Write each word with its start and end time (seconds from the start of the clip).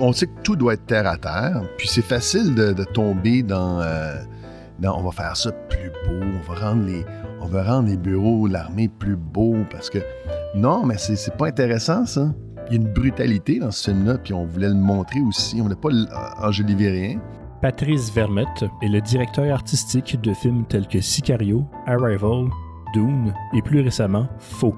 on 0.00 0.12
sait 0.12 0.26
que 0.26 0.40
tout 0.42 0.56
doit 0.56 0.74
être 0.74 0.86
terre 0.86 1.06
à 1.06 1.16
terre, 1.16 1.62
puis 1.78 1.88
c'est 1.88 2.02
facile 2.02 2.54
de, 2.54 2.84
tomber 2.84 3.42
dans, 3.42 3.80
euh, 3.80 4.14
dans, 4.78 4.98
on 4.98 5.04
va 5.04 5.10
faire 5.10 5.36
ça 5.36 5.52
plus 5.52 5.90
beau, 6.06 6.24
on 6.24 6.52
va 6.52 6.68
rendre 6.68 6.84
les, 6.86 7.04
on 7.40 7.46
va 7.46 7.62
rendre 7.62 7.88
les 7.88 7.96
bureaux 7.96 8.48
de 8.48 8.52
l'armée 8.54 8.88
plus 8.88 9.16
beaux 9.16 9.58
parce 9.70 9.90
que 9.90 9.98
non, 10.54 10.86
mais 10.86 10.96
c'est, 10.98 11.36
pas 11.36 11.48
intéressant 11.48 12.06
ça. 12.06 12.32
Il 12.68 12.74
y 12.74 12.78
a 12.78 12.80
une 12.80 12.92
brutalité 12.92 13.58
dans 13.58 13.70
ce 13.70 13.90
film-là, 13.90 14.18
puis 14.18 14.32
on 14.32 14.46
voulait 14.46 14.68
le 14.68 14.74
montrer 14.74 15.20
aussi. 15.20 15.60
On 15.60 15.68
n'a 15.68 15.76
pas 15.76 15.90
enjolivé 16.38 16.88
rien. 16.88 17.20
Patrice 17.60 18.12
Vermette 18.12 18.64
est 18.82 18.88
le 18.88 19.00
directeur 19.00 19.52
artistique 19.52 20.18
de 20.20 20.32
films 20.32 20.64
tels 20.66 20.86
que 20.86 21.00
Sicario, 21.00 21.66
Arrival, 21.86 22.48
Dune 22.94 23.34
et 23.54 23.62
plus 23.62 23.80
récemment 23.80 24.28
Faux. 24.38 24.74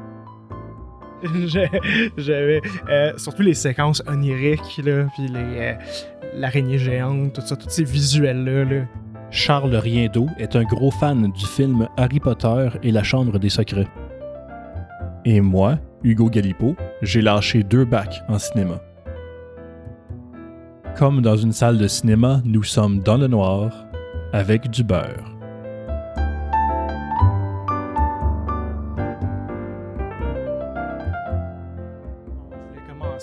J'avais 2.17 2.61
euh, 2.89 3.13
surtout 3.17 3.43
les 3.43 3.55
séquences 3.55 4.03
oniriques, 4.07 4.81
là, 4.85 5.07
puis 5.15 5.31
euh, 5.35 5.75
l'araignée 6.35 6.79
géante, 6.79 7.35
tout 7.35 7.41
ça, 7.41 7.57
tous 7.57 7.69
ces 7.69 7.85
visuels-là. 7.85 8.65
Là. 8.65 8.85
Charles 9.31 9.75
Riendeau 9.75 10.29
est 10.39 10.57
un 10.57 10.65
gros 10.65 10.91
fan 10.91 11.31
du 11.33 11.47
film 11.47 11.89
Harry 11.97 12.21
Potter 12.21 12.69
et 12.83 12.91
la 12.91 13.03
Chambre 13.03 13.39
des 13.39 13.51
Secrets. 13.51 13.89
Et 15.25 15.41
moi, 15.41 15.79
Hugo 16.05 16.31
Galipo, 16.31 16.77
j'ai 17.03 17.21
lâché 17.21 17.63
deux 17.63 17.85
bacs 17.85 18.23
en 18.29 18.39
cinéma. 18.39 18.81
Comme 20.97 21.21
dans 21.21 21.37
une 21.37 21.53
salle 21.53 21.79
de 21.79 21.89
cinéma, 21.89 22.41
nous 22.45 22.63
sommes 22.63 23.01
dans 23.01 23.17
le 23.17 23.27
noir 23.27 23.87
avec 24.33 24.71
du 24.71 24.85
beurre. 24.85 25.36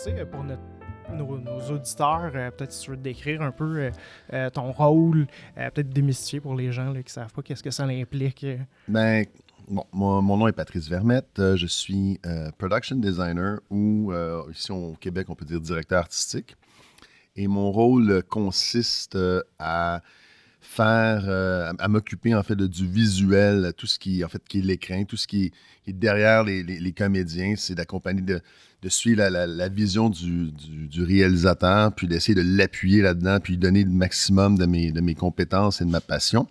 Euh, 0.08 0.26
pour 0.26 0.44
nos, 0.44 1.72
auditeurs, 1.72 2.32
euh, 2.34 2.52
peut-être 2.52 2.72
si 2.72 2.82
tu 2.82 2.92
veux 2.92 2.98
décrire 2.98 3.42
un 3.42 3.52
peu 3.52 3.92
euh, 4.34 4.50
ton 4.50 4.72
rôle, 4.72 5.28
peut-être 5.56 5.90
démystifier 5.90 6.40
pour 6.40 6.56
les 6.56 6.72
gens 6.72 6.92
qui 6.92 7.00
ne 7.00 7.04
savent 7.08 7.32
pas 7.32 7.42
qu'est-ce 7.42 7.64
que 7.64 7.72
ça 7.72 7.84
implique. 7.84 8.46
Ben, 8.88 9.26
bon, 9.68 9.86
mon, 9.92 10.38
nom 10.38 10.48
est 10.48 10.54
Patrice 10.54 10.90
Vermette. 10.90 11.56
je 11.56 11.68
suis 11.68 12.20
production 12.58 12.96
designer 12.96 13.60
ou 13.70 14.12
ici 14.52 14.72
au 14.72 14.96
Québec, 15.00 15.28
on 15.30 15.36
peut 15.36 15.46
dire 15.46 15.62
directeur 15.62 16.00
artistique. 16.00 16.56
Et 17.36 17.48
mon 17.48 17.72
rôle 17.72 18.24
consiste 18.24 19.18
à 19.60 20.02
faire, 20.60 21.30
à, 21.80 21.88
m'occuper 21.88 22.34
en 22.34 22.44
fait 22.44 22.56
de, 22.56 22.68
du 22.68 22.88
visuel, 22.88 23.74
tout 23.78 23.88
ce 23.88 24.00
qui 24.00 24.24
en 24.24 24.30
fait 24.30 24.44
qui 24.48 24.60
est 24.60 24.64
l'écran, 24.64 25.04
tout 25.06 25.18
ce 25.18 25.28
qui 25.28 25.52
est, 25.86 25.94
derrière 25.94 26.44
les, 26.44 26.64
les 26.64 26.94
comédiens, 26.94 27.56
c'est 27.58 27.76
d'accompagner 27.76 28.22
de, 28.22 28.42
de 28.84 28.90
suivre 28.90 29.24
la, 29.24 29.70
vision 29.70 30.10
du, 30.10 30.52
réalisateur, 31.04 31.94
puis 31.94 32.08
d'essayer 32.08 32.36
de 32.36 32.58
l'appuyer 32.58 33.02
là-dedans, 33.02 33.40
puis 33.40 33.58
donner 33.58 33.86
le 33.86 33.90
maximum 33.90 34.58
de 34.58 34.66
mes, 34.66 35.16
compétences 35.16 35.82
et 35.82 35.86
de 35.86 35.90
ma 35.90 36.02
passion, 36.02 36.48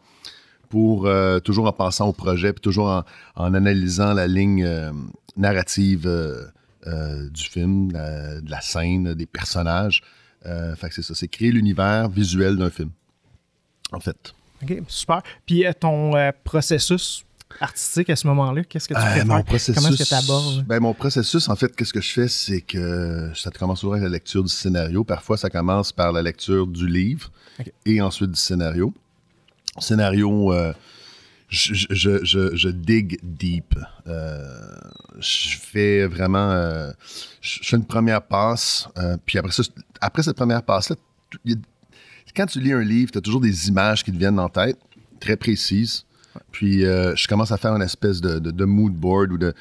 pour 0.71 1.07
euh, 1.07 1.41
toujours 1.41 1.67
en 1.67 1.73
pensant 1.73 2.09
au 2.09 2.15
projet, 2.15 2.55
puis 2.55 2.63
toujours 2.63 3.05
en, 3.37 3.55
analysant 3.55 4.15
la 4.15 4.27
ligne 4.27 4.65
euh, 4.65 4.91
narrative 5.37 6.07
euh, 6.07 7.29
du 7.29 7.45
film, 7.45 7.93
de 7.93 8.51
la 8.51 8.61
scène, 8.63 9.13
des 9.13 9.27
personnages. 9.27 10.03
fait 10.43 10.89
que 10.89 10.95
c'est 10.95 11.03
ça, 11.03 11.15
c'est 11.15 11.29
créer 11.29 11.53
l'univers 11.53 12.09
visuel 12.09 12.57
d'un 12.57 12.71
film, 12.71 12.91
en 13.93 14.01
fait. 14.01 14.33
OK, 14.63 14.83
super. 14.89 15.23
Puis 15.45 15.65
ton 15.79 16.13
processus 16.45 17.27
artistique 17.61 18.11
à 18.11 18.17
ce 18.17 18.27
moment-là? 18.27 18.64
Qu'est-ce 18.64 18.89
que 18.89 18.95
tu 18.95 19.00
fais? 19.00 19.20
Euh, 19.20 19.22
Comment 19.22 19.39
est-ce 19.39 20.03
que 20.03 20.08
tu 20.08 20.14
abordes? 20.14 20.64
Ben, 20.67 20.81
mon 20.81 20.95
processus, 20.95 21.48
en 21.48 21.56
fait, 21.56 21.75
qu'est-ce 21.75 21.92
que 21.92 22.00
je 22.00 22.12
fais? 22.12 22.28
C'est 22.28 22.61
que 22.61 23.30
ça 23.35 23.51
commence 23.51 23.80
toujours 23.80 23.95
avec 23.95 24.05
la 24.05 24.11
lecture 24.11 24.42
du 24.42 24.52
scénario. 24.52 25.05
Parfois, 25.05 25.36
ça 25.36 25.51
commence 25.51 25.92
par 25.92 26.12
la 26.12 26.23
lecture 26.23 26.67
du 26.67 26.86
livre 26.86 27.30
et 27.86 28.01
ensuite 28.01 28.30
du 28.30 28.41
scénario. 28.41 28.92
Scénario, 29.79 30.52
euh, 30.52 30.73
je, 31.48 31.73
je, 31.74 32.24
je, 32.24 32.57
je, 32.57 32.68
dig 32.68 33.18
deep. 33.23 33.74
Euh, 34.07 34.77
je 35.18 35.57
fais 35.58 36.07
vraiment... 36.07 36.92
je 37.41 37.58
fais 37.62 37.77
une 37.77 37.86
première 37.86 38.23
passe, 38.23 38.89
puis 39.27 39.39
après, 39.39 39.52
ça, 39.52 39.62
après 40.01 40.23
cette 40.23 40.36
première 40.36 40.62
passe-là, 40.62 40.96
quand 42.35 42.46
tu 42.46 42.61
lis 42.61 42.73
un 42.73 42.83
livre, 42.83 43.12
tu 43.12 43.18
as 43.18 43.20
toujours 43.20 43.41
des 43.41 43.68
images 43.68 44.02
qui 44.02 44.11
te 44.12 44.17
viennent 44.17 44.39
en 44.39 44.48
tête, 44.48 44.79
très 45.20 45.36
précises. 45.36 46.05
Puis 46.51 46.85
euh, 46.85 47.15
je 47.17 47.29
commence 47.29 47.53
à 47.53 47.57
faire 47.57 47.75
une 47.75 47.83
espèce 47.83 48.20
de, 48.20 48.65
mood 48.65 48.93
board 48.93 49.33
ou 49.33 49.39
de, 49.39 49.55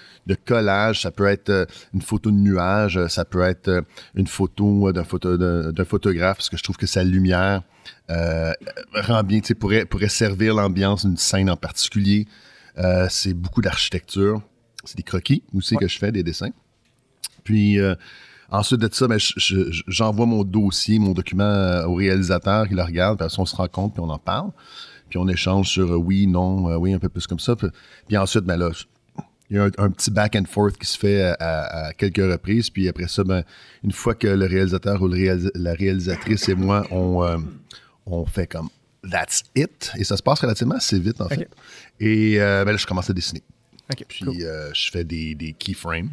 collage. 0.45 1.01
Ça 1.01 1.11
peut 1.11 1.27
être 1.27 1.49
euh, 1.49 1.65
une 1.93 2.01
photo 2.01 2.31
de 2.31 2.35
nuage, 2.35 2.97
euh, 2.97 3.07
ça 3.07 3.25
peut 3.25 3.41
être 3.41 3.83
une 4.15 4.27
photo 4.27 4.91
d'un 4.91 5.03
photo, 5.03 5.37
photographe, 5.85 6.37
parce 6.37 6.49
que 6.49 6.57
je 6.57 6.63
trouve 6.63 6.77
que 6.77 6.87
sa 6.87 7.03
lumière 7.03 7.63
rend 8.09 9.23
bien, 9.23 9.39
pourrait, 9.59 9.85
pourrait 9.85 10.09
servir 10.09 10.53
l'ambiance 10.53 11.05
d'une 11.05 11.17
scène 11.17 11.49
en 11.49 11.57
particulier. 11.57 12.27
c'est 13.09 13.33
beaucoup 13.33 13.61
d'architecture. 13.61 14.41
C'est 14.83 14.97
des 14.97 15.03
croquis 15.03 15.43
aussi 15.53 15.75
que 15.77 15.87
je 15.87 15.97
fais, 15.97 16.11
des 16.11 16.23
dessins. 16.23 16.51
Puis 17.43 17.79
ensuite 18.49 18.79
de 18.79 18.89
ça, 18.91 19.07
ben, 19.07 19.19
j'envoie 19.87 20.25
mon 20.25 20.43
dossier, 20.43 20.99
mon 20.99 21.13
document 21.13 21.83
au 21.85 21.95
réalisateur 21.95 22.67
qui 22.67 22.75
le 22.75 22.83
regarde, 22.83 23.17
puis 23.17 23.35
on 23.37 23.45
se 23.45 23.55
rend 23.55 23.67
compte, 23.67 23.93
puis 23.93 24.01
on 24.01 24.09
en 24.09 24.19
parle 24.19 24.51
puis 25.11 25.19
on 25.19 25.27
échange 25.27 25.69
sur 25.69 25.91
euh, 25.91 25.97
oui, 25.97 26.25
non, 26.25 26.69
euh, 26.71 26.77
oui, 26.77 26.93
un 26.93 26.99
peu 26.99 27.09
plus 27.09 27.27
comme 27.27 27.39
ça. 27.39 27.53
Puis, 28.07 28.17
ensuite, 28.17 28.45
ben 28.45 28.55
là, 28.55 28.71
il 29.49 29.57
y 29.57 29.59
a 29.59 29.65
un, 29.77 29.91
petit 29.91 30.09
back 30.09 30.37
and 30.37 30.45
forth 30.45 30.77
qui 30.77 30.87
se 30.87 30.97
fait 30.97 31.35
à, 31.39 31.91
quelques 31.97 32.17
reprises. 32.17 32.69
Puis 32.69 32.87
après 32.87 33.09
ça, 33.09 33.25
ben, 33.25 33.43
une 33.83 33.91
fois 33.91 34.15
que 34.15 34.27
le 34.27 34.45
réalisateur 34.45 35.01
ou 35.01 35.09
la 35.09 35.73
réalisatrice 35.73 36.47
et 36.47 36.55
moi, 36.55 36.87
on, 36.89 37.21
euh, 37.23 37.37
on 38.05 38.25
fait 38.25 38.47
comme 38.47 38.69
that's 39.03 39.43
it. 39.53 39.91
Et 39.97 40.05
ça 40.05 40.15
se 40.15 40.23
passe 40.23 40.39
relativement 40.39 40.75
assez 40.75 40.97
vite, 40.97 41.19
en 41.19 41.27
fait. 41.27 41.49
Et 41.99 42.37
ben 42.37 42.63
là, 42.63 42.77
je 42.77 42.87
commence 42.87 43.09
à 43.09 43.13
dessiner. 43.13 43.43
puis 44.07 44.25
je 44.73 44.91
fais 44.91 45.03
des, 45.03 45.35
des 45.35 45.51
keyframes. 45.51 46.11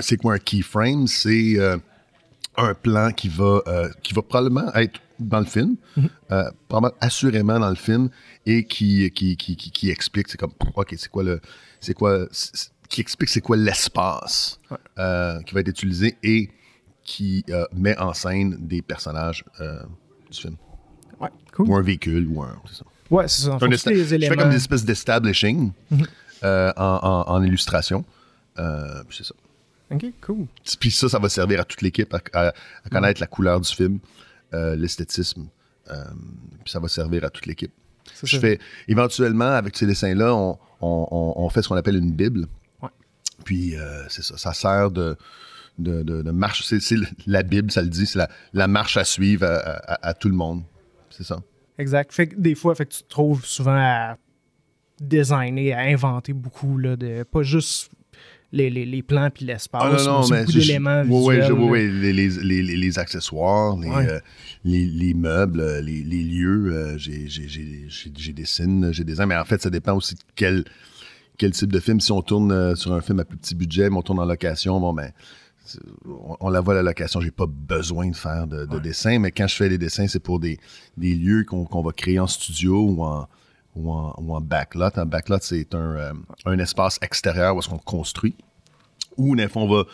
C'est 0.00 0.16
quoi 0.16 0.34
un 0.34 0.38
keyframe? 0.38 1.06
C'est 1.06 1.58
un 2.56 2.74
plan 2.74 3.12
qui 3.12 3.28
va, 3.28 3.60
qui 4.02 4.14
va 4.14 4.22
probablement 4.22 4.72
être 4.76 4.98
dans 5.20 5.40
le 5.40 5.44
film, 5.44 5.76
euh, 6.30 6.50
assurément 7.00 7.58
dans 7.58 7.68
le 7.68 7.74
film, 7.74 8.10
et 8.46 8.64
qui, 8.64 9.10
qui, 9.10 9.36
qui, 9.36 9.56
qui, 9.56 9.90
explique, 9.90 10.28
c'est 10.28 10.38
comme, 10.38 10.52
OK, 10.74 10.94
c'est 10.96 11.10
quoi 11.10 11.22
le. 11.22 11.40
C'est 11.80 11.94
quoi. 11.94 12.26
Qui 12.88 13.00
explique 13.00 13.28
c'est 13.28 13.40
quoi 13.40 13.56
l'espace 13.56 14.58
euh, 14.98 15.40
qui 15.42 15.54
va 15.54 15.60
être 15.60 15.68
utilisé 15.68 16.16
et 16.24 16.50
qui 17.04 17.44
euh, 17.50 17.64
met 17.72 17.96
en 17.98 18.12
scène 18.12 18.56
des 18.58 18.82
personnages 18.82 19.44
du 20.30 20.40
film. 20.40 20.56
Ouais, 21.20 21.28
cool. 21.52 21.68
Ou 21.68 21.76
un 21.76 21.82
véhicule, 21.82 22.26
ou 22.28 22.42
un. 22.42 22.56
C'est 22.68 22.78
ça. 22.78 22.84
Ouais, 23.10 23.28
c'est 23.28 23.42
ça. 23.42 23.58
je 23.60 24.18
fais 24.18 24.36
comme 24.36 24.50
des 24.50 24.56
espèces 24.56 24.84
d'establishing 24.84 25.72
mhm. 25.90 26.06
en, 26.42 27.24
en, 27.26 27.42
illustration. 27.42 28.04
puis 28.56 29.16
c'est 29.16 29.24
ça. 29.24 29.34
OK, 29.90 30.04
cool. 30.20 30.46
Puis 30.78 30.90
ça, 30.90 31.08
ça 31.08 31.18
va 31.18 31.28
servir 31.28 31.60
à 31.60 31.64
toute 31.64 31.82
l'équipe 31.82 32.14
à, 32.32 32.52
connaître 32.90 33.20
la 33.20 33.26
couleur 33.26 33.60
du 33.60 33.68
film, 33.68 33.98
euh, 34.54 34.76
l'esthétisme. 34.76 35.48
Euh, 35.90 36.04
puis 36.64 36.70
ça 36.72 36.80
va 36.80 36.88
servir 36.88 37.24
à 37.24 37.30
toute 37.30 37.46
l'équipe. 37.46 37.72
Je 38.22 38.38
fais 38.38 38.58
éventuellement 38.88 39.52
avec 39.52 39.76
ces 39.76 39.86
dessins-là, 39.86 40.34
on, 40.34 40.58
on, 40.80 41.48
fait 41.48 41.62
ce 41.62 41.68
qu'on 41.68 41.76
appelle 41.76 41.96
une 41.96 42.12
bible. 42.12 42.46
Puis 43.44 43.76
euh, 43.76 44.08
c'est 44.08 44.22
ça, 44.22 44.36
ça 44.36 44.52
sert 44.52 44.90
de, 44.90 45.16
de, 45.78 46.02
de, 46.02 46.30
marche. 46.30 46.64
C'est 46.64 46.96
la 47.26 47.42
Bible, 47.42 47.70
ça 47.70 47.82
le 47.82 47.88
dit, 47.88 48.06
c'est 48.06 48.18
la, 48.18 48.28
la, 48.52 48.68
marche 48.68 48.96
à 48.96 49.04
suivre 49.04 49.46
à, 49.46 50.14
tout 50.14 50.28
le 50.28 50.34
monde. 50.34 50.62
C'est 51.10 51.24
ça. 51.24 51.40
Exact. 51.78 52.12
Fait 52.12 52.26
que 52.26 52.36
des 52.36 52.54
fois, 52.54 52.74
fait 52.74 52.86
que 52.86 52.92
tu 52.92 53.02
te 53.02 53.08
trouves 53.08 53.44
souvent 53.44 53.76
à 53.76 54.16
designer, 55.00 55.72
à 55.72 55.80
inventer 55.80 56.32
beaucoup, 56.32 56.76
là, 56.76 56.96
de, 56.96 57.22
pas 57.22 57.42
juste 57.42 57.90
les, 58.52 58.70
les, 58.70 58.84
les 58.84 59.02
plans 59.02 59.30
puis 59.30 59.44
l'espace. 59.44 59.82
Ah, 59.84 60.04
non, 60.04 60.20
non, 60.20 60.28
mais 60.28 60.40
beaucoup 60.40 60.52
d'éléments 60.52 61.02
Oui, 61.06 61.36
oui, 61.50 62.12
les, 62.12 62.12
les, 62.12 62.62
les, 62.62 62.98
accessoires, 62.98 63.76
euh, 63.78 64.20
les, 64.64 65.14
meubles, 65.14 65.60
euh, 65.60 65.80
les, 65.80 66.02
lieux. 66.02 66.72
Euh, 66.72 66.98
j'ai 66.98 68.32
dessine, 68.32 68.92
j'ai 68.92 69.04
des 69.04 69.26
mais 69.26 69.36
en 69.36 69.44
fait, 69.44 69.62
ça 69.62 69.70
dépend 69.70 69.94
aussi 69.94 70.14
de 70.14 70.20
quel, 70.34 70.64
quel 71.38 71.52
type 71.52 71.72
de 71.72 71.80
film. 71.80 72.00
Si 72.00 72.10
on 72.12 72.22
tourne 72.22 72.74
sur 72.74 72.92
un 72.92 73.00
film 73.00 73.20
à 73.20 73.24
plus 73.24 73.38
petit 73.38 73.54
budget, 73.54 73.88
mais 73.88 73.96
on 73.96 74.02
tourne 74.02 74.18
en 74.18 74.24
location, 74.24 74.80
bon, 74.80 74.92
ben, 74.92 75.12
on, 76.40 76.48
la 76.50 76.60
voit 76.60 76.74
à 76.74 76.78
la 76.78 76.82
location, 76.82 77.20
j'ai 77.20 77.30
pas 77.30 77.46
besoin 77.46 78.10
de 78.10 78.16
faire 78.16 78.48
de, 78.48 78.78
dessin, 78.80 79.20
mais 79.20 79.30
quand 79.30 79.46
je 79.46 79.54
fais 79.54 79.68
des 79.68 79.78
dessins, 79.78 80.08
c'est 80.08 80.18
pour 80.18 80.40
des, 80.40 80.58
des 80.96 81.14
lieux 81.14 81.44
qu'on 81.44 81.82
va 81.82 81.92
créer 81.92 82.18
en 82.18 82.26
studio 82.26 82.82
ou 82.82 83.04
en, 83.04 83.28
ou 83.80 84.34
en, 84.34 84.40
backlot. 84.40 84.90
Un 84.96 85.06
backlot, 85.06 85.38
c'est 85.40 85.74
un, 85.74 85.78
euh, 85.78 86.12
un, 86.44 86.58
espace 86.58 86.98
extérieur 87.02 87.56
où 87.56 87.58
est-ce 87.58 87.68
qu'on 87.68 87.78
construit. 87.78 88.36
Ou, 89.16 89.36
on 89.54 89.68
va. 89.68 89.84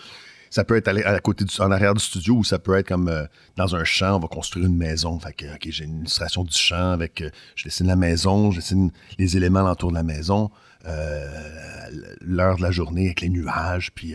Ça 0.50 0.64
peut 0.64 0.76
être 0.76 0.88
à, 0.88 1.20
côté 1.20 1.44
du, 1.44 1.60
en 1.60 1.70
arrière 1.70 1.94
du 1.94 2.02
studio 2.02 2.36
ou 2.36 2.44
ça 2.44 2.58
peut 2.58 2.76
être 2.76 2.88
comme 2.88 3.08
euh, 3.08 3.26
dans 3.56 3.74
un 3.74 3.84
champ, 3.84 4.16
on 4.16 4.20
va 4.20 4.28
construire 4.28 4.66
une 4.66 4.76
maison. 4.76 5.18
Fait 5.18 5.32
que, 5.32 5.46
j'ai 5.70 5.84
une 5.84 6.00
illustration 6.00 6.44
du 6.44 6.56
champ 6.56 6.92
avec. 6.92 7.20
Euh, 7.20 7.30
je 7.56 7.64
dessine 7.64 7.86
la 7.86 7.96
maison, 7.96 8.50
je 8.52 8.60
dessine 8.60 8.90
les 9.18 9.36
éléments 9.36 9.68
autour 9.70 9.90
de 9.90 9.96
la 9.96 10.02
maison, 10.02 10.50
l'heure 10.84 12.56
de 12.56 12.62
la 12.62 12.70
journée 12.70 13.06
avec 13.06 13.20
les 13.20 13.28
nuages, 13.28 13.90
puis 13.92 14.14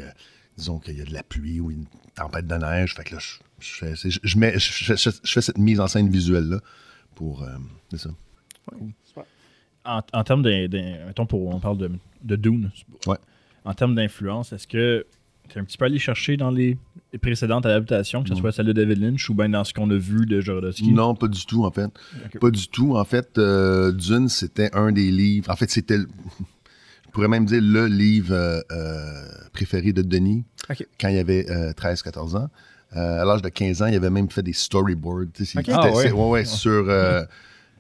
disons 0.58 0.80
qu'il 0.80 0.98
y 0.98 1.02
a 1.02 1.06
de 1.06 1.14
la 1.14 1.24
pluie 1.24 1.60
ou 1.60 1.70
une 1.72 1.86
tempête 2.16 2.48
de 2.48 2.56
neige. 2.56 2.96
Fait 2.96 3.04
que 3.04 3.16
là, 3.16 3.22
je, 3.60 4.38
mets, 4.38 4.58
je, 4.58 4.96
fais 4.96 5.42
cette 5.42 5.58
mise 5.58 5.80
en 5.80 5.88
scène 5.88 6.10
visuelle-là 6.10 6.60
pour. 7.16 7.46
c'est 7.92 8.00
ça. 8.00 8.10
En, 9.86 10.02
en, 10.14 10.24
termes 10.24 10.44
de, 10.44 11.06
Mettons, 11.06 11.26
pour, 11.26 11.48
on 11.48 11.60
parle 11.60 11.78
de, 11.78 11.92
de 12.24 12.36
Dune. 12.36 12.72
Ouais. 13.08 13.18
En 13.66 13.74
termes 13.74 13.96
d'influence, 13.96 14.54
est-ce 14.54 14.68
que 14.68 15.06
tu 15.50 15.58
es 15.58 15.62
un 15.62 15.66
petit 15.66 15.78
peu 15.78 15.86
allé 15.86 16.00
chercher 16.00 16.38
dans 16.38 16.52
les, 16.52 16.78
précédentes 17.22 17.66
adaptations, 17.66 18.24
que 18.24 18.30
ce 18.30 18.36
soit 18.36 18.52
celle 18.52 18.68
de 18.68 18.74
David 18.74 19.00
Lynch 19.00 19.30
ou 19.30 19.34
bien 19.34 19.50
dans 19.50 19.64
ce 19.64 19.74
qu'on 19.74 19.90
a 19.90 19.98
vu 19.98 20.26
de 20.26 20.40
Jodorowsky? 20.40 20.94
Non, 20.94 21.14
pas 21.14 21.28
du 21.28 21.46
tout, 21.46 21.66
en 21.66 21.72
fait. 21.72 21.92
Pas 22.40 22.52
du 22.52 22.68
tout. 22.70 22.96
En 22.96 23.04
fait, 23.04 23.38
euh, 23.38 23.92
Dune, 23.92 24.30
c'était 24.30 24.74
un 24.74 24.92
des 24.92 25.12
livres. 25.12 25.50
En 25.52 25.56
fait, 25.56 25.70
c'était. 25.70 25.98
Je 27.06 27.14
pourrais 27.14 27.28
même 27.28 27.44
dire 27.44 27.60
le 27.62 27.88
livre 27.88 28.34
euh, 28.34 28.62
euh, 28.72 29.28
préféré 29.52 29.92
de 29.92 30.02
Denis 30.02 30.46
quand 30.98 31.10
il 31.10 31.18
avait 31.18 31.44
13-14 31.74 32.38
ans. 32.38 32.50
à 32.92 33.26
l'âge 33.26 33.42
de 33.42 33.50
15 33.50 33.82
ans, 33.82 33.88
il 33.88 33.96
avait 33.96 34.10
même 34.10 34.30
fait 34.30 34.44
des 34.44 34.54
storyboards. 34.54 35.26
Okay. 35.58 35.74
Ah, 35.74 35.92
ouais. 35.92 36.12
ouais, 36.12 36.46
sur. 36.46 36.86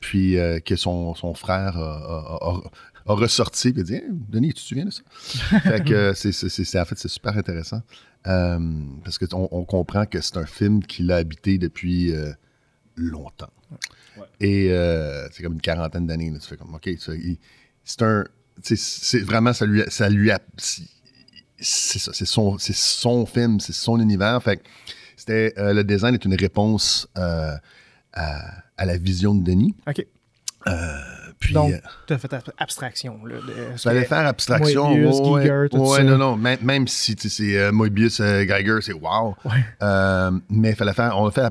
Puis 0.02 0.36
que 0.66 0.76
son, 0.76 1.16
son 1.16 1.34
frère 1.34 1.78
a, 1.78 2.62
a 3.06 3.14
ressorti 3.14 3.70
et 3.70 3.84
dit 3.84 4.02
Denis, 4.10 4.50
tu 4.50 4.56
te 4.56 4.60
souviens 4.60 4.86
de 4.86 4.92
ça? 4.92 5.02
Fait 5.62 5.84
que 5.84 6.14
c'est, 6.14 6.80
en 6.80 6.86
fait, 6.86 6.98
c'est 6.98 7.08
super 7.08 7.38
intéressant. 7.38 7.82
Euh, 8.28 8.60
parce 9.04 9.18
qu'on 9.18 9.50
on 9.52 9.64
comprend 9.64 10.06
que 10.06 10.22
c'est 10.22 10.38
un 10.38 10.46
film 10.46 10.84
qu'il 10.84 11.12
a 11.12 11.16
habité 11.16 11.58
depuis 11.58 12.14
euh, 12.14 12.32
longtemps. 12.96 13.52
Et 14.40 14.72
euh, 14.72 15.28
c'est 15.32 15.42
comme 15.42 15.54
une 15.54 15.62
quarantaine 15.62 16.06
d'années. 16.06 16.32
Tu 16.40 16.48
fais 16.48 16.58
comme, 16.58 16.76
OK, 16.76 16.90
c'est 17.84 18.02
un. 18.04 18.26
C'est 18.62 19.22
vraiment, 19.22 19.54
ça 19.54 19.66
lui, 19.66 19.82
ça 19.88 20.10
lui 20.10 20.30
a. 20.30 20.40
C'est 20.58 22.00
ça, 22.00 22.12
c'est 22.14 22.26
son, 22.26 22.58
son 22.60 23.26
film, 23.26 23.60
c'est 23.60 23.74
son 23.74 24.00
univers. 24.00 24.42
Fait 24.44 24.62
c'était, 25.16 25.54
le 25.58 25.84
design 25.84 26.16
est 26.16 26.26
une 26.26 26.36
réponse 26.36 27.08
à, 28.14 28.64
à, 28.78 28.86
la 28.86 28.98
vision 28.98 29.36
de 29.36 29.44
Denis. 29.44 29.76
OK. 29.88 30.06
Puis, 31.42 31.56
Donc, 31.56 31.74
euh, 31.74 31.78
tu 32.06 32.14
as 32.14 32.20
fait 32.20 32.32
abstraction. 32.60 33.26
Là, 33.26 33.38
fallait 33.76 34.06
faire 34.06 34.28
abstraction. 34.28 34.90
Moebius, 34.90 35.20
ouais, 35.22 35.42
Giger, 35.42 35.68
tout 35.72 35.78
ouais, 35.78 36.04
non, 36.04 36.18
non. 36.18 36.38
Même, 36.38 36.60
même 36.62 36.88
si 36.88 37.16
c'est 37.18 37.58
euh, 37.58 37.72
Moebius, 37.72 38.20
euh, 38.20 38.44
Geiger, 38.44 38.78
c'est 38.82 38.94
wow. 38.94 39.36
Ouais. 39.44 40.40
mais 40.50 40.76
fallait 40.76 40.94
faire, 40.94 41.18
on 41.18 41.28
a 41.28 41.32
fait 41.32 41.42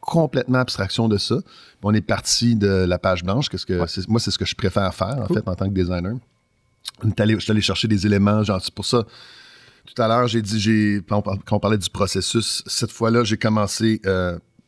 complètement 0.00 0.58
abstraction 0.58 1.08
de 1.08 1.16
ça. 1.16 1.36
On 1.84 1.94
est 1.94 2.00
parti 2.00 2.56
de 2.56 2.66
la 2.66 2.98
page 2.98 3.22
blanche. 3.22 3.48
Qu'est-ce 3.48 3.64
que 3.64 3.78
moi, 4.08 4.18
c'est 4.18 4.30
ce 4.32 4.38
que 4.38 4.44
je 4.44 4.56
préfère 4.56 4.92
faire, 4.92 5.16
en 5.18 5.32
fait, 5.32 5.46
en 5.46 5.54
tant 5.54 5.68
que 5.68 5.74
designer. 5.74 6.14
je 7.04 7.38
suis 7.38 7.52
allé 7.52 7.60
chercher 7.60 7.86
des 7.86 8.04
éléments, 8.04 8.42
genre, 8.42 8.60
c'est 8.60 8.74
pour 8.74 8.84
ça. 8.84 9.04
Tout 9.86 10.02
à 10.02 10.08
l'heure, 10.08 10.26
j'ai 10.26 10.42
dit, 10.42 10.58
j'ai, 10.58 11.02
quand 11.08 11.22
on 11.52 11.60
parlait 11.60 11.78
du 11.78 11.88
processus, 11.88 12.64
cette 12.66 12.90
fois-là, 12.90 13.22
j'ai 13.22 13.36
commencé, 13.36 14.00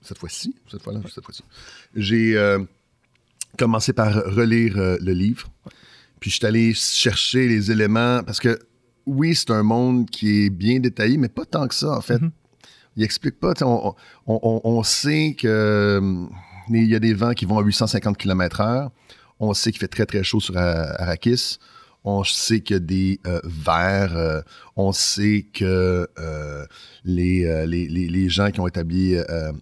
cette 0.02 0.18
fois-ci, 0.18 0.54
cette 0.70 0.82
fois-là, 0.82 1.00
cette 1.12 1.24
fois-ci, 1.24 1.42
j'ai 1.94 2.36
commencé 3.58 3.92
par 3.92 4.14
relire 4.14 4.78
euh, 4.78 4.96
le 5.00 5.12
livre. 5.12 5.48
Puis 6.20 6.30
je 6.30 6.36
suis 6.36 6.46
allé 6.46 6.74
chercher 6.74 7.48
les 7.48 7.70
éléments 7.70 8.22
parce 8.22 8.40
que 8.40 8.58
oui, 9.06 9.34
c'est 9.34 9.50
un 9.50 9.62
monde 9.62 10.08
qui 10.08 10.44
est 10.44 10.50
bien 10.50 10.78
détaillé, 10.78 11.16
mais 11.16 11.28
pas 11.28 11.44
tant 11.44 11.66
que 11.66 11.74
ça, 11.74 11.90
en 11.90 12.00
fait. 12.00 12.18
Mm-hmm. 12.18 12.30
Il 12.96 13.02
explique 13.02 13.40
pas. 13.40 13.54
On, 14.26 14.82
sait 14.82 15.34
que 15.36 15.48
euh, 15.48 16.26
il 16.68 16.84
y 16.84 16.94
a 16.94 17.00
des 17.00 17.14
vents 17.14 17.32
qui 17.32 17.46
vont 17.46 17.58
à 17.58 17.62
850 17.62 18.16
km/h. 18.18 18.90
On 19.40 19.54
sait 19.54 19.72
qu'il 19.72 19.80
fait 19.80 19.88
très, 19.88 20.06
très 20.06 20.22
chaud 20.22 20.40
sur 20.40 20.56
Arrakis. 20.56 21.58
On 22.04 22.24
sait 22.24 22.60
qu'il 22.60 22.74
y 22.74 22.76
a 22.76 22.80
des 22.80 23.20
euh, 23.26 23.40
vers. 23.44 24.16
Euh, 24.16 24.40
on 24.74 24.92
sait 24.92 25.46
que 25.52 26.08
euh, 26.18 26.66
les, 27.04 27.66
les, 27.66 28.28
gens 28.28 28.50
qui 28.50 28.60
ont 28.60 28.66
établi 28.66 29.16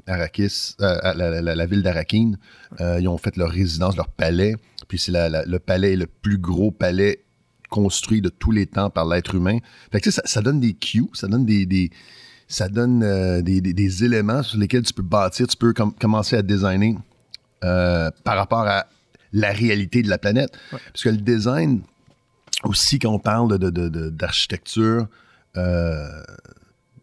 Arrakis, 0.07 0.75
la, 0.79 1.67
ville 1.67 1.83
d'Arakine, 1.83 2.39
ils 2.79 3.09
ont 3.09 3.19
fait 3.19 3.37
leur 3.37 3.51
résidence, 3.51 3.97
leur 3.97 4.09
palais. 4.09 4.55
Puis 4.89 4.99
c'est 4.99 5.13
le 5.13 5.59
palais 5.59 5.97
le 5.97 6.07
plus 6.07 6.39
gros 6.39 6.71
palais 6.71 7.25
construit 7.69 8.21
de 8.21 8.31
tous 8.31 8.51
les 8.51 8.67
temps 8.67 8.91
par 8.91 9.07
l'être 9.07 9.35
humain. 9.35 9.59
Fait 9.93 10.01
que, 10.01 10.11
ça, 10.11 10.23
ça, 10.25 10.41
donne 10.43 10.59
des 10.59 10.73
cues, 10.73 11.07
ça 11.13 11.29
donne 11.29 11.45
des, 11.45 11.91
ça 12.49 12.69
donne 12.69 13.43
des, 13.43 14.05
éléments 14.05 14.43
sur 14.43 14.59
lesquels 14.59 14.83
tu 14.83 14.95
peux 14.95 15.03
bâtir, 15.03 15.47
tu 15.47 15.57
peux 15.57 15.75
commencer 15.75 16.37
à 16.37 16.43
designer 16.43 16.97
par 17.61 18.37
rapport 18.37 18.67
à 18.67 18.87
la 19.33 19.53
réalité 19.53 20.03
de 20.03 20.09
la 20.09 20.19
planète. 20.19 20.51
Parce 20.71 21.03
que 21.03 21.11
le 21.11 21.19
design, 21.19 21.83
aussi 22.65 22.99
quand 22.99 23.13
on 23.13 23.19
parle 23.19 23.59
d'architecture, 23.59 25.07
de, 25.55 25.61
euh, 25.61 26.23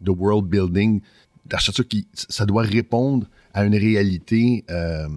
de 0.02 0.12
world 0.12 0.46
building, 0.46 1.02
d'architecture 1.46 1.88
qui, 1.88 2.08
ça 2.14 2.46
doit 2.46 2.64
répondre 2.64 3.28
à 3.54 3.66
une 3.66 3.76
réalité 3.76 4.64
euh, 4.70 5.08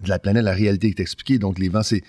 de 0.00 0.08
la 0.08 0.18
planète, 0.18 0.44
la 0.44 0.52
réalité 0.52 0.88
est 0.88 1.00
expliquée. 1.00 1.38
Donc 1.38 1.58
les 1.58 1.68
vents, 1.68 1.82
c'est 1.82 2.02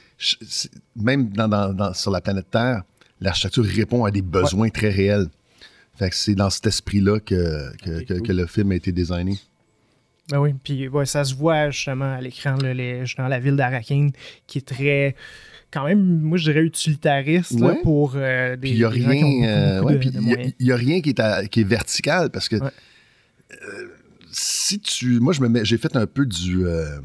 même 0.95 1.29
dans, 1.29 1.93
sur 1.93 2.11
la 2.11 2.21
planète 2.21 2.49
Terre, 2.51 2.83
l'architecture 3.19 3.65
répond 3.65 4.05
à 4.05 4.11
des 4.11 4.21
besoins 4.21 4.69
très 4.69 4.89
réels. 4.89 5.27
Fait 5.97 6.09
que 6.09 6.15
c'est 6.15 6.35
dans 6.35 6.49
cet 6.49 6.67
esprit-là 6.67 7.19
que, 7.19 7.71
que, 7.83 8.31
le 8.31 8.45
film 8.47 8.71
a 8.71 8.75
été 8.75 8.91
designé. 8.91 9.39
Ben 10.29 10.39
oui, 10.39 10.53
puis 10.61 10.89
ça 11.05 11.23
se 11.23 11.35
voit 11.35 11.69
justement 11.69 12.15
à 12.15 12.19
l'écran, 12.19 12.57
dans 12.57 13.27
la 13.27 13.39
ville 13.39 13.55
d'Arakine, 13.55 14.11
qui 14.47 14.57
est 14.57 14.67
très 14.67 15.15
quand 15.75 15.83
même, 15.83 16.21
moi, 16.21 16.37
je 16.37 16.49
dirais 16.49 16.63
utilitariste 16.63 17.59
pour 17.83 18.13
euh, 18.15 18.55
des, 18.55 18.69
Il 18.69 18.77
n'y 18.77 18.85
a, 18.85 18.89
rien 18.89 19.11
qui 21.01 21.09
est, 21.09 21.49
qui 21.49 21.59
est 21.59 21.67
vertical 21.67 22.29
parce 22.29 22.47
que 22.47 22.55
euh, 22.55 22.69
si 24.31 24.79
tu. 24.79 25.19
Moi, 25.19 25.33
je 25.33 25.41
me 25.41 25.65
j'ai 25.65 25.77
fait 25.77 25.97
un 25.97 26.07
peu 26.07 26.25
du. 26.25 26.65
Euh, 26.65 26.97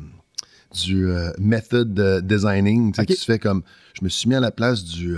du 0.84 1.08
method 1.40 1.92
designing. 2.24 2.92
Tu, 2.92 3.16
fais 3.16 3.40
comme. 3.40 3.64
Je 3.98 4.04
me 4.04 4.08
suis 4.08 4.28
mis 4.28 4.36
à 4.36 4.40
la 4.40 4.52
place 4.52 4.84
du, 4.84 5.16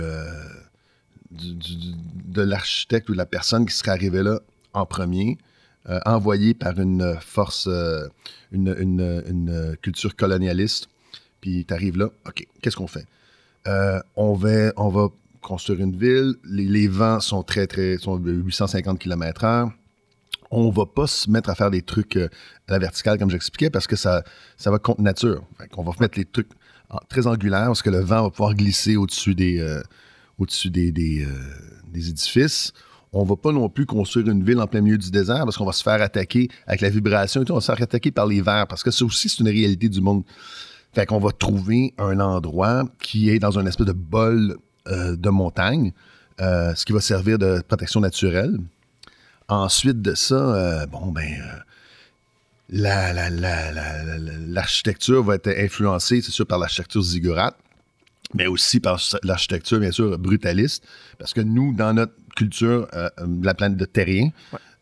de 1.29 2.41
l'architecte 2.41 3.07
ou 3.09 3.11
de 3.11 3.19
la 3.19 3.27
personne 3.27 3.67
qui 3.67 3.75
serait 3.75 3.91
arrivée 3.91 4.23
là 4.23 4.39
en 4.73 4.87
premier. 4.87 5.37
envoyé 6.07 6.55
par 6.55 6.79
une 6.79 7.17
force, 7.21 7.69
une, 8.51 8.75
une, 8.79 9.77
culture 9.79 10.15
colonialiste, 10.15 10.87
puis 11.39 11.65
tu 11.67 11.73
arrives 11.75 11.99
là, 11.99 12.09
OK, 12.25 12.47
qu'est-ce 12.59 12.75
qu'on 12.75 12.87
fait? 12.87 13.05
Euh, 13.67 13.99
on, 14.15 14.33
va, 14.33 14.71
on 14.77 14.89
va 14.89 15.09
construire 15.41 15.81
une 15.81 15.95
ville. 15.95 16.35
Les, 16.43 16.87
vents 16.87 17.19
sont 17.19 17.43
très, 17.43 17.67
très. 17.67 17.97
sont 17.97 18.17
de 18.17 18.31
850 18.31 18.99
km/h. 18.99 19.71
On 20.51 20.69
va 20.69 20.85
pas 20.85 21.07
se 21.07 21.29
mettre 21.29 21.49
à 21.49 21.55
faire 21.55 21.71
des 21.71 21.81
trucs 21.81 22.15
euh, 22.15 22.29
à 22.67 22.73
la 22.73 22.79
verticale, 22.79 23.17
comme 23.17 23.31
j'expliquais, 23.31 23.69
parce 23.69 23.87
que 23.87 23.95
ça, 23.95 24.23
ça 24.57 24.69
va 24.69 24.77
contre 24.77 25.01
nature. 25.01 25.43
on 25.75 25.83
va 25.83 25.91
mettre 25.99 26.17
les 26.17 26.25
trucs 26.25 26.49
très 27.09 27.25
angulaires, 27.25 27.67
parce 27.67 27.81
que 27.81 27.89
le 27.89 28.01
vent 28.01 28.23
va 28.23 28.29
pouvoir 28.29 28.53
glisser 28.53 28.95
au-dessus 28.95 29.33
des, 29.33 29.59
euh, 29.59 29.81
au-dessus 30.37 30.69
des, 30.69 30.91
des, 30.91 31.25
des 31.91 32.09
édifices 32.09 32.71
on 33.13 33.23
va 33.23 33.35
pas 33.35 33.51
non 33.51 33.69
plus 33.69 33.85
construire 33.85 34.27
une 34.27 34.43
ville 34.43 34.59
en 34.59 34.67
plein 34.67 34.81
milieu 34.81 34.97
du 34.97 35.11
désert 35.11 35.43
parce 35.45 35.55
qu'on 35.55 35.65
va 35.65 35.71
se 35.71 35.83
faire 35.83 36.01
attaquer 36.01 36.49
avec 36.65 36.81
la 36.81 36.89
vibration 36.89 37.43
et 37.43 37.45
tout, 37.45 37.53
on 37.53 37.57
va 37.57 37.61
se 37.61 37.71
faire 37.71 37.81
attaquer 37.81 38.11
par 38.11 38.25
les 38.25 38.41
vers 38.41 38.67
parce 38.67 38.83
que 38.83 38.89
ça 38.89 39.05
aussi, 39.05 39.29
c'est 39.29 39.39
une 39.39 39.49
réalité 39.49 39.87
du 39.87 40.01
monde. 40.01 40.23
Fait 40.93 41.07
qu'on 41.07 41.19
va 41.19 41.31
trouver 41.31 41.93
un 41.97 42.19
endroit 42.19 42.83
qui 43.01 43.29
est 43.29 43.39
dans 43.39 43.57
un 43.57 43.65
espèce 43.65 43.87
de 43.87 43.93
bol 43.93 44.57
euh, 44.89 45.15
de 45.15 45.29
montagne, 45.29 45.91
euh, 46.39 46.75
ce 46.75 46.85
qui 46.85 46.93
va 46.93 46.99
servir 46.99 47.39
de 47.39 47.61
protection 47.67 47.99
naturelle. 47.99 48.59
Ensuite 49.47 50.01
de 50.01 50.13
ça, 50.13 50.35
euh, 50.35 50.85
bon, 50.85 51.11
ben, 51.11 51.41
l'architecture 54.49 55.23
va 55.23 55.35
être 55.35 55.47
influencée, 55.47 56.21
c'est 56.21 56.31
sûr, 56.31 56.45
par 56.45 56.59
l'architecture 56.59 57.01
ziggurate, 57.01 57.57
mais 58.35 58.47
aussi 58.47 58.79
par 58.79 59.01
l'architecture, 59.23 59.79
bien 59.79 59.91
sûr, 59.91 60.17
brutaliste, 60.19 60.85
parce 61.17 61.33
que 61.33 61.41
nous, 61.41 61.73
dans 61.73 61.93
notre 61.93 62.13
culture, 62.35 62.87
la 63.41 63.53
planète 63.53 63.77
de 63.77 63.85
terrien, 63.85 64.29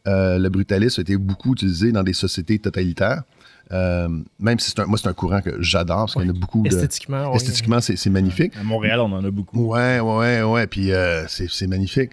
le 0.06 0.48
brutalisme 0.50 1.00
a 1.00 1.04
été 1.04 1.16
beaucoup 1.16 1.54
utilisé 1.54 1.92
dans 1.92 2.04
des 2.04 2.14
sociétés 2.14 2.60
totalitaires. 2.60 3.24
Euh, 3.72 4.10
même 4.40 4.60
si 4.60 4.72
c'est 4.72 4.80
un, 4.80 4.86
moi, 4.86 4.98
c'est 4.98 5.08
un 5.08 5.14
courant 5.14 5.42
que 5.42 5.62
j'adore 5.62 6.00
parce 6.00 6.14
qu'il 6.14 6.24
y 6.24 6.28
en 6.28 6.36
a 6.36 6.38
beaucoup. 6.38 6.64
Esthétiquement, 6.66 7.34
Esthétiquement, 7.34 7.80
c'est, 7.80 8.06
magnifique. 8.08 8.54
À 8.60 8.64
Montréal, 8.64 9.00
on 9.00 9.12
en 9.14 9.24
a 9.24 9.32
beaucoup. 9.32 9.66
Ouais, 9.66 10.00
ouais, 10.00 10.42
ouais. 10.42 10.68
Puis 10.68 10.92
euh, 10.92 11.26
c'est, 11.28 11.68
magnifique. 11.68 12.12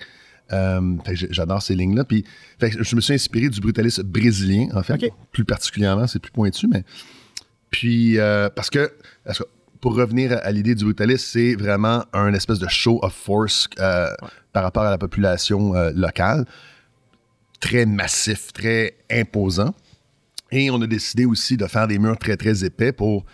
Euh, 0.53 0.97
j'adore 1.31 1.61
ces 1.61 1.75
lignes-là. 1.75 2.05
Puis 2.05 2.25
je 2.61 2.95
me 2.95 3.00
suis 3.00 3.15
inspiré 3.15 3.49
du 3.49 3.61
brutalisme 3.61 4.05
brésilien, 4.05 4.69
en 4.75 4.83
fait. 4.83 5.11
Plus 5.33 5.45
particulièrement, 5.45 6.07
c'est 6.07 6.21
plus 6.21 6.33
pointu, 6.33 6.69
mais. 6.69 6.85
Puis, 7.71 8.19
parce 8.55 8.71
que, 8.71 8.93
pour 9.81 9.95
revenir 9.95 10.38
à, 10.43 10.50
l'idée 10.53 10.75
du 10.75 10.85
brutalisme, 10.85 11.27
c'est 11.27 11.55
vraiment 11.55 12.05
un 12.12 12.33
espèce 12.35 12.61
de 12.61 12.69
show 12.69 13.00
of 13.03 13.12
force 13.12 13.69
par 14.53 14.62
rapport 14.62 14.85
à 14.85 14.91
la 14.91 14.99
population 14.99 15.73
locale. 15.93 16.45
Très 17.61 17.85
massif, 17.85 18.53
très 18.53 18.95
imposant. 19.11 19.75
Et 20.50 20.71
on 20.71 20.81
a 20.81 20.87
décidé 20.87 21.25
aussi 21.25 21.57
de 21.57 21.67
faire 21.67 21.87
des 21.87 21.99
murs 21.99 22.19
très, 22.19 22.37
très 22.37 22.64
épais 22.64 22.93
pour, 22.93 23.25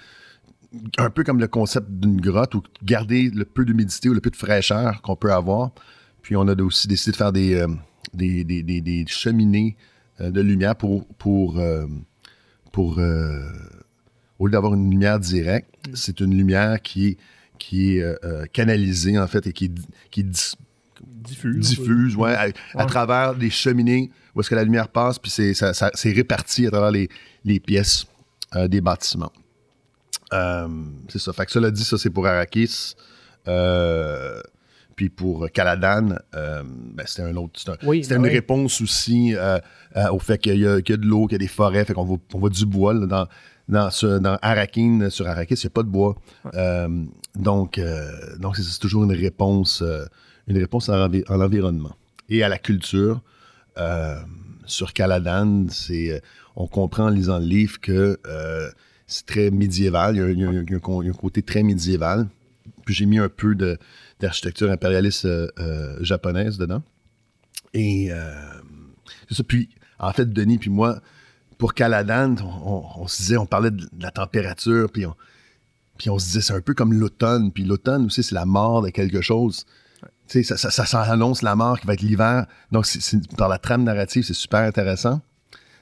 un 0.98 1.10
peu 1.10 1.22
comme 1.22 1.40
le 1.40 1.48
concept 1.48 1.88
d'une 1.90 2.20
grotte, 2.20 2.54
ou 2.54 2.62
garder 2.82 3.30
le 3.30 3.44
peu 3.44 3.64
d'humidité 3.64 4.08
ou 4.08 4.14
le 4.14 4.20
peu 4.20 4.30
de 4.30 4.36
fraîcheur 4.36 5.00
qu'on 5.02 5.16
peut 5.16 5.32
avoir. 5.32 5.72
Puis 6.22 6.36
on 6.36 6.48
a 6.48 6.60
aussi 6.62 6.88
décidé 6.88 7.12
de 7.12 7.16
faire 7.16 7.32
des, 7.32 7.54
euh, 7.54 7.68
des, 8.14 9.04
cheminées 9.06 9.76
de 10.20 10.40
lumière 10.40 10.76
pour, 10.76 11.06
pour, 11.18 11.60
pour 12.72 12.98
au 14.38 14.46
lieu 14.46 14.52
d'avoir 14.52 14.74
une 14.74 14.90
lumière 14.90 15.20
directe, 15.20 15.68
mm. 15.88 15.94
c'est 15.94 16.20
une 16.20 16.36
lumière 16.36 16.80
qui, 16.82 17.18
qui 17.58 17.98
est 17.98 18.52
canalisée, 18.52 19.18
en 19.18 19.26
fait, 19.26 19.46
et 19.46 19.52
qui, 19.52 19.70
qui 20.10 20.24
diffuse, 21.24 21.68
diffuse 21.68 22.16
ouais, 22.16 22.34
à, 22.74 22.84
travers 22.86 23.34
les 23.34 23.50
cheminées 23.50 24.10
où 24.34 24.40
est-ce 24.40 24.50
que 24.50 24.54
la 24.54 24.64
lumière 24.64 24.88
passe, 24.88 25.18
puis 25.18 25.30
c'est, 25.30 25.54
ça, 25.54 25.72
c'est 25.94 26.12
réparti 26.12 26.66
à 26.66 26.70
travers 26.70 26.90
les, 26.90 27.08
les 27.44 27.60
pièces 27.60 28.06
des 28.66 28.80
bâtiments. 28.80 29.32
c'est 30.30 31.18
ça. 31.18 31.32
Fait 31.32 31.46
que 31.46 31.52
cela 31.52 31.70
dit, 31.70 31.84
ça, 31.84 31.98
c'est 31.98 32.10
pour 32.10 32.26
Arrakis. 32.26 32.94
Euh, 33.48 34.40
puis 34.96 35.08
pour 35.08 35.50
Caladan, 35.50 36.16
euh, 36.36 36.62
ben, 36.64 37.04
c'était 37.06 37.22
un 37.22 37.36
autre. 37.36 37.58
C'était, 37.58 38.14
une 38.14 38.26
réponse 38.26 38.80
aussi 38.80 39.34
euh, 39.34 39.58
au 40.12 40.20
fait 40.20 40.38
qu'il 40.38 40.58
y, 40.58 40.66
a, 40.66 40.80
de 40.80 41.06
l'eau, 41.06 41.26
qu'il 41.26 41.32
y 41.32 41.34
a 41.34 41.38
des 41.38 41.48
forêts, 41.48 41.84
fait 41.84 41.94
qu'on 41.94 42.20
on 42.32 42.38
voit 42.38 42.50
du 42.50 42.64
bois 42.64 42.94
dans, 42.94 43.26
dans, 43.68 43.90
ce, 43.90 44.18
dans 44.18 44.38
Arakin, 44.40 45.10
sur 45.10 45.26
Arrakis, 45.26 45.54
il 45.54 45.66
n'y 45.66 45.66
a 45.66 45.70
pas 45.70 45.82
de 45.82 45.88
bois. 45.88 46.14
donc, 47.34 47.80
donc 48.38 48.56
c'est, 48.56 48.78
toujours 48.78 49.02
une 49.02 49.12
réponse, 49.12 49.82
une 50.46 50.58
réponse 50.58 50.88
à, 50.88 51.08
l'environnement 51.30 51.96
et 52.28 52.42
à 52.42 52.48
la 52.48 52.58
culture. 52.58 53.20
sur 54.66 54.92
Caladan, 54.92 55.66
c'est, 55.68 56.22
on 56.56 56.66
comprend 56.66 57.06
en 57.06 57.10
lisant 57.10 57.38
le 57.38 57.46
livre 57.46 57.80
que 57.80 58.18
c'est 59.06 59.26
très 59.26 59.50
médiéval. 59.50 60.16
Il 60.16 60.38
y, 60.38 60.44
a, 60.44 60.48
un, 60.48 61.12
côté 61.12 61.42
très 61.42 61.62
médiéval. 61.62 62.28
Puis 62.84 62.94
j'ai 62.94 63.06
mis 63.06 63.18
un 63.18 63.28
peu 63.28 63.54
d'architecture 64.20 64.70
impérialiste 64.70 65.24
euh, 65.24 65.48
euh, 65.58 65.96
japonaise 66.02 66.58
dedans. 66.58 66.82
Et 67.72 68.08
euh, 68.10 68.34
c'est 69.28 69.36
ça. 69.36 69.44
Puis, 69.44 69.68
en 69.98 70.12
fait, 70.12 70.32
Denis 70.32 70.58
puis 70.58 70.70
moi, 70.70 71.00
pour 71.58 71.74
Caladan, 71.74 72.34
on, 72.64 73.06
se 73.06 73.22
disait, 73.22 73.36
on 73.36 73.46
parlait 73.46 73.70
de, 73.70 73.86
la 73.98 74.10
température, 74.10 74.90
puis 74.90 75.06
on, 75.06 75.14
puis 75.98 76.10
on 76.10 76.18
se 76.18 76.26
disait, 76.26 76.40
c'est 76.40 76.52
un 76.52 76.60
peu 76.60 76.74
comme 76.74 76.92
l'automne. 76.92 77.52
Puis 77.52 77.64
l'automne 77.64 78.06
aussi, 78.06 78.22
c'est 78.22 78.34
la 78.34 78.46
mort 78.46 78.82
de 78.82 78.90
quelque 78.90 79.20
chose. 79.20 79.64
Tu 80.28 80.42
sais, 80.42 80.56
ça, 80.56 80.70
ça, 80.70 81.02
annonce 81.02 81.42
la 81.42 81.54
mort 81.54 81.78
qui 81.78 81.86
va 81.86 81.94
être 81.94 82.02
l'hiver. 82.02 82.46
Donc, 82.72 82.86
dans 83.36 83.48
la 83.48 83.58
trame 83.58 83.84
narrative, 83.84 84.24
c'est 84.24 84.34
super 84.34 84.60
intéressant. 84.60 85.20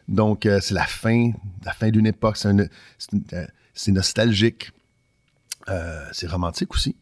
Donc, 0.09 0.49
c'est 0.61 0.75
la 0.75 0.87
fin, 0.87 1.33
la 1.65 1.73
fin 1.73 1.91
d'une 1.91 2.07
époque. 2.07 2.37
C'est 2.37 3.93
nostalgique. 3.93 4.73
Euh, 5.69 6.05
c'est 6.13 6.29
romantique 6.29 6.75
aussi. 6.75 6.97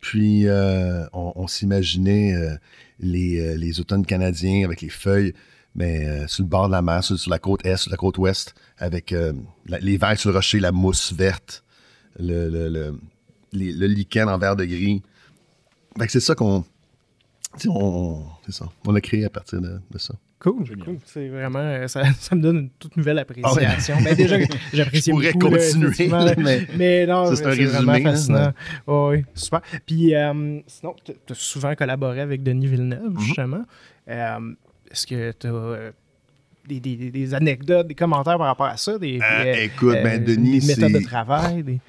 Puis, 0.00 0.46
euh, 0.46 1.06
on, 1.12 1.46
s'imaginait 1.48 2.34
euh, 2.34 2.56
les, 3.00 3.80
automnes 3.80 4.06
canadiens 4.06 4.64
avec 4.64 4.80
les 4.80 4.88
feuilles, 4.88 5.34
mais 5.74 6.26
sur 6.28 6.44
le 6.44 6.48
bord 6.48 6.68
de 6.68 6.72
la 6.72 6.82
mer, 6.82 7.02
sur, 7.02 7.18
la 7.28 7.38
côte 7.38 7.66
est, 7.66 7.76
sur 7.76 7.90
la 7.90 7.96
côte 7.96 8.18
ouest, 8.18 8.54
avec 8.78 9.14
les 9.66 9.98
verres 9.98 10.18
sur 10.18 10.30
le 10.30 10.36
rocher, 10.36 10.60
la 10.60 10.72
mousse 10.72 11.12
verte, 11.12 11.64
le, 12.18 12.48
le, 13.52 13.86
lichen 13.86 14.28
en 14.28 14.38
verre 14.38 14.56
de 14.56 14.64
gris. 14.64 15.02
c'est 16.08 16.20
ça 16.20 16.34
qu'on. 16.34 16.64
On, 17.68 18.22
ça. 18.48 18.68
On 18.86 18.94
a 18.94 19.00
créé 19.00 19.24
à 19.24 19.30
partir 19.30 19.60
de 19.60 19.98
ça. 19.98 20.14
Cool, 20.38 20.64
cool. 20.84 20.98
C'est 21.06 21.28
vraiment, 21.28 21.60
euh, 21.60 21.88
ça, 21.88 22.02
ça, 22.18 22.36
me 22.36 22.42
donne 22.42 22.56
une 22.58 22.70
toute 22.78 22.96
nouvelle 22.96 23.18
appréciation. 23.18 23.96
Mais 24.02 24.14
déjà, 24.14 24.36
j'apprécie 24.72 25.10
beaucoup. 25.10 25.38
continuer, 25.38 26.08
mais, 26.38 26.66
mais, 26.76 27.06
non, 27.06 27.34
c'est 27.34 27.42
vraiment 27.42 27.92
hein, 27.92 28.02
fascinant. 28.02 28.52
oui, 28.86 29.24
super. 29.34 29.62
Puis, 29.86 30.14
euh, 30.14 30.60
sinon, 30.66 30.94
tu 31.04 31.12
as 31.12 31.34
souvent 31.34 31.74
collaboré 31.74 32.20
avec 32.20 32.42
Denis 32.42 32.66
Villeneuve, 32.66 33.12
mm-hmm. 33.12 33.20
justement. 33.20 33.64
Euh, 34.08 34.52
est-ce 34.90 35.06
que 35.06 35.32
tu 35.32 35.46
as 35.46 35.92
des, 36.68 36.80
des, 36.80 37.10
des, 37.10 37.34
anecdotes, 37.34 37.86
des 37.86 37.94
commentaires 37.94 38.36
par 38.36 38.48
rapport 38.48 38.66
à 38.66 38.76
ça? 38.76 38.98
Des, 38.98 39.18
écoute, 39.62 39.96
ben, 40.02 40.22
Denis, 40.22 40.60
des 40.60 40.66
méthodes 40.66 41.00
de 41.00 41.04
travail? 41.06 41.62
Des... 41.62 41.80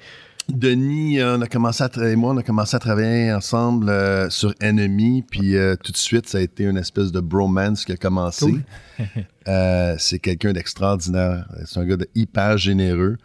Denis, 0.48 1.22
on 1.22 1.42
a 1.42 1.46
commencé 1.46 1.84
à 1.84 2.08
et 2.08 2.16
moi, 2.16 2.32
on 2.32 2.36
a 2.38 2.42
commencé 2.42 2.74
à 2.74 2.78
travailler 2.78 3.32
ensemble 3.32 3.90
euh, 3.90 4.30
sur 4.30 4.54
Enemy, 4.62 5.22
puis 5.22 5.56
euh, 5.56 5.76
tout 5.76 5.92
de 5.92 5.96
suite, 5.96 6.26
ça 6.26 6.38
a 6.38 6.40
été 6.40 6.64
une 6.64 6.78
espèce 6.78 7.12
de 7.12 7.20
bromance 7.20 7.84
qui 7.84 7.92
a 7.92 7.96
commencé. 7.96 8.54
Euh, 9.46 9.94
c'est 9.98 10.18
quelqu'un 10.18 10.52
d'extraordinaire. 10.52 11.48
C'est 11.64 11.80
un 11.80 11.86
gars 11.86 11.96
de 11.96 12.06
hyper 12.14 12.58
généreux. 12.58 13.16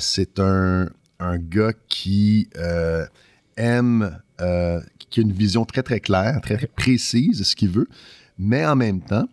c'est 0.00 0.40
un, 0.40 0.88
un, 1.20 1.38
gars 1.38 1.74
qui 1.88 2.48
aime, 3.56 4.18
qui 5.10 5.20
a 5.20 5.22
une 5.22 5.32
vision 5.32 5.64
très, 5.64 5.84
très 5.84 6.00
claire, 6.00 6.40
très, 6.40 6.56
très 6.56 6.66
précise 6.66 7.38
de 7.38 7.44
ce 7.44 7.54
qu'il 7.54 7.68
veut, 7.68 7.86
mais 8.36 8.66
en 8.66 8.74
même 8.74 9.00
temps, 9.00 9.28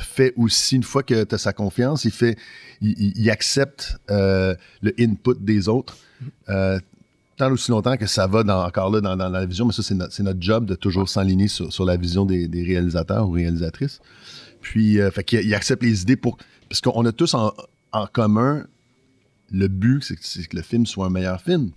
fait 0.00 0.32
aussi, 0.36 0.76
une 0.76 0.82
fois 0.82 1.02
que 1.02 1.24
tu 1.24 1.34
as 1.34 1.38
sa 1.38 1.52
confiance, 1.52 2.04
il 2.04 2.10
fait, 2.10 2.36
il 2.80 3.30
accepte 3.30 3.98
le 4.08 4.56
input 4.98 5.34
des 5.38 5.68
autres 5.68 5.96
euh, 6.48 6.78
tant 7.36 7.52
aussi 7.52 7.70
longtemps 7.70 7.96
que 7.96 8.06
ça 8.06 8.26
va 8.26 8.40
encore 8.66 8.90
là 8.90 9.00
dans, 9.00 9.28
la 9.28 9.46
vision, 9.46 9.66
mais 9.66 9.72
ça, 9.72 9.82
c'est, 9.82 10.22
notre 10.22 10.40
job 10.40 10.64
de 10.64 10.74
toujours 10.74 11.08
s'enligner 11.08 11.48
sur, 11.48 11.84
la 11.84 11.96
vision 11.96 12.24
des, 12.24 12.64
réalisateurs 12.66 13.28
ou 13.28 13.32
réalisatrices. 13.32 14.00
Puis, 14.60 15.00
euh, 15.00 15.10
fait 15.10 15.22
qu'il 15.22 15.54
accepte 15.54 15.82
les 15.82 16.02
idées 16.02 16.16
pour. 16.16 16.38
Parce 16.68 16.80
qu'on 16.80 17.04
a 17.04 17.12
tous 17.12 17.34
en, 17.34 17.52
commun 18.12 18.66
le 19.50 19.68
but, 19.68 20.02
c'est, 20.02 20.46
que 20.48 20.56
le 20.56 20.62
film 20.62 20.86
soit 20.86 21.06
un 21.06 21.10
meilleur 21.10 21.40
film. 21.40 21.70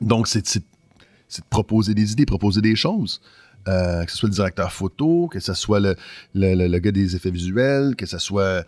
Donc, 0.00 0.28
c'est, 0.28 0.56
de 0.56 0.62
proposer 1.50 1.92
des 1.92 2.12
idées, 2.12 2.24
proposer 2.24 2.60
des 2.60 2.76
choses. 2.76 3.20
Euh, 3.68 4.04
que 4.04 4.12
ce 4.12 4.18
soit 4.18 4.28
le 4.28 4.34
directeur 4.34 4.72
photo, 4.72 5.28
que 5.28 5.40
ce 5.40 5.52
soit 5.54 5.80
le, 5.80 5.96
le, 6.34 6.78
gars 6.78 6.92
des 6.92 7.16
effets 7.16 7.32
visuels, 7.32 7.96
que 7.96 8.06
ce 8.06 8.18
soit 8.18 8.64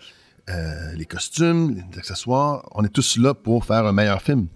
les 0.96 1.04
costumes, 1.04 1.74
les 1.92 1.98
accessoires. 1.98 2.68
On 2.72 2.82
est 2.84 2.92
tous 2.92 3.18
là 3.18 3.34
pour 3.34 3.64
faire 3.64 3.86
un 3.86 3.92
meilleur 3.92 4.22
film. 4.22 4.48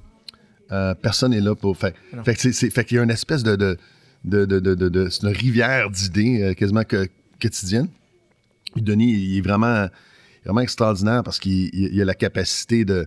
Euh, 0.72 0.94
personne 0.94 1.32
n'est 1.32 1.40
là 1.40 1.54
pour. 1.54 1.76
Fait, 1.76 1.94
fait, 2.24 2.52
fait 2.52 2.84
qu'il 2.84 2.96
y 2.96 3.00
a 3.00 3.02
une 3.02 3.10
espèce 3.10 3.42
de. 3.42 3.56
de, 3.56 3.76
de, 4.24 4.44
de 4.44 5.08
c'est 5.10 5.22
une 5.22 5.34
rivière 5.34 5.90
d'idées 5.90 6.42
euh, 6.42 6.54
quasiment 6.54 6.84
que, 6.84 7.08
quotidienne. 7.40 7.88
Denis, 8.76 9.12
il 9.12 9.38
est 9.38 9.42
vraiment, 9.42 9.88
vraiment 10.44 10.62
extraordinaire 10.62 11.22
parce 11.22 11.38
qu'il 11.38 12.00
a 12.00 12.04
la 12.04 12.14
capacité 12.14 12.84
de. 12.84 13.06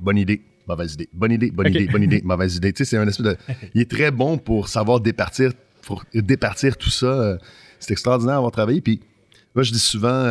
Bonne 0.00 0.18
idée, 0.18 0.42
mauvaise 0.66 0.94
idée. 0.94 1.08
Bonne 1.12 1.32
idée, 1.32 1.50
bonne 1.50 1.68
idée, 1.68 1.86
bonne 1.86 2.02
idée, 2.02 2.22
mauvaise 2.24 2.56
idée. 2.56 2.72
Tu 2.72 2.84
sais, 2.84 2.90
c'est 2.90 2.96
un 2.96 3.06
espèce 3.06 3.26
de. 3.26 3.36
Il 3.74 3.80
est 3.82 3.90
très 3.90 4.10
bon 4.10 4.36
pour 4.36 4.68
savoir 4.68 5.00
départir, 5.00 5.52
pour 5.86 6.04
départir 6.12 6.76
tout 6.76 6.90
ça. 6.90 7.06
Euh, 7.06 7.38
c'est 7.80 7.92
extraordinaire 7.92 8.34
d'avoir 8.34 8.52
travaillé. 8.52 8.82
Puis, 8.82 9.00
moi, 9.54 9.62
je 9.62 9.72
dis 9.72 9.78
souvent, 9.78 10.22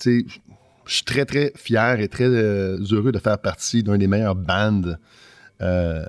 tu 0.00 0.24
sais, 0.24 0.40
je 0.86 0.94
suis 0.94 1.04
très, 1.04 1.24
très 1.24 1.52
fier 1.56 2.00
et 2.00 2.08
très 2.08 2.28
heureux 2.28 3.12
de 3.12 3.18
faire 3.18 3.38
partie 3.38 3.82
d'un 3.82 3.98
des 3.98 4.06
meilleurs 4.06 4.34
bands 4.34 4.96
euh, 5.62 6.04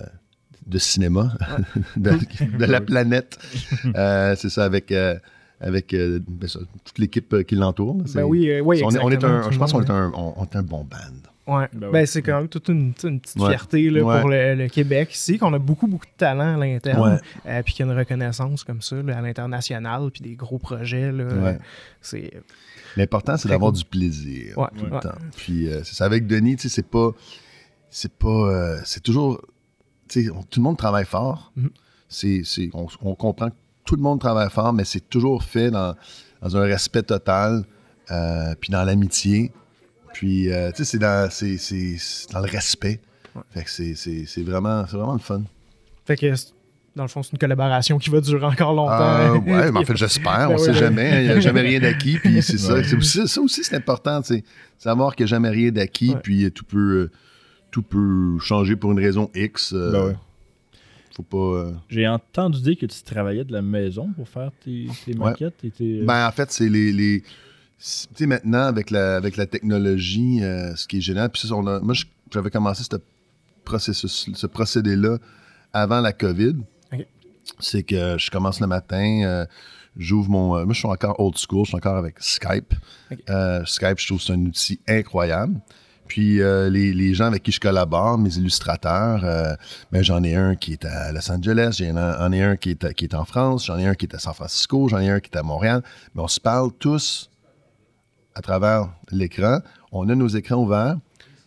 de 0.66 0.78
cinéma 0.78 1.34
de, 1.98 2.12
la 2.58 2.80
planète. 2.80 3.38
Euh, 3.96 4.34
c'est 4.38 4.50
ça, 4.50 4.64
avec, 4.64 4.94
euh, 4.94 5.20
avec 5.60 5.94
ben 5.94 6.48
toute 6.86 7.00
l'équipe 7.00 7.44
qui 7.44 7.56
l'entoure. 7.56 7.98
Ben 8.16 8.24
oui, 8.24 8.62
oui 8.62 8.82
on, 8.82 8.88
on 8.88 9.12
est 9.12 9.24
un, 9.26 9.52
Je 9.52 9.60
pense 9.60 9.74
qu'on 9.74 9.84
est 9.84 9.90
un, 9.90 10.12
on, 10.16 10.44
est 10.46 10.56
un 10.56 10.64
bon 10.64 10.86
band. 10.86 11.33
Ouais. 11.46 11.68
Ben, 11.74 11.92
ben 11.92 12.06
c'est 12.06 12.22
quand 12.22 12.38
même 12.38 12.48
toute 12.48 12.70
une, 12.70 12.94
petite 12.94 13.38
fierté 13.38 13.90
là, 13.90 14.00
pour 14.22 14.30
le, 14.30 14.68
Québec 14.68 15.14
ici, 15.14 15.38
qu'on 15.38 15.54
a 15.54 15.60
beaucoup, 15.60 15.88
beaucoup 15.88 16.06
de 16.06 16.18
talent 16.18 16.56
à 16.56 16.58
l'interne, 16.58 17.20
puis 17.66 17.74
qu'il 17.74 17.86
y 17.86 17.90
a 17.90 17.92
une 17.92 17.98
reconnaissance 17.98 18.64
comme 18.64 18.82
ça 18.82 18.96
à 18.96 19.22
l'international, 19.22 20.10
puis 20.12 20.22
des 20.22 20.36
gros 20.36 20.58
projets. 20.58 21.12
Là, 21.12 21.56
c'est... 22.02 22.32
L'important, 22.96 23.38
c'est 23.38 23.50
d'avoir 23.50 23.72
du 23.72 23.84
plaisir 23.84 24.56
tout 24.78 24.86
le 24.86 25.00
temps. 25.00 25.18
Puis 25.36 25.68
c'est 25.84 25.96
ça, 25.96 26.06
avec 26.06 26.28
Denis, 26.28 26.56
tu 26.56 26.64
sais, 26.64 26.76
c'est 26.76 26.88
pas 26.88 27.12
c'est 27.94 28.12
pas. 28.12 28.28
Euh, 28.28 28.82
c'est 28.84 29.02
toujours. 29.02 29.40
tout 30.10 30.60
le 30.60 30.62
monde 30.62 30.78
travaille 30.78 31.06
fort. 31.06 31.54
Mhm. 31.56 31.70
c'est, 32.10 32.44
on, 32.74 33.16
comprend 33.16 33.50
que 33.50 33.56
tout 33.86 33.96
le 33.96 34.02
monde 34.02 34.20
travaille 34.20 34.50
fort, 34.50 34.74
mais 34.74 34.84
c'est 34.84 35.08
toujours 35.10 35.44
fait 35.44 35.70
dans, 35.70 35.96
un 36.42 36.62
respect 36.62 37.04
total, 37.04 37.64
euh, 38.12 38.56
puis 38.60 38.72
dans 38.72 38.84
l'amitié. 38.84 39.52
Puis, 40.14 40.52
euh, 40.52 40.72
tu 40.72 40.78
sais, 40.78 40.92
c'est 40.92 41.00
dans, 41.00 41.30
dans 42.32 42.40
le 42.46 42.52
respect. 42.52 43.02
Fait 43.52 43.64
que 43.64 43.70
c'est, 43.70 44.44
vraiment, 44.44 44.84
vraiment 44.84 45.14
le 45.14 45.20
fun. 45.20 45.42
Fait 46.06 46.16
que, 46.16 46.34
dans 46.96 47.04
le 47.04 47.10
fond, 47.10 47.24
c'est 47.24 47.32
une 47.32 47.40
collaboration 47.40 47.98
qui 47.98 48.10
va 48.10 48.22
durer 48.22 48.46
encore 48.46 48.74
longtemps. 48.74 48.94
Euh, 48.94 49.34
ouais, 49.40 49.72
mais 49.72 49.80
en 49.80 49.86
fait, 49.86 49.98
j'espère. 49.98 50.50
on 50.52 50.54
ne 50.54 50.58
sait 50.60 50.74
jamais. 50.74 51.24
Il 51.24 51.28
n'y 51.28 51.32
a 51.32 51.40
jamais 51.40 51.62
rien 51.62 51.80
d'acquis. 51.80 52.20
Puis 52.20 52.42
c'est 52.44 52.60
ça. 52.60 52.84
ça 52.84 53.42
aussi, 53.42 53.64
c'est 53.64 53.76
important. 53.76 54.22
Savoir 54.78 55.16
qu'il 55.16 55.26
n'y 55.26 55.30
a 55.30 55.32
jamais 55.32 55.50
rien 55.50 55.72
d'acquis. 55.72 56.16
Puis 56.22 56.52
tout 56.52 56.66
peut 56.66 57.10
tout 57.74 57.82
peut 57.82 58.38
changer 58.40 58.76
pour 58.76 58.92
une 58.92 59.00
raison 59.00 59.30
X. 59.34 59.74
Euh, 59.74 59.92
ben 59.92 60.18
faut 61.16 61.24
pas. 61.24 61.38
Euh, 61.38 61.72
J'ai 61.90 62.08
entendu 62.08 62.62
dire 62.62 62.78
que 62.78 62.86
tu 62.86 63.04
travaillais 63.04 63.44
de 63.44 63.52
la 63.52 63.62
maison 63.62 64.10
pour 64.16 64.28
faire 64.28 64.52
tes, 64.64 64.88
maquettes. 65.16 65.64
Euh, 65.82 66.06
ben, 66.06 66.28
en 66.28 66.32
fait, 66.32 66.52
c'est 66.52 66.70
les. 66.70 67.24
Sais, 67.84 68.26
maintenant, 68.26 68.64
avec 68.64 68.92
la, 68.92 69.16
avec 69.16 69.38
la 69.38 69.46
technologie, 69.46 70.40
ce 70.40 70.88
qui 70.88 70.98
est 70.98 71.02
génial, 71.02 71.30
puis 71.30 71.48
ça, 71.48 71.54
on 71.54 71.68
a, 71.68 71.80
moi, 71.80 71.94
j'avais 72.32 72.50
commencé 72.50 72.84
ce 72.84 72.98
processus, 73.64 74.30
ce 74.34 74.48
procédé-là 74.48 75.18
avant 75.74 76.02
la 76.02 76.14
COVID. 76.14 76.56
C'est 77.60 77.84
que 77.84 78.18
je 78.18 78.32
commence 78.32 78.62
le 78.62 78.68
matin, 78.68 79.46
j'ouvre 79.98 80.30
mon. 80.30 80.48
moi, 80.66 80.74
je 80.74 80.80
suis 80.80 80.88
encore 80.88 81.20
old 81.20 81.38
school, 81.38 81.66
je 81.66 81.70
suis 81.70 81.78
encore 81.78 81.98
avec 81.98 82.16
Skype. 82.20 82.74
Skype, 83.66 84.00
je 84.00 84.08
trouve 84.08 84.20
que 84.20 84.26
c'est 84.26 84.34
un 84.34 84.46
outil 84.46 84.80
incroyable. 84.88 85.60
Puis 86.08 86.38
les, 86.38 87.14
gens 87.14 87.26
avec 87.26 87.44
qui 87.44 87.52
je 87.52 87.60
collabore, 87.60 88.18
mes 88.18 88.36
illustrateurs, 88.38 89.58
ben, 89.92 90.04
j'en 90.04 90.24
ai 90.24 90.36
un 90.36 90.56
qui 90.56 90.74
est 90.74 90.86
à 90.86 91.12
Los 91.12 91.30
Angeles, 91.30 91.78
j'en 91.80 92.32
ai 92.32 92.42
un 92.42 92.56
qui 92.56 92.72
est, 92.72 92.94
qui 92.94 93.06
est 93.06 93.14
en 93.14 93.26
France, 93.26 93.66
j'en 93.66 93.78
ai 93.78 93.88
un 93.88 93.96
qui 93.96 94.06
est 94.06 94.16
à 94.16 94.20
San 94.20 94.34
Francisco, 94.34 94.88
j'en 94.88 95.00
ai 95.00 95.10
un 95.10 95.20
qui 95.20 95.30
est 95.32 95.38
à 95.38 95.44
Montréal. 95.44 95.84
Mais 96.16 96.22
on 96.22 96.28
se 96.28 96.40
parle 96.40 96.72
tous 96.80 97.30
à 98.36 98.42
travers 98.42 98.90
l'écran. 99.12 99.60
On 99.92 100.10
a 100.10 100.16
nos 100.16 100.28
écrans 100.28 100.58
ouverts, 100.64 100.98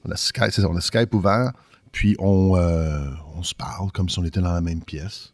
on 0.05 0.11
a 0.11 0.17
Skype, 0.17 0.65
on 0.65 0.77
a 0.77 0.81
Skype 0.81 1.15
ouvert, 1.15 1.53
puis 1.93 2.17
on, 2.19 2.57
euh, 2.57 3.09
on, 3.37 3.43
se 3.43 3.55
parle 3.55 3.91
comme 3.93 4.09
si 4.09 4.19
on 4.19 4.25
était 4.25 4.41
dans 4.41 4.53
la 4.53 4.61
même 4.61 4.83
pièce. 4.83 5.33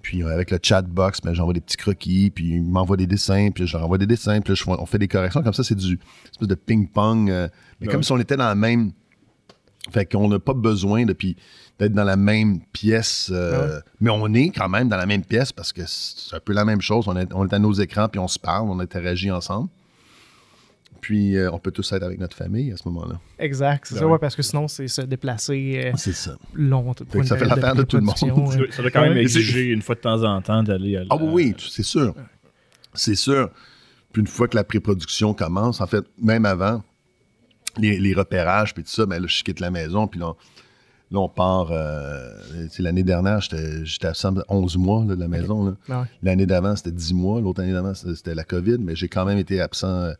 Puis 0.00 0.22
euh, 0.22 0.32
avec 0.32 0.50
le 0.50 0.58
chat 0.60 0.82
box, 0.82 1.20
ben, 1.20 1.32
j'envoie 1.32 1.54
des 1.54 1.60
petits 1.60 1.76
croquis, 1.76 2.30
puis 2.30 2.54
il 2.54 2.62
m'envoie 2.62 2.96
des 2.96 3.06
dessins, 3.06 3.50
puis 3.54 3.66
je 3.66 3.76
leur 3.76 3.84
envoie 3.84 3.98
des 3.98 4.06
dessins, 4.06 4.40
puis 4.40 4.54
on 4.66 4.86
fait 4.86 4.98
des 4.98 5.08
corrections. 5.08 5.42
Comme 5.42 5.52
ça, 5.52 5.62
c'est 5.62 5.76
du 5.76 5.98
espèce 6.30 6.48
de 6.48 6.54
ping-pong. 6.54 7.30
Euh, 7.30 7.48
mais 7.80 7.86
comme 7.86 8.02
si 8.02 8.12
on 8.12 8.18
était 8.18 8.36
dans 8.36 8.48
la 8.48 8.54
même. 8.54 8.92
Fait 9.90 10.06
qu'on 10.06 10.28
n'a 10.28 10.38
pas 10.38 10.54
besoin 10.54 11.04
de, 11.04 11.12
d'être 11.12 11.92
dans 11.92 12.04
la 12.04 12.16
même 12.16 12.60
pièce. 12.72 13.32
Mais 14.00 14.10
on 14.10 14.32
est 14.32 14.50
quand 14.50 14.68
même 14.68 14.88
dans 14.88 14.96
la 14.96 15.06
même 15.06 15.24
pièce 15.24 15.52
parce 15.52 15.72
que 15.72 15.82
c'est 15.86 16.36
un 16.36 16.40
peu 16.40 16.52
la 16.52 16.64
même 16.64 16.80
chose. 16.80 17.08
On 17.08 17.16
est, 17.16 17.32
on 17.32 17.46
est 17.46 17.52
à 17.52 17.58
nos 17.58 17.72
écrans, 17.72 18.08
puis 18.08 18.20
on 18.20 18.28
se 18.28 18.38
parle, 18.38 18.68
on 18.70 18.78
interagit 18.78 19.30
ensemble. 19.30 19.68
Puis 21.02 21.36
euh, 21.36 21.50
on 21.50 21.58
peut 21.58 21.72
tous 21.72 21.92
être 21.92 22.04
avec 22.04 22.20
notre 22.20 22.36
famille 22.36 22.70
à 22.70 22.76
ce 22.76 22.88
moment-là. 22.88 23.18
Exact, 23.40 23.86
c'est 23.86 23.96
ben 23.96 24.02
ça, 24.02 24.06
ouais, 24.06 24.18
parce 24.20 24.36
que 24.36 24.42
sinon, 24.42 24.68
c'est 24.68 24.86
se 24.86 25.02
déplacer 25.02 25.82
euh, 25.86 25.92
c'est 25.96 26.14
ça. 26.14 26.36
long. 26.54 26.94
ça 27.24 27.36
fait 27.36 27.44
l'affaire 27.44 27.74
de, 27.74 27.82
tout 27.82 27.96
le 27.96 28.04
monde. 28.04 28.70
Ça 28.70 28.82
doit 28.82 28.90
quand 28.92 29.02
même 29.02 29.16
exiger 29.16 29.64
une 29.64 29.82
fois 29.82 29.96
de 29.96 30.00
temps 30.00 30.22
en 30.22 30.40
temps 30.40 30.62
d'aller 30.62 30.96
à 30.98 31.02
Ah 31.10 31.16
oui, 31.16 31.54
c'est 31.58 31.82
sûr. 31.82 32.14
C'est 32.94 33.16
sûr. 33.16 33.50
Puis 34.12 34.20
une 34.20 34.28
fois 34.28 34.46
que 34.46 34.54
la 34.54 34.62
pré-production 34.62 35.34
commence, 35.34 35.80
en 35.80 35.88
fait, 35.88 36.04
même 36.22 36.46
avant, 36.46 36.84
les, 37.78 38.14
repérages, 38.14 38.72
puis 38.72 38.84
tout 38.84 38.90
ça, 38.90 39.04
ben 39.04 39.20
là, 39.20 39.26
je 39.26 39.42
quitte 39.42 39.58
la 39.58 39.72
maison, 39.72 40.06
puis 40.06 40.20
là, 40.20 40.34
on, 41.14 41.28
part. 41.28 41.70
Euh, 41.72 42.30
l'année 42.78 43.02
dernière, 43.02 43.40
j'étais 43.40 44.06
absent 44.06 44.34
11 44.48 44.76
mois 44.76 45.04
de 45.04 45.14
la 45.14 45.26
maison. 45.26 45.76
Ah 45.90 46.04
l'année 46.22 46.46
d'avant, 46.46 46.76
c'était 46.76 46.92
10 46.92 47.14
mois. 47.14 47.40
L'autre 47.40 47.60
année 47.60 47.72
d'avant, 47.72 47.92
c'était 47.92 48.36
la 48.36 48.44
COVID, 48.44 48.78
mais 48.78 48.94
j'ai 48.94 49.08
quand 49.08 49.24
même 49.24 49.38
été 49.38 49.60
absent 49.60 50.12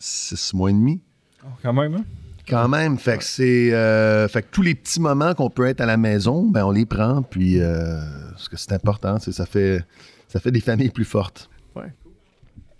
six 0.00 0.54
mois 0.54 0.70
et 0.70 0.72
demi. 0.72 1.00
Oh, 1.44 1.48
quand 1.62 1.72
même, 1.72 1.94
hein? 1.94 2.04
Quand 2.48 2.68
même. 2.68 2.98
Fait 2.98 3.18
que 3.18 3.24
c'est. 3.24 3.72
Euh, 3.72 4.26
fait 4.26 4.42
que 4.42 4.48
tous 4.50 4.62
les 4.62 4.74
petits 4.74 5.00
moments 5.00 5.34
qu'on 5.34 5.50
peut 5.50 5.66
être 5.66 5.80
à 5.80 5.86
la 5.86 5.96
maison, 5.96 6.48
ben 6.48 6.64
on 6.64 6.72
les 6.72 6.86
prend. 6.86 7.22
Puis, 7.22 7.60
euh, 7.60 8.00
parce 8.30 8.48
que 8.48 8.56
c'est 8.56 8.72
important, 8.72 9.18
ça 9.18 9.46
fait, 9.46 9.84
ça 10.26 10.40
fait 10.40 10.50
des 10.50 10.60
familles 10.60 10.90
plus 10.90 11.04
fortes. 11.04 11.48
Ouais. 11.76 11.92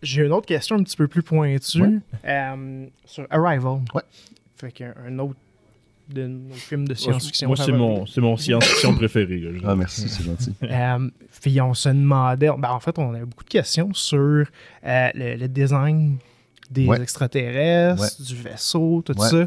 J'ai 0.03 0.25
une 0.25 0.33
autre 0.33 0.47
question 0.47 0.77
un 0.77 0.83
petit 0.83 0.97
peu 0.97 1.07
plus 1.07 1.23
pointue. 1.23 2.01
Euh, 2.25 2.87
sur 3.05 3.27
Arrival. 3.31 3.83
Ouais. 3.95 4.03
Fait 4.57 4.73
qu'un 4.73 5.19
autre 5.19 5.37
de 6.09 6.27
nos 6.27 6.55
films 6.55 6.89
de 6.89 6.95
science-fiction. 6.95 7.47
Moi, 7.47 7.57
c'est 7.57 7.71
mon, 7.71 8.05
mon 8.17 8.37
science-fiction 8.37 8.95
préféré. 8.97 9.41
ah, 9.65 9.77
merci, 9.77 10.09
c'est 10.09 10.25
gentil. 10.25 10.53
puis 11.41 11.61
on 11.61 11.73
se 11.75 11.89
demandait, 11.89 12.51
ben, 12.59 12.71
en 12.71 12.81
fait, 12.81 12.99
on 12.99 13.15
avait 13.15 13.25
beaucoup 13.25 13.45
de 13.45 13.51
questions 13.51 13.95
sur 13.95 14.45
le, 14.83 15.47
design 15.47 16.19
des 16.71 16.89
extraterrestres, 16.93 18.23
du 18.23 18.37
vaisseau, 18.37 19.03
tout 19.05 19.15
ça. 19.19 19.37
Euh, 19.37 19.47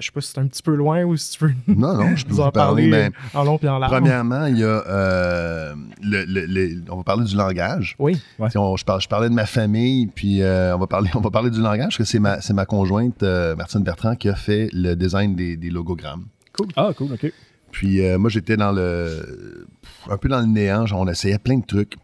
je 0.00 0.06
sais 0.06 0.12
pas 0.12 0.20
si 0.20 0.32
c'est 0.32 0.38
un 0.38 0.46
petit 0.46 0.62
peu 0.62 0.74
loin 0.74 1.02
ou 1.04 1.16
si 1.16 1.32
tu 1.32 1.38
peux. 1.38 1.52
Non, 1.66 1.94
non, 1.94 2.14
je 2.14 2.26
peux 2.26 2.34
vous 2.34 2.40
en 2.40 2.50
parler. 2.50 2.88
mais 2.88 3.10
en 3.32 3.44
long 3.44 3.58
et 3.62 3.68
en 3.68 3.78
large. 3.78 3.92
Premièrement, 3.92 4.46
il 4.46 4.58
y 4.58 4.64
a. 4.64 4.66
Euh, 4.86 5.74
le, 6.02 6.82
on 6.90 6.96
va 6.98 7.02
parler 7.04 7.24
du 7.24 7.36
langage. 7.36 7.96
Oui. 7.98 8.20
On, 8.38 8.76
je, 8.76 8.84
je, 8.84 9.08
parlais 9.08 9.28
de 9.28 9.34
ma 9.34 9.46
famille, 9.46 10.06
puis 10.08 10.42
euh, 10.42 10.74
on, 10.76 10.78
va 10.78 10.86
parler, 10.86 11.10
on 11.14 11.20
va 11.20 11.30
parler 11.30 11.50
du 11.50 11.60
langage, 11.60 11.96
parce 11.96 11.96
que 11.96 12.04
c'est 12.04 12.18
ma, 12.18 12.38
ma 12.50 12.66
conjointe, 12.66 13.22
Martine 13.22 13.82
Bertrand, 13.82 14.16
qui 14.16 14.28
a 14.28 14.34
fait 14.34 14.68
le 14.72 14.94
design 14.94 15.34
des, 15.34 15.56
des 15.56 15.70
logogrammes. 15.70 16.26
Cool. 16.52 16.68
Ah, 16.76 16.90
cool, 16.96 17.12
OK. 17.14 17.32
Puis 17.70 18.00
moi, 18.18 18.28
j'étais 18.28 18.56
dans 18.56 18.72
le. 18.72 19.66
un 20.10 20.16
peu 20.18 20.28
dans 20.28 20.40
le 20.40 20.46
néant, 20.46 20.86
genre, 20.86 21.00
on 21.00 21.08
essayait 21.08 21.38
plein 21.38 21.58
de 21.58 21.66
trucs. 21.66 21.96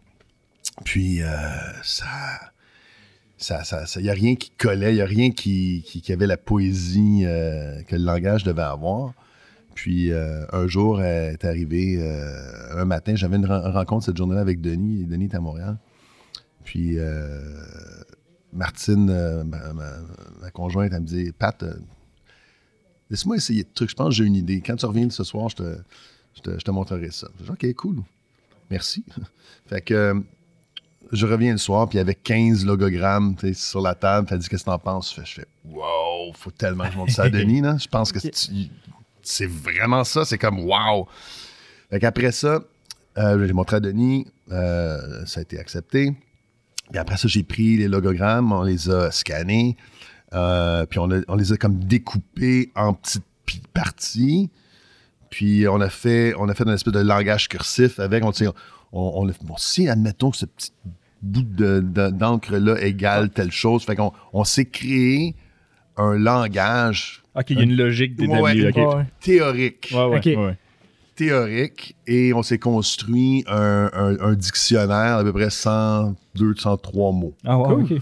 Puis 0.83 1.21
ça 1.83 2.05
il 3.39 4.01
n'y 4.01 4.09
a 4.09 4.13
rien 4.13 4.35
qui 4.35 4.49
collait, 4.51 4.93
il 4.93 4.95
n'y 4.95 5.01
a 5.01 5.05
rien 5.05 5.31
qui, 5.31 6.03
avait 6.09 6.27
la 6.27 6.37
poésie 6.37 7.21
euh, 7.23 7.81
que 7.83 7.95
le 7.95 8.03
langage 8.03 8.43
devait 8.43 8.61
avoir. 8.61 9.13
Puis 9.73 10.11
euh, 10.11 10.45
un 10.53 10.67
jour 10.67 11.01
est 11.01 11.43
arrivé, 11.43 11.97
euh, 11.99 12.81
un 12.81 12.85
matin, 12.85 13.15
j'avais 13.15 13.35
une, 13.35 13.45
rencontre 13.45 14.05
cette 14.05 14.17
journée-là 14.17 14.41
avec 14.41 14.61
Denis, 14.61 15.01
et 15.01 15.05
Denis 15.05 15.25
est 15.25 15.35
à 15.35 15.41
Montréal. 15.41 15.77
Puis 16.63 16.97
Martine, 18.53 19.43
ma, 19.43 20.51
conjointe, 20.51 20.91
elle 20.93 21.01
me 21.01 21.05
dit 21.05 21.31
Pat, 21.37 21.63
laisse-moi 23.09 23.35
essayer 23.35 23.63
de 23.63 23.69
trucs, 23.73 23.89
je 23.89 23.95
pense 23.95 24.09
que 24.09 24.15
j'ai 24.15 24.23
une 24.23 24.35
idée. 24.35 24.61
Quand 24.61 24.77
tu 24.77 24.85
reviens 24.85 25.09
ce 25.09 25.23
soir, 25.23 25.49
je 25.49 25.57
te, 25.57 25.77
je 26.35 26.41
te, 26.41 26.51
je 26.57 26.63
te 26.63 26.71
montrerai 26.71 27.11
ça. 27.11 27.27
Je 27.39 27.43
dis, 27.43 27.51
OK, 27.51 27.73
cool. 27.75 27.97
Merci. 28.71 29.03
fait 29.67 29.81
que 29.81 30.23
je 31.11 31.25
reviens 31.25 31.51
le 31.51 31.57
soir, 31.57 31.87
puis 31.87 31.97
il 31.97 31.99
y 31.99 32.01
avait 32.01 32.15
15 32.15 32.65
logogrammes 32.65 33.35
sur 33.53 33.81
la 33.81 33.95
table. 33.95 34.27
Elle 34.31 34.39
dit 34.39 34.49
Qu'est-ce 34.49 34.63
que 34.63 34.69
t'en 34.69 34.79
penses? 34.79 35.15
Je 35.15 35.33
fais 35.33 35.47
Wow, 35.65 36.33
faut 36.33 36.51
tellement 36.51 36.85
que 36.85 36.93
je 36.93 36.97
montre 36.97 37.11
ça 37.11 37.23
à 37.23 37.29
Denis. 37.31 37.61
Là. 37.61 37.77
Je 37.79 37.87
pense 37.87 38.11
que 38.11 38.19
c'est 39.21 39.49
vraiment 39.49 40.03
ça. 40.03 40.25
C'est 40.25 40.37
comme 40.37 40.59
Wow. 40.59 41.07
Fait 41.89 41.99
qu'après 41.99 42.31
ça, 42.31 42.61
euh, 43.17 43.45
j'ai 43.45 43.53
montré 43.53 43.77
à 43.77 43.79
Denis. 43.79 44.27
Euh, 44.51 45.25
ça 45.25 45.39
a 45.39 45.43
été 45.43 45.59
accepté. 45.59 46.13
Puis 46.89 46.99
après 46.99 47.17
ça, 47.17 47.27
j'ai 47.27 47.43
pris 47.43 47.77
les 47.77 47.87
logogrammes, 47.87 48.51
on 48.51 48.63
les 48.63 48.89
a 48.89 49.11
scannés. 49.11 49.75
Euh, 50.33 50.85
puis 50.85 50.99
on, 50.99 51.07
les 51.07 51.53
a 51.53 51.57
comme 51.57 51.79
découpés 51.83 52.71
en 52.75 52.93
petites 52.93 53.23
parties. 53.73 54.49
Puis 55.29 55.67
on 55.67 55.81
a 55.81 55.89
fait, 55.89 56.33
on 56.37 56.47
a 56.49 56.53
fait 56.53 56.63
une 56.63 56.73
espèce 56.73 56.93
de 56.93 56.99
langage 56.99 57.47
cursif 57.47 57.99
avec. 57.99 58.23
On, 58.23 58.31
on, 58.31 58.53
bon, 58.95 59.57
si, 59.57 59.89
admettons 59.89 60.31
que 60.31 60.37
ce 60.37 60.45
petit 60.45 60.71
bout 61.21 61.43
d'encre-là 61.43 62.81
égale 62.81 63.29
telle 63.29 63.51
chose, 63.51 63.83
fait 63.83 63.95
qu'on 63.95 64.13
on, 64.33 64.43
s'est 64.43 64.65
créé 64.65 65.35
un 65.97 66.17
langage. 66.17 67.23
OK, 67.35 67.49
il 67.49 67.57
y 67.57 67.59
a 67.59 67.63
une 67.63 67.75
logique. 67.75 68.15
Théorique. 69.19 69.93
Théorique. 71.15 71.95
Et 72.07 72.33
on 72.33 72.43
s'est 72.43 72.59
construit 72.59 73.43
un, 73.47 74.33
dictionnaire 74.35 75.17
à 75.17 75.23
peu 75.23 75.33
près 75.33 75.49
102, 75.49 76.55
103 76.55 77.11
mots. 77.11 77.33
Ah 77.45 77.57
OK. 77.57 77.93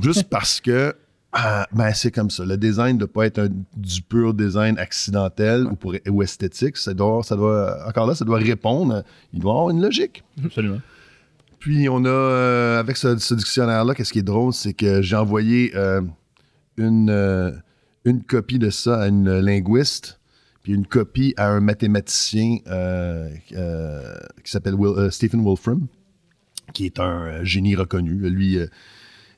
Juste 0.00 0.28
parce 0.30 0.60
que 0.60 0.94
ah, 1.32 1.66
ben 1.72 1.92
c'est 1.92 2.10
comme 2.10 2.30
ça. 2.30 2.44
Le 2.44 2.56
design 2.56 2.94
ne 2.94 3.00
doit 3.00 3.12
pas 3.12 3.26
être 3.26 3.48
du 3.76 4.02
pur 4.02 4.34
design 4.34 4.76
accidentel 4.78 5.66
ou, 5.66 5.76
pour, 5.76 5.94
ou 6.08 6.22
esthétique. 6.22 6.76
Ça 6.76 6.92
doit, 6.92 7.22
ça 7.22 7.36
doit, 7.36 7.86
encore 7.86 8.06
là, 8.06 8.14
ça 8.14 8.24
doit 8.24 8.38
répondre. 8.38 9.04
Il 9.32 9.40
doit 9.40 9.52
avoir 9.52 9.70
une 9.70 9.80
logique. 9.80 10.24
Absolument. 10.44 10.80
Puis 11.60 11.88
on 11.88 12.04
a, 12.04 12.08
euh, 12.08 12.80
avec 12.80 12.96
ce, 12.96 13.34
dictionnaire-là, 13.34 13.94
qu'est-ce 13.94 14.12
qui 14.12 14.18
est 14.18 14.22
drôle, 14.22 14.52
c'est 14.52 14.72
que 14.72 15.02
j'ai 15.02 15.14
envoyé 15.14 15.72
euh, 15.76 16.00
une, 16.78 17.10
euh, 17.10 17.52
une 18.04 18.22
copie 18.24 18.58
de 18.58 18.70
ça 18.70 19.02
à 19.02 19.08
une 19.08 19.38
linguiste, 19.40 20.18
puis 20.62 20.72
une 20.72 20.86
copie 20.86 21.34
à 21.36 21.48
un 21.48 21.60
mathématicien 21.60 22.56
qui 23.46 24.50
s'appelle 24.50 24.74
Stephen 25.10 25.42
Wolfram, 25.42 25.86
qui 26.72 26.86
est 26.86 26.98
un 26.98 27.44
génie 27.44 27.76
reconnu. 27.76 28.28
Lui, 28.30 28.58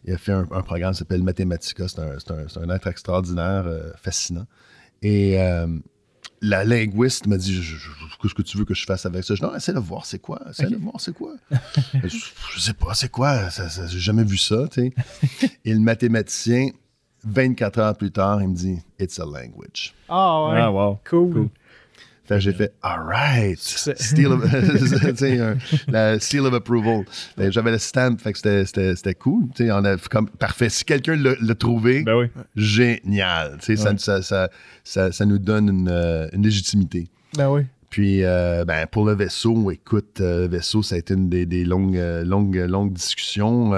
il 0.04 0.14
a 0.14 0.18
fait 0.18 0.32
un, 0.32 0.44
programme 0.44 0.92
qui 0.92 0.98
s'appelle 0.98 1.22
Mathematica. 1.22 1.86
C'est 1.88 2.00
un, 2.00 2.70
être 2.70 2.86
extraordinaire, 2.86 3.64
euh, 3.66 3.90
fascinant. 3.96 4.46
Et 5.00 5.40
euh, 5.40 5.66
la 6.40 6.64
linguiste 6.64 7.26
m'a 7.26 7.36
dit 7.36 7.60
Qu'est-ce 8.20 8.34
que 8.34 8.42
tu 8.42 8.58
veux 8.58 8.64
que 8.64 8.74
je 8.74 8.84
fasse 8.84 9.06
avec 9.06 9.24
ça? 9.24 9.34
Je 9.34 9.40
dis 9.40 9.46
Non, 9.46 9.54
essaie 9.54 9.72
de 9.72 9.78
voir 9.78 10.06
c'est 10.06 10.18
quoi. 10.18 10.40
Essaie 10.50 10.66
de 10.66 10.76
voir 10.76 11.00
c'est 11.00 11.14
quoi. 11.14 11.34
je, 11.94 12.08
je, 12.08 12.60
sais 12.60 12.74
pas, 12.74 12.94
c'est 12.94 13.10
quoi? 13.10 13.48
J'ai 13.48 13.98
jamais 13.98 14.24
vu 14.24 14.36
ça. 14.36 14.64
Et 15.64 15.72
le 15.72 15.80
mathématicien, 15.80 16.70
24 17.24 17.78
heures 17.78 17.96
plus 17.96 18.10
tard, 18.10 18.42
il 18.42 18.48
me 18.48 18.54
dit 18.54 18.78
It's 18.98 19.20
a 19.20 19.24
language. 19.24 19.94
Oh, 20.08 20.50
ouais. 20.50 20.60
Ah, 20.60 20.70
wow. 20.70 20.98
cool 21.08 21.48
j'ai 22.38 22.52
fait 22.52 22.74
All 22.82 23.00
right. 23.00 23.58
Seal 23.58 24.32
of, 24.32 24.44
la 25.88 26.20
seal 26.20 26.46
of 26.46 26.54
approval. 26.54 27.04
J'avais 27.38 27.72
le 27.72 27.78
stamp, 27.78 28.18
fait 28.18 28.32
que 28.32 28.64
c'était 28.64 29.14
cool. 29.14 29.44
On 29.60 29.84
a, 29.84 29.96
comme, 30.10 30.28
parfait. 30.28 30.68
Si 30.68 30.84
quelqu'un 30.84 31.16
l'a 31.16 31.54
trouvé, 31.54 32.02
ben 32.02 32.28
génial. 32.56 33.58
Ça, 33.60 34.22
ça, 34.22 34.48
ça, 34.84 35.12
ça, 35.12 35.26
nous 35.26 35.38
donne 35.38 35.68
une, 35.68 35.88
euh, 35.88 36.28
une 36.32 36.42
légitimité. 36.42 37.08
Ben 37.36 37.50
oui. 37.50 37.62
Puis, 37.90 38.24
euh, 38.24 38.64
ben, 38.64 38.86
pour 38.86 39.04
le 39.04 39.14
vaisseau, 39.14 39.70
écoute, 39.70 40.20
euh, 40.20 40.42
le 40.42 40.48
vaisseau, 40.48 40.82
ça 40.82 40.94
a 40.94 40.98
été 40.98 41.14
une 41.14 41.28
des, 41.28 41.44
des 41.44 41.64
longues, 41.64 42.00
longues, 42.24 42.56
longues 42.56 42.92
discussions. 42.92 43.72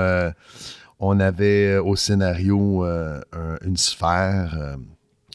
on 1.01 1.21
avait 1.21 1.77
au 1.79 1.97
scénario 1.97 2.85
une 3.65 3.77
sphère 3.77 4.77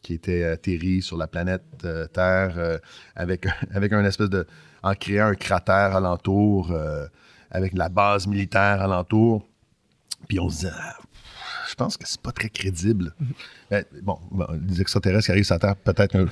qui 0.10 0.16
était 0.16 0.44
atterri 0.44 1.04
sur 1.04 1.18
la 1.18 1.28
planète 1.28 1.62
euh, 1.86 2.08
Terre 2.08 2.56
euh, 2.58 2.80
avec, 3.16 3.46
avec 3.76 3.94
un 3.94 4.04
espèce 4.04 4.30
de. 4.30 4.48
en 4.82 4.96
créant 4.96 5.28
un 5.28 5.36
cratère 5.36 5.96
alentour. 5.96 6.72
Euh, 6.72 7.06
avec 7.52 7.76
la 7.76 7.90
base 7.90 8.28
militaire 8.28 8.82
alentour. 8.82 9.44
Puis 10.28 10.40
on 10.40 10.50
se 10.50 10.68
dit, 10.68 10.72
ah, 10.72 10.96
je 11.68 11.74
pense 11.74 11.98
que 11.98 12.08
c'est 12.08 12.22
pas 12.22 12.32
très 12.32 12.50
crédible. 12.50 13.12
Mm-hmm. 13.72 13.86
Bon, 14.04 14.20
les 14.68 14.82
extraterrestres 14.82 15.26
qui 15.26 15.32
arrivent 15.32 15.46
sur 15.46 15.56
la 15.56 15.60
Terre, 15.60 15.76
peut-être 15.76 16.28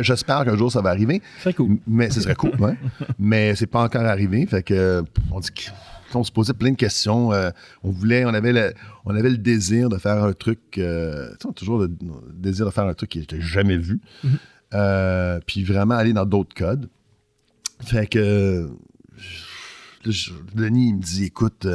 J'espère 0.00 0.44
qu'un 0.44 0.56
jour 0.56 0.70
ça 0.70 0.82
va 0.82 0.90
arriver. 0.90 1.22
Cool. 1.56 1.78
Mais 1.86 2.10
ce 2.10 2.20
serait 2.20 2.34
cool, 2.34 2.52
mais 3.18 3.54
c'est 3.54 3.66
pas 3.66 3.82
encore 3.82 4.04
arrivé. 4.04 4.44
Fait 4.44 4.62
que 4.62 5.02
on 5.30 5.40
dit 5.40 5.50
on 6.16 6.24
se 6.24 6.32
posait 6.32 6.54
plein 6.54 6.70
de 6.70 6.76
questions. 6.76 7.32
Euh, 7.32 7.50
on 7.82 7.90
voulait, 7.90 8.24
on 8.24 8.34
avait, 8.34 8.52
le, 8.52 8.74
on 9.04 9.14
avait 9.14 9.30
le 9.30 9.38
désir 9.38 9.88
de 9.88 9.98
faire 9.98 10.22
un 10.22 10.32
truc, 10.32 10.78
euh, 10.78 11.34
toujours 11.54 11.78
le, 11.78 11.90
désir 12.32 12.66
de 12.66 12.70
faire 12.70 12.84
un 12.84 12.94
truc 12.94 13.10
qui 13.10 13.18
n'était 13.18 13.40
jamais 13.40 13.76
vu. 13.76 14.00
Mm-hmm. 14.24 14.28
Euh, 14.74 15.40
puis 15.46 15.62
vraiment 15.64 15.94
aller 15.94 16.12
dans 16.12 16.26
d'autres 16.26 16.54
codes. 16.54 16.88
Fait 17.80 18.06
que 18.06 18.68
Denis, 20.54 20.88
il 20.88 20.96
me 20.96 21.02
dit 21.02 21.24
écoute, 21.24 21.66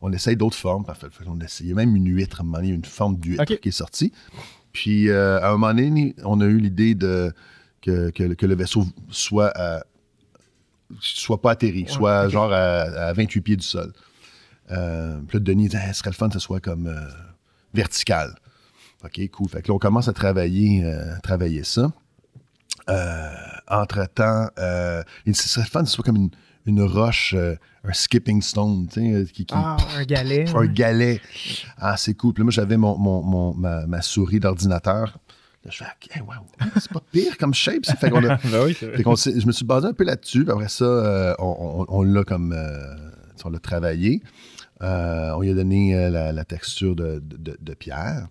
on 0.00 0.12
essaye 0.12 0.36
d'autres 0.36 0.56
formes. 0.56 0.84
Parfait. 0.84 1.08
On 1.26 1.40
a 1.40 1.44
essayé 1.44 1.74
même 1.74 1.94
une 1.94 2.08
huître, 2.08 2.40
à 2.40 2.42
un 2.42 2.44
moment 2.44 2.58
donné, 2.58 2.70
une 2.70 2.84
forme 2.84 3.16
d'huître 3.16 3.60
qui 3.60 3.68
est 3.68 3.72
sortie. 3.72 4.12
Puis 4.72 5.10
à 5.10 5.48
un 5.48 5.52
moment 5.52 5.74
donné, 5.74 6.14
on 6.24 6.40
a 6.40 6.46
eu 6.46 6.58
l'idée 6.58 6.94
de 6.94 7.32
que, 7.80 8.10
que, 8.10 8.46
le 8.46 8.54
vaisseau 8.54 8.84
soit 9.10 9.52
soit 11.00 11.40
pas 11.40 11.52
atterri, 11.52 11.86
soit 11.88 12.28
genre 12.28 12.52
à, 12.52 13.12
28 13.12 13.40
pieds 13.40 13.56
du 13.56 13.66
sol. 13.66 13.92
Euh, 14.70 15.18
puis 15.26 15.38
là, 15.38 15.40
Denis 15.40 15.68
dit, 15.68 15.76
ce 15.76 15.94
serait 15.94 16.10
le 16.10 16.14
fun 16.14 16.28
que 16.28 16.34
ce 16.34 16.38
soit 16.38 16.60
comme 16.60 16.86
euh, 16.86 17.00
vertical. 17.74 18.34
OK, 19.04 19.20
cool. 19.30 19.48
Fait 19.48 19.62
que 19.62 19.68
là, 19.68 19.74
on 19.74 19.78
commence 19.78 20.08
à 20.08 20.12
travailler, 20.12 20.84
euh, 20.84 21.14
travailler 21.22 21.64
ça. 21.64 21.92
Entre-temps, 23.68 24.48
il 25.26 25.36
ce 25.36 25.48
serait 25.48 25.64
le 25.64 25.70
fun 25.70 25.82
que 25.82 25.88
ce 25.88 25.94
soit 25.94 26.04
comme 26.04 26.16
une, 26.16 26.30
une 26.66 26.82
roche, 26.82 27.34
un 27.34 27.92
skipping 27.92 28.40
stone, 28.42 28.86
tu 28.88 29.26
sais. 29.26 29.32
Qui, 29.32 29.46
ah, 29.52 29.76
un 29.96 30.04
galet. 30.04 30.44
Un 30.54 30.66
galet. 30.66 31.20
Ah, 31.78 31.96
c'est 31.96 32.14
cool. 32.14 32.32
Puis 32.34 32.42
là, 32.42 32.44
moi, 32.44 32.52
j'avais 32.52 32.76
mon, 32.76 32.96
mon, 32.96 33.54
ma, 33.54 33.86
ma, 33.86 34.02
souris 34.02 34.40
d'ordinateur 34.40 35.18
je 35.70 35.76
fais, 35.76 35.84
OK, 35.84 36.22
wow, 36.26 36.46
c'est 36.74 36.90
pas 36.90 37.02
pire 37.12 37.36
comme 37.38 37.54
shape. 37.54 37.86
Fait 37.86 38.10
qu'on 38.10 38.24
a, 38.24 38.36
ben 38.42 38.74
je 38.74 39.46
me 39.46 39.52
suis 39.52 39.64
basé 39.64 39.86
un 39.86 39.92
peu 39.92 40.04
là-dessus. 40.04 40.44
Après 40.48 40.68
ça, 40.68 40.84
euh, 40.84 41.34
on, 41.38 42.02
l'a 42.02 42.24
comme. 42.24 42.52
Euh, 42.52 42.96
on 43.44 43.50
l'a 43.50 43.60
travaillé. 43.60 44.22
Euh, 44.82 45.30
on 45.32 45.40
lui 45.40 45.50
a 45.50 45.54
donné 45.54 46.10
la, 46.10 46.44
texture 46.44 46.96
de, 46.96 47.74
pierre. 47.74 48.28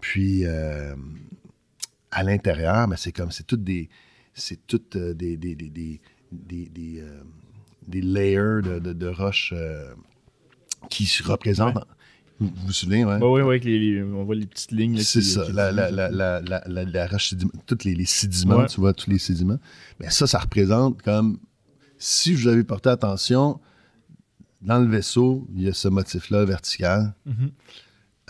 Puis, 0.00 0.46
à 0.46 2.22
l'intérieur, 2.22 2.88
mais 2.88 2.94
ben, 2.94 2.96
c'est 2.96 3.12
comme. 3.12 3.30
C'est 3.30 3.46
toutes 3.46 3.64
des. 3.64 3.90
C'est 4.34 4.66
toutes 4.66 4.96
des, 4.96 5.36
des, 5.36 5.54
des, 5.54 6.00
des, 6.32 7.04
des 7.86 8.00
layers 8.00 8.62
de, 8.62 9.08
roches 9.08 9.52
qui 10.88 11.04
se 11.04 11.22
représentent. 11.22 11.84
Vous 12.40 12.50
vous 12.66 12.72
souvenez, 12.72 13.04
ouais? 13.04 13.18
oui, 13.20 13.42
oui, 13.42 14.02
on 14.02 14.24
voit 14.24 14.34
les 14.34 14.46
petites 14.46 14.72
lignes. 14.72 14.98
C'est 14.98 15.22
ça, 15.22 15.44
la, 15.52 15.70
la, 15.70 15.90
la, 15.90 16.40
la, 16.40 17.06
roche 17.06 17.34
tous 17.66 17.84
les, 17.84 18.04
sédiments, 18.04 18.66
tu 18.66 18.80
vois, 18.80 18.92
tous 18.92 19.10
les 19.10 19.18
sédiments. 19.18 19.58
Mais 20.00 20.10
ça, 20.10 20.26
ça 20.26 20.38
représente 20.38 21.02
comme, 21.02 21.38
si 21.98 22.34
vous 22.34 22.48
avez 22.48 22.64
porté 22.64 22.88
attention, 22.90 23.60
dans 24.60 24.78
le 24.78 24.86
vaisseau, 24.86 25.46
il 25.54 25.62
y 25.62 25.68
a 25.68 25.72
ce 25.72 25.88
motif-là 25.88 26.44
vertical. 26.44 27.14
Mm-hmm. 27.28 27.50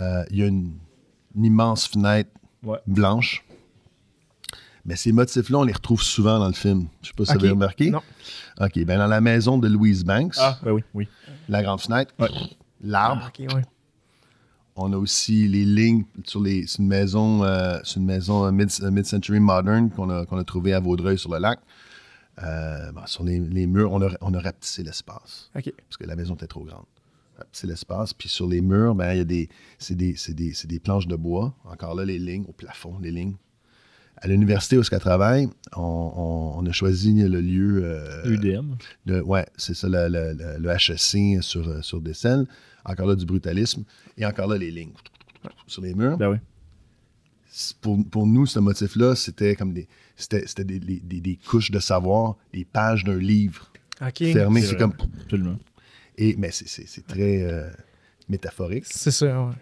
Euh, 0.01 0.25
il 0.31 0.38
y 0.38 0.43
a 0.43 0.47
une, 0.47 0.73
immense 1.37 1.87
fenêtre 1.87 2.31
blanche. 2.87 3.45
Mais 4.85 4.97
ces 4.97 5.12
motifs-là, 5.12 5.59
on 5.59 5.62
les 5.62 5.73
retrouve 5.73 6.03
souvent 6.03 6.38
dans 6.38 6.49
le 6.49 6.53
film. 6.53 6.88
Je 7.01 7.07
ne 7.07 7.07
sais 7.09 7.12
pas 7.17 7.25
si 7.25 7.33
vous 7.33 7.38
avez 7.38 7.51
remarqué. 7.51 7.91
Non. 7.91 8.03
OK. 8.61 8.85
Ben 8.85 8.99
dans 8.99 9.07
la 9.07 9.21
maison 9.21 9.57
de 9.57 9.69
Louise 9.69 10.05
Banks. 10.05 10.35
Ah, 10.38 10.59
ben 10.62 10.73
oui, 10.73 10.83
oui. 10.93 11.09
La 11.49 11.62
grande 11.62 11.81
fenêtre. 11.81 12.12
L'arbre. 12.83 13.23
Ah, 13.25 13.29
OK, 13.29 13.55
oui. 13.55 13.62
On 14.75 14.93
a 14.93 14.97
aussi 14.97 15.49
les 15.49 15.65
lignes 15.65 16.05
sur 16.25 16.41
les. 16.41 16.67
C'est 16.67 16.79
une 16.79 16.89
maison, 16.89 17.45
euh, 17.45 17.79
une 17.97 18.05
maison 18.05 18.45
euh, 18.45 18.49
euh, 18.49 18.91
mid-century 18.91 19.39
modern 19.39 19.91
qu'on 19.91 20.09
a, 20.09 20.45
trouvée 20.45 20.73
à 20.73 20.81
Vaudreuil 20.81 21.19
sur 21.19 21.31
le 21.31 21.39
lac. 21.39 21.61
sur 23.07 23.25
les, 23.25 23.67
murs, 23.67 23.93
on 23.93 24.01
a, 24.01 24.09
on 24.23 24.33
a 24.33 24.41
rapetissé 24.41 24.83
l'espace. 24.83 25.51
Parce 25.53 25.97
que 25.99 26.07
la 26.07 26.17
maison 26.17 26.35
était 26.35 26.47
trop 26.47 26.65
grande. 26.65 26.87
Rapetissé 27.37 27.67
l'espace. 27.67 28.15
Puis 28.15 28.31
sur 28.31 28.47
les 28.47 28.63
murs, 28.63 28.95
ben, 28.95 29.13
il 29.13 29.19
y 29.19 29.21
a 29.21 29.25
des. 29.25 29.49
C'est 29.79 29.95
des, 29.95 30.17
des, 30.29 30.55
des, 30.65 30.81
planches 30.81 31.07
de 31.07 31.17
bois. 31.17 31.55
Encore 31.65 31.95
là, 31.95 32.07
les 32.07 32.19
lignes 32.19 32.47
au 32.49 32.53
plafond, 32.53 32.99
les 32.99 33.11
lignes. 33.11 33.37
À 34.17 34.29
l'université 34.29 34.79
où 34.79 34.83
elle 34.91 35.01
travaille, 35.01 35.49
on, 35.77 36.55
on, 36.57 36.65
a 36.65 36.73
choisi 36.73 37.13
le 37.13 37.41
lieu. 37.41 38.05
UDM. 38.25 38.77
ouais, 39.27 39.47
c'est 39.57 39.75
ça, 39.75 39.89
le, 39.89 40.09
le, 40.09 40.59
le, 40.59 40.71
HEC 40.71 41.43
sur, 41.43 41.85
sur 41.85 42.01
Dessel. 42.01 42.47
Encore 42.85 43.07
là, 43.07 43.14
du 43.14 43.25
brutalisme. 43.25 43.85
Et 44.16 44.27
encore 44.27 44.49
là, 44.49 44.59
les 44.59 44.71
lignes 44.71 44.92
sur 45.66 45.83
les 45.83 45.95
murs. 45.95 46.16
Ben 46.16 46.31
oui. 46.31 46.37
Pour, 47.81 47.99
pour, 48.09 48.27
nous, 48.27 48.47
ce 48.47 48.59
motif-là, 48.59 49.14
c'était 49.14 49.57
comme 49.57 49.75
des, 49.75 49.87
c'était, 50.16 50.64
des, 50.64 50.79
des, 50.79 51.21
des, 51.21 51.37
couches 51.37 51.71
de 51.71 51.81
savoir, 51.81 52.37
des 52.53 52.64
pages 52.64 53.05
d'un 53.05 53.18
livre 53.18 53.71
fermé. 54.14 54.62
C'est 54.62 54.77
comme. 54.77 54.95
Absolument. 55.25 55.59
Et, 56.16 56.35
mais 56.38 56.51
c'est, 56.51 57.07
très 57.07 57.42
euh, 57.42 57.68
métaphorique. 58.29 58.85
C'est 58.87 59.11
ça, 59.11 59.42
oui. 59.42 59.55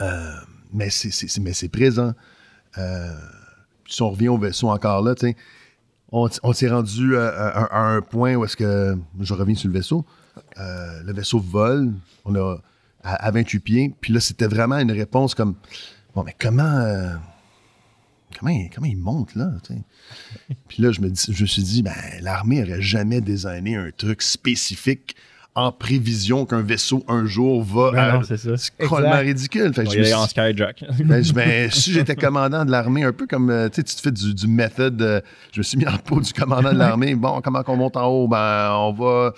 Euh, 0.00 0.34
mais, 0.72 0.90
c'est, 0.90 1.38
mais 1.40 1.52
c'est 1.52 1.68
présent. 1.68 2.12
Euh, 2.78 3.12
si 3.88 4.02
on 4.02 4.10
revient 4.10 4.28
au 4.28 4.38
vaisseau 4.38 4.68
encore 4.68 5.02
là, 5.02 5.14
on, 6.12 6.28
on 6.42 6.52
s'est 6.52 6.68
rendu 6.68 7.16
à, 7.16 7.76
un 7.76 8.02
point 8.02 8.36
où 8.36 8.44
est-ce 8.44 8.56
que. 8.56 8.96
Je 9.20 9.34
reviens 9.34 9.54
sur 9.54 9.68
le 9.68 9.74
vaisseau. 9.74 10.04
Le 10.56 11.12
vaisseau 11.12 11.38
vole. 11.38 11.92
On 12.24 12.34
a 12.34 12.58
à, 13.02 13.30
28 13.30 13.60
pieds. 13.60 13.94
Puis 14.00 14.12
là, 14.12 14.20
c'était 14.20 14.46
vraiment 14.46 14.78
une 14.78 14.92
réponse 14.92 15.34
comme 15.34 15.54
Bon, 16.14 16.22
mais 16.24 16.34
comment. 16.38 16.62
Euh, 16.62 17.14
comment, 18.38 18.86
il 18.86 18.98
monte 18.98 19.34
là? 19.34 19.50
Puis 20.68 20.82
là, 20.82 20.92
je 20.92 21.00
me, 21.00 21.10
dis, 21.10 21.32
je 21.32 21.42
me 21.42 21.46
suis 21.46 21.62
dit, 21.62 21.82
ben, 21.82 21.94
l'armée 22.20 22.60
n'aurait 22.60 22.82
jamais 22.82 23.20
designé 23.20 23.76
un 23.76 23.90
truc 23.96 24.22
spécifique 24.22 25.16
en 25.54 25.70
prévision 25.70 26.46
qu'un 26.46 26.62
vaisseau 26.62 27.04
un 27.08 27.26
jour 27.26 27.62
va. 27.62 28.22
c'est 28.24 28.38
ça. 28.38 28.56
C'est 28.56 28.74
complètement 28.86 29.18
ridicule. 29.18 29.74
Fait 29.74 29.84
que 29.84 30.14
en 30.14 30.26
Skyjack. 30.26 30.84
ben, 31.04 31.22
ben, 31.34 31.70
si 31.70 31.92
j'étais 31.92 32.16
commandant 32.16 32.64
de 32.64 32.70
l'armée, 32.70 33.04
un 33.04 33.12
peu 33.12 33.26
comme 33.26 33.50
euh, 33.50 33.68
tu 33.68 33.84
te 33.84 34.00
fais 34.00 34.10
du, 34.10 34.34
du 34.34 34.46
méthode, 34.46 35.00
euh, 35.02 35.20
je 35.52 35.60
me 35.60 35.62
suis 35.62 35.76
mis 35.76 35.86
en 35.86 35.98
peau 35.98 36.20
du 36.20 36.32
commandant 36.32 36.72
de 36.72 36.78
l'armée. 36.78 37.14
Bon, 37.14 37.40
comment 37.42 37.62
qu'on 37.62 37.76
monte 37.76 37.98
en 37.98 38.06
haut? 38.06 38.28
Ben, 38.28 38.70
on 38.72 38.92
va. 38.92 39.34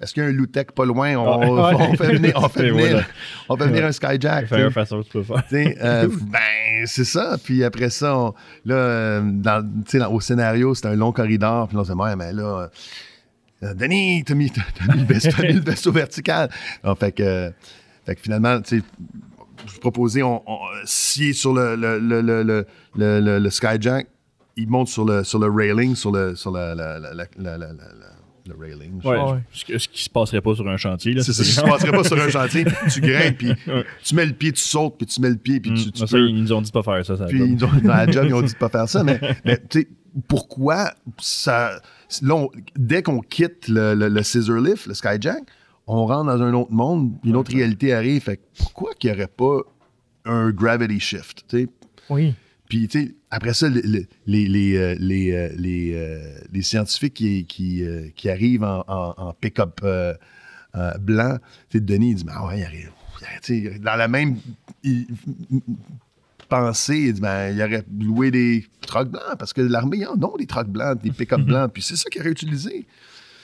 Est-ce 0.00 0.14
qu'il 0.14 0.22
y 0.22 0.26
a 0.26 0.28
un 0.30 0.32
lootech 0.32 0.72
pas 0.72 0.86
loin? 0.86 1.16
On, 1.16 1.94
fait 1.96 2.14
venir, 2.14 2.32
on 2.36 2.48
fait 2.48 2.70
venir, 2.70 3.04
on 3.50 3.56
fait 3.56 3.66
venir 3.66 3.84
un 3.84 3.92
Skyjack. 3.92 4.46
Faire 4.46 4.72
façon 4.72 5.02
tu 5.02 5.10
peux 5.10 5.22
faire. 5.22 5.44
Euh, 5.52 6.08
ben, 6.22 6.86
c'est 6.86 7.04
ça. 7.04 7.36
Puis 7.42 7.62
après 7.62 7.90
ça, 7.90 8.32
là, 8.64 9.20
dans, 9.20 9.66
au 10.10 10.20
scénario, 10.20 10.74
c'est 10.74 10.86
un 10.86 10.94
long 10.94 11.12
corridor. 11.12 11.68
Puis 11.68 11.76
là, 11.76 11.82
on 11.82 11.84
se 11.84 11.92
dit, 11.92 12.16
mais 12.16 12.32
là 12.32 12.42
euh, 12.42 12.66
Denis, 13.60 14.22
t'as 14.24 14.34
mis, 14.34 14.44
mis, 14.44 14.52
le 14.98 15.60
vaisseau 15.60 15.92
vertical. 15.92 16.48
fait, 16.98 17.12
que, 17.12 17.52
fait 18.06 18.14
que 18.14 18.20
finalement, 18.20 18.60
tu 18.60 18.78
sais, 18.78 18.84
je 19.66 19.78
proposais, 19.80 20.22
on, 20.22 20.42
on, 20.46 20.58
si 20.84 21.34
sur 21.34 21.52
le, 21.52 21.74
le, 21.74 21.98
le, 21.98 22.64
le, 22.96 23.38
le, 23.38 23.50
Skyjack, 23.50 24.06
il 24.56 24.68
monte 24.68 24.88
sur 24.88 25.04
le, 25.04 25.24
sur 25.24 25.38
le 25.38 25.50
railing, 25.50 25.94
sur 25.94 26.12
le, 26.12 26.36
sur 26.36 26.50
la, 26.50 26.74
la, 26.74 26.98
la, 26.98 27.14
le 28.48 28.54
railing. 28.58 29.00
Ouais, 29.04 29.40
Ce, 29.52 29.78
ce, 29.78 29.88
qui 29.88 30.02
se 30.02 30.10
passerait 30.10 30.40
pas 30.40 30.54
sur 30.54 30.66
un 30.68 30.76
chantier. 30.76 31.14
C'est 31.20 31.32
ça, 31.32 31.44
ce 31.44 31.48
qui 31.48 31.54
se 31.54 31.60
passerait 31.60 31.92
pas 31.92 32.04
sur 32.04 32.18
un 32.18 32.28
chantier. 32.28 32.64
Tu 32.92 33.00
grimpes, 33.00 33.38
puis 33.38 33.52
tu 34.04 34.14
mets 34.14 34.26
le 34.26 34.32
pied, 34.32 34.52
tu 34.52 34.62
sautes, 34.62 34.96
puis 34.96 35.06
tu 35.06 35.20
mets 35.20 35.30
le 35.30 35.36
pied, 35.36 35.60
puis 35.60 35.74
tu, 35.74 35.92
tu 35.92 36.06
ça, 36.06 36.18
Ils 36.18 36.42
nous 36.42 36.52
ont 36.52 36.62
dit 36.62 36.70
de 36.70 36.72
pas 36.72 36.82
faire 36.82 37.04
ça. 37.04 37.16
ça 37.16 37.26
puis 37.26 37.38
ils 37.38 37.64
ont, 37.64 37.70
dans 37.82 37.94
la 37.94 38.10
job, 38.10 38.24
ils 38.26 38.34
ont 38.34 38.42
dit 38.42 38.52
de 38.52 38.58
pas 38.58 38.68
faire 38.68 38.88
ça. 38.88 39.04
Mais, 39.04 39.20
mais 39.44 39.58
tu 39.68 39.80
sais, 39.80 39.88
pourquoi 40.28 40.94
ça 41.18 41.80
dès 42.76 43.02
qu'on 43.02 43.20
quitte 43.20 43.68
le, 43.68 43.94
le, 43.94 44.22
scissor 44.22 44.56
lift, 44.56 44.86
le 44.86 44.94
skyjack, 44.94 45.42
on 45.86 46.06
rentre 46.06 46.26
dans 46.26 46.42
un 46.42 46.52
autre 46.54 46.72
monde, 46.72 47.12
une 47.24 47.36
autre 47.36 47.52
réalité 47.52 47.92
arrive. 47.92 48.22
Fait 48.22 48.40
pourquoi 48.58 48.94
qu'il 48.94 49.10
n'y 49.10 49.16
aurait 49.16 49.28
pas 49.28 49.60
un 50.24 50.50
gravity 50.50 51.00
shift? 51.00 51.56
Oui. 52.10 52.34
Puis, 52.68 52.86
tu 52.86 53.00
sais, 53.00 53.14
après 53.30 53.54
ça, 53.54 53.68
les, 53.68 54.06
les, 54.26 54.46
les, 54.46 54.76
euh, 54.76 54.94
les, 54.98 55.32
euh, 55.32 55.48
euh, 55.58 56.38
les, 56.52 56.62
scientifiques 56.62 57.14
qui, 57.14 57.46
qui, 57.46 57.82
qui 58.14 58.28
arrivent 58.28 58.64
en, 58.64 58.84
en, 58.86 59.32
pick-up 59.32 59.80
blanc, 61.00 61.38
tu 61.70 61.78
sais, 61.78 61.80
Denis, 61.80 62.10
il 62.10 62.14
dit, 62.16 62.26
ah 62.28 62.46
ouais, 62.46 62.58
il 62.58 62.64
arrive. 62.64 62.92
Dans 63.80 63.96
la 63.96 64.06
même 64.06 64.36
dit, 66.48 67.20
ben, 67.20 67.54
il 67.54 67.62
aurait 67.62 67.84
loué 67.98 68.30
des 68.30 68.66
trucks 68.80 69.08
blancs 69.08 69.36
parce 69.38 69.52
que 69.52 69.60
l'armée 69.60 70.06
en 70.06 70.14
a 70.14 70.38
des 70.38 70.46
trucks 70.46 70.68
blancs, 70.68 71.02
des 71.02 71.10
pick-up 71.10 71.40
blancs, 71.46 71.70
puis 71.72 71.82
c'est 71.82 71.96
ça 71.96 72.08
qu'il 72.10 72.20
aurait 72.20 72.30
utilisé. 72.30 72.86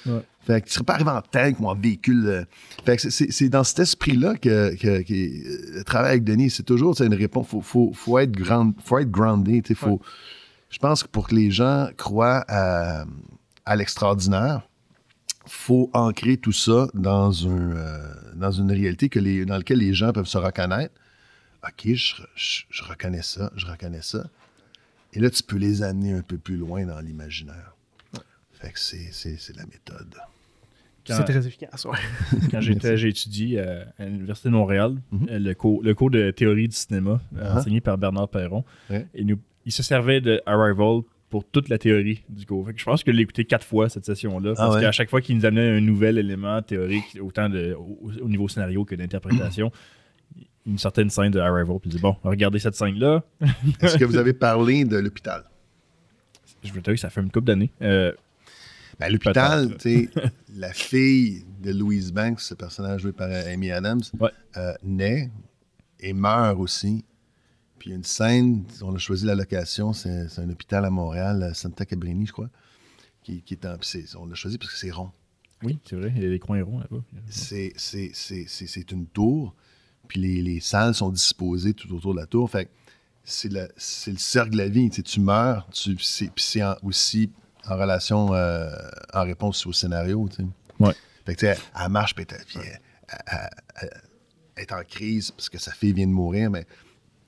Ouais. 0.06 0.22
Fait 0.46 0.60
que 0.60 0.66
tu 0.66 0.74
serais 0.74 0.84
pas 0.84 0.94
arrivé 0.94 1.10
en 1.10 1.22
tank 1.22 1.58
ou 1.60 1.66
en 1.66 1.74
véhicule. 1.74 2.26
Euh. 2.26 2.44
Fait 2.84 2.96
que 2.96 3.08
c'est 3.08 3.48
dans 3.48 3.64
cet 3.64 3.78
esprit-là 3.78 4.34
que, 4.36 4.74
que, 4.74 5.02
que, 5.02 5.78
le 5.78 5.84
travail 5.84 6.10
avec 6.12 6.24
Denis, 6.24 6.50
c'est 6.50 6.62
toujours 6.62 7.00
une 7.00 7.14
réponse. 7.14 7.46
Faut, 7.48 7.62
faut, 7.62 7.92
faut, 7.94 8.18
être 8.18 8.32
grand, 8.32 8.72
faut 8.84 8.98
être 8.98 9.10
groundé. 9.10 9.62
Faut, 9.74 10.02
Je 10.68 10.78
pense 10.78 11.02
que 11.02 11.08
pour 11.08 11.28
que 11.28 11.34
les 11.34 11.50
gens 11.50 11.88
croient 11.96 12.44
à, 12.48 13.06
à 13.64 13.76
l'extraordinaire, 13.76 14.68
faut 15.46 15.90
ancrer 15.92 16.36
tout 16.36 16.52
ça 16.52 16.88
dans, 16.94 17.46
un, 17.46 17.72
euh, 17.72 18.14
dans 18.34 18.50
une 18.50 18.70
réalité 18.70 19.08
que 19.08 19.18
les, 19.18 19.44
dans 19.44 19.56
laquelle 19.56 19.78
les 19.78 19.94
gens 19.94 20.12
peuvent 20.12 20.26
se 20.26 20.38
reconnaître. 20.38 20.94
OK, 21.66 21.94
je, 21.94 22.82
reconnais 22.82 23.22
ça, 23.22 23.50
je 23.56 23.66
reconnais 23.66 24.02
ça. 24.02 24.28
Et 25.12 25.20
là, 25.20 25.30
tu 25.30 25.42
peux 25.42 25.56
les 25.56 25.82
amener 25.82 26.12
un 26.12 26.22
peu 26.22 26.38
plus 26.38 26.56
loin 26.56 26.84
dans 26.84 27.00
l'imaginaire. 27.00 27.74
Fait 28.52 28.70
que 28.70 28.78
c'est 28.78 29.56
la 29.56 29.64
méthode. 29.66 30.14
C'est 31.06 31.24
très 31.24 31.46
efficace, 31.46 31.84
ouais. 31.84 31.98
Quand 32.50 32.60
j'ai 32.60 33.08
étudié 33.08 33.60
à 33.60 34.06
l'Université 34.06 34.48
de 34.48 34.54
Montréal, 34.54 34.96
mhm. 35.12 35.28
euh, 35.30 35.38
le, 35.38 35.54
cours, 35.54 35.82
le 35.82 35.94
cours 35.94 36.10
de 36.10 36.30
théorie 36.30 36.68
du 36.68 36.74
cinéma, 36.74 37.20
uh-huh. 37.34 37.58
enseigné 37.58 37.80
par 37.82 37.98
Bernard 37.98 38.28
Perron, 38.28 38.64
et 38.90 39.24
nous, 39.24 39.38
il 39.66 39.72
se 39.72 39.82
servait 39.82 40.20
de 40.20 40.42
Arrival 40.46 41.02
pour 41.34 41.44
toute 41.44 41.68
la 41.68 41.78
théorie 41.78 42.22
du 42.28 42.46
cours. 42.46 42.68
je 42.76 42.84
pense 42.84 43.02
que 43.02 43.10
je 43.10 43.16
l'ai 43.16 43.24
écouté 43.24 43.44
quatre 43.44 43.66
fois 43.66 43.88
cette 43.88 44.04
session-là. 44.04 44.52
Ah 44.56 44.66
parce 44.66 44.80
qu'à 44.80 44.92
chaque 44.92 45.10
fois 45.10 45.20
qu'il 45.20 45.36
nous 45.36 45.44
amenait 45.44 45.68
un 45.68 45.80
nouvel 45.80 46.16
élément 46.16 46.62
théorique, 46.62 47.18
autant 47.20 47.48
de, 47.48 47.76
au, 47.76 48.28
niveau 48.28 48.46
scénario 48.46 48.84
que 48.84 48.94
d'interprétation, 48.94 49.72
une 50.66 50.78
certaine 50.78 51.10
scène 51.10 51.30
de 51.30 51.40
Arrival. 51.40 51.78
Puis 51.80 51.90
il 51.90 51.96
dit 51.96 52.00
Bon, 52.00 52.16
regardez 52.22 52.58
cette 52.58 52.74
scène-là. 52.74 53.22
Est-ce 53.80 53.96
que 53.96 54.04
vous 54.04 54.16
avez 54.16 54.32
parlé 54.32 54.84
de 54.84 54.96
l'hôpital? 54.96 55.44
Je 56.62 56.72
veux 56.72 56.80
dire, 56.80 56.98
ça 56.98 57.10
fait 57.10 57.20
une 57.20 57.30
couple 57.30 57.46
d'années. 57.46 57.70
Euh, 57.82 58.12
ben, 58.98 59.10
l'hôpital, 59.10 59.76
tu 59.76 60.06
sais, 60.06 60.10
la 60.56 60.72
fille 60.72 61.44
de 61.60 61.72
Louise 61.72 62.12
Banks, 62.12 62.40
ce 62.40 62.54
personnage 62.54 63.02
joué 63.02 63.12
par 63.12 63.28
Amy 63.28 63.70
Adams, 63.70 64.02
euh, 64.56 64.72
naît 64.82 65.30
et 66.00 66.12
meurt 66.12 66.58
aussi 66.58 67.04
puis 67.84 67.90
il 67.90 67.92
y 67.92 67.96
a 67.96 67.96
une 67.96 68.04
scène, 68.04 68.64
on 68.80 68.94
a 68.94 68.98
choisi 68.98 69.26
la 69.26 69.34
location, 69.34 69.92
c'est 69.92 70.38
un 70.38 70.48
hôpital 70.48 70.86
à 70.86 70.90
Montréal, 70.90 71.50
Santa 71.54 71.84
Cabrini, 71.84 72.24
je 72.24 72.32
crois, 72.32 72.48
qui, 73.22 73.42
qui 73.42 73.52
est 73.52 73.66
en. 73.66 73.76
on 74.20 74.24
l'a 74.24 74.34
choisi 74.34 74.56
parce 74.56 74.72
que 74.72 74.78
c'est 74.78 74.90
rond. 74.90 75.10
Oui, 75.62 75.78
c'est 75.84 75.96
vrai, 75.96 76.10
il 76.16 76.22
y 76.22 76.26
a 76.26 76.30
des 76.30 76.38
coins 76.38 76.62
ronds 76.64 76.78
là-bas. 76.78 77.04
C'est 77.28 78.90
une 78.90 79.06
tour, 79.08 79.54
puis 80.08 80.20
les, 80.20 80.42
les, 80.42 80.60
salles 80.60 80.94
sont 80.94 81.10
disposées 81.10 81.74
tout 81.74 81.92
autour 81.94 82.14
de 82.14 82.20
la 82.20 82.26
tour. 82.26 82.50
Fait 82.50 82.70
c'est 83.24 83.50
le, 83.50 83.62
le 83.62 84.18
cercle 84.18 84.50
de 84.50 84.58
la 84.58 84.68
vie. 84.68 84.90
Tu, 84.90 85.02
tu 85.02 85.20
meurs, 85.20 85.66
tu, 85.72 85.94
puis 85.94 86.04
c'est 86.36 86.64
aussi 86.82 87.30
en 87.66 87.76
relation, 87.76 88.34
euh, 88.34 88.70
en 89.12 89.22
réponse 89.22 89.66
au 89.66 89.72
scénario. 89.72 90.28
Tu 90.28 90.36
sais. 90.36 90.48
ouais. 90.80 90.94
Fait 91.24 91.34
que, 91.34 91.40
tu 91.40 91.46
sais, 91.46 91.58
elle 91.74 91.88
marche, 91.90 92.14
puis 92.14 92.26
elle, 92.30 93.48
elle, 93.80 94.62
est 94.62 94.72
en 94.72 94.82
crise 94.84 95.30
parce 95.30 95.48
que 95.48 95.58
sa 95.58 95.72
fille 95.72 95.92
vient 95.92 96.06
de 96.06 96.12
mourir, 96.12 96.50
mais 96.50 96.66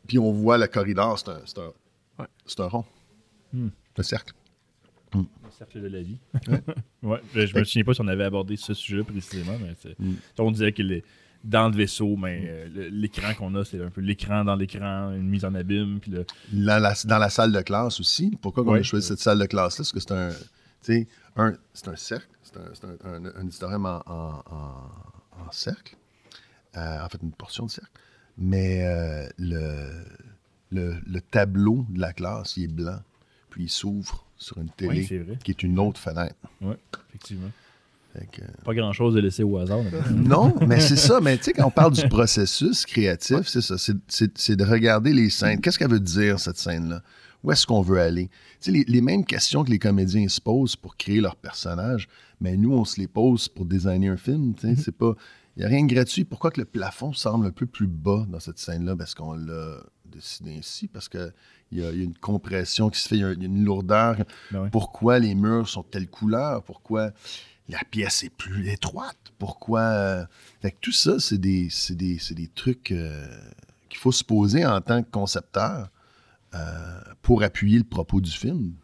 puis 0.06 0.18
on 0.18 0.32
voit 0.32 0.58
le 0.58 0.66
corridor, 0.66 1.18
c'est 1.18 1.30
un, 1.30 1.40
c'est 1.44 1.58
un, 1.58 2.26
c'est 2.46 2.60
un 2.60 2.68
rond. 2.68 2.84
Hmm. 3.52 3.68
Un 3.96 4.02
cercle. 4.02 4.34
Hmm. 5.14 5.24
Le 5.44 5.50
cercle 5.50 5.80
de 5.80 5.88
la 5.88 6.02
vie. 6.02 6.18
ouais. 7.02 7.20
Je, 7.34 7.58
me 7.58 7.64
souviens 7.64 7.84
pas 7.84 7.94
si 7.94 8.00
on 8.02 8.08
avait 8.08 8.24
abordé 8.24 8.56
ce 8.56 8.74
sujet 8.74 9.02
précisément, 9.02 9.58
mais 9.60 9.74
hmm. 9.98 10.14
on 10.38 10.50
disait 10.50 10.72
que 10.72 10.82
dans 11.46 11.68
le 11.68 11.76
vaisseau, 11.76 12.16
mais 12.16 12.42
euh, 12.44 12.88
l'écran 12.90 13.34
qu'on 13.34 13.54
a, 13.54 13.64
c'est 13.64 13.82
un 13.82 13.90
peu 13.90 14.00
l'écran 14.00 14.44
dans 14.44 14.56
l'écran, 14.56 15.12
une 15.12 15.28
mise 15.28 15.44
en 15.44 15.54
abîme. 15.54 16.00
Puis 16.00 16.10
dans, 16.10 16.24
la, 16.52 16.94
dans, 17.04 17.18
la, 17.18 17.30
salle 17.30 17.52
de 17.52 17.60
classe 17.60 18.00
aussi. 18.00 18.36
Pourquoi 18.42 18.64
on 18.64 18.74
a 18.74 18.82
choisi 18.82 19.06
cette 19.06 19.20
salle 19.20 19.38
de 19.38 19.46
classe-là? 19.46 19.78
Parce 19.78 19.92
que 19.92 20.00
c'est 20.00 20.12
un, 20.12 20.30
un, 21.36 21.52
un 21.86 21.96
cercle, 21.96 22.28
c'est 22.42 22.56
un, 22.84 23.12
un, 23.12 23.24
un, 23.24 23.84
en, 23.84 24.42
en, 24.46 25.50
cercle. 25.52 25.96
Euh, 26.76 27.04
en 27.04 27.08
fait, 27.08 27.18
une 27.22 27.32
portion 27.32 27.66
de 27.66 27.70
cercle 27.70 27.90
mais 28.38 28.84
euh, 28.84 29.28
le, 29.38 30.04
le, 30.70 31.20
tableau 31.20 31.86
de 31.88 32.00
la 32.00 32.12
classe, 32.12 32.56
il 32.56 32.64
est 32.64 32.68
blanc, 32.68 33.00
puis 33.50 33.64
il 33.64 33.70
s'ouvre 33.70 34.26
sur 34.36 34.58
une 34.58 34.70
télé 34.70 35.06
qui 35.42 35.50
est 35.50 35.62
une 35.62 35.78
autre 35.78 36.00
fenêtre. 36.00 36.34
Oui, 36.60 36.74
effectivement. 37.08 37.50
Pas 38.64 38.74
grand-chose 38.74 39.14
de 39.14 39.20
laisser 39.20 39.42
au 39.42 39.58
hasard. 39.58 39.80
non, 40.14 40.54
mais 40.66 40.80
c'est 40.80 40.96
ça. 40.96 41.20
Mais 41.20 41.36
tu 41.38 41.44
sais, 41.44 41.52
quand 41.52 41.66
on 41.66 41.70
parle 41.70 41.92
du 41.92 42.08
processus 42.08 42.86
créatif, 42.86 43.46
c'est 43.46 43.60
ça. 43.60 43.76
C'est 43.78 44.56
de 44.56 44.64
regarder 44.64 45.12
les 45.12 45.30
scènes. 45.30 45.60
Qu'est-ce 45.60 45.78
qu'elle 45.78 45.90
veut 45.90 46.00
dire, 46.00 46.38
cette 46.38 46.58
scène-là? 46.58 47.02
Où 47.42 47.52
est-ce 47.52 47.66
qu'on 47.66 47.82
veut 47.82 48.00
aller? 48.00 48.28
Tu 48.28 48.32
sais, 48.60 48.70
les, 48.72 48.84
les, 48.88 49.00
mêmes 49.00 49.24
questions 49.24 49.62
que 49.62 49.70
les 49.70 49.78
comédiens 49.78 50.26
se 50.28 50.40
posent 50.40 50.74
pour 50.74 50.96
créer 50.96 51.20
leur 51.20 51.36
personnage, 51.36 52.08
mais 52.40 52.56
nous, 52.56 52.72
on 52.72 52.84
se 52.84 52.98
les 52.98 53.06
pose 53.06 53.48
pour 53.48 53.66
designer 53.66 54.10
un 54.10 54.16
film. 54.16 54.54
Tu 54.54 54.62
sais, 54.62 54.72
mm-hmm. 54.72 54.84
c'est 54.84 54.96
pas... 54.96 55.14
Il 55.56 55.60
n'y 55.60 55.64
a 55.64 55.68
rien 55.68 55.84
de 55.84 55.92
gratuit. 55.92 56.24
Pourquoi 56.24 56.50
que 56.50 56.60
le 56.60 56.66
plafond 56.66 57.12
semble 57.12 57.46
un 57.46 57.50
peu 57.50 57.64
plus 57.64 57.86
bas 57.86 58.26
dans 58.28 58.40
cette 58.40 58.58
scène-là? 58.58 58.94
Parce 58.94 59.14
qu'on 59.14 59.32
l'a 59.34 59.78
décidé 60.04 60.56
ainsi, 60.58 60.86
parce 60.86 61.08
qu'il 61.08 61.32
y, 61.72 61.82
a 61.82 61.90
une 61.92 62.16
compression 62.16 62.90
qui 62.90 63.00
se 63.00 63.08
fait, 63.08 63.16
il 63.16 63.20
y 63.20 63.24
a 63.24 63.32
une 63.32 63.64
lourdeur. 63.64 64.16
Ben 64.50 64.68
Pourquoi 64.70 65.18
les 65.18 65.34
murs 65.34 65.68
sont 65.68 65.82
de 65.82 65.86
telle 65.86 66.08
couleur? 66.08 66.62
Pourquoi 66.62 67.12
la 67.68 67.80
pièce 67.90 68.24
est 68.24 68.30
plus 68.30 68.68
étroite? 68.68 69.16
Pourquoi... 69.38 69.80
Euh, 69.80 70.24
tout 70.80 70.92
ça, 70.92 71.20
c'est 71.20 71.38
des, 71.38 71.68
des, 71.90 72.18
des, 72.30 72.48
trucs 72.48 72.90
euh, 72.90 73.26
qu'il 73.88 73.98
faut 73.98 74.12
se 74.12 74.24
poser 74.24 74.66
en 74.66 74.80
tant 74.80 75.02
que 75.02 75.10
concepteur 75.10 75.88
euh, 76.54 77.00
pour 77.22 77.42
appuyer 77.42 77.78
le 77.78 77.84
propos 77.84 78.20
du 78.20 78.30
film. 78.30 78.74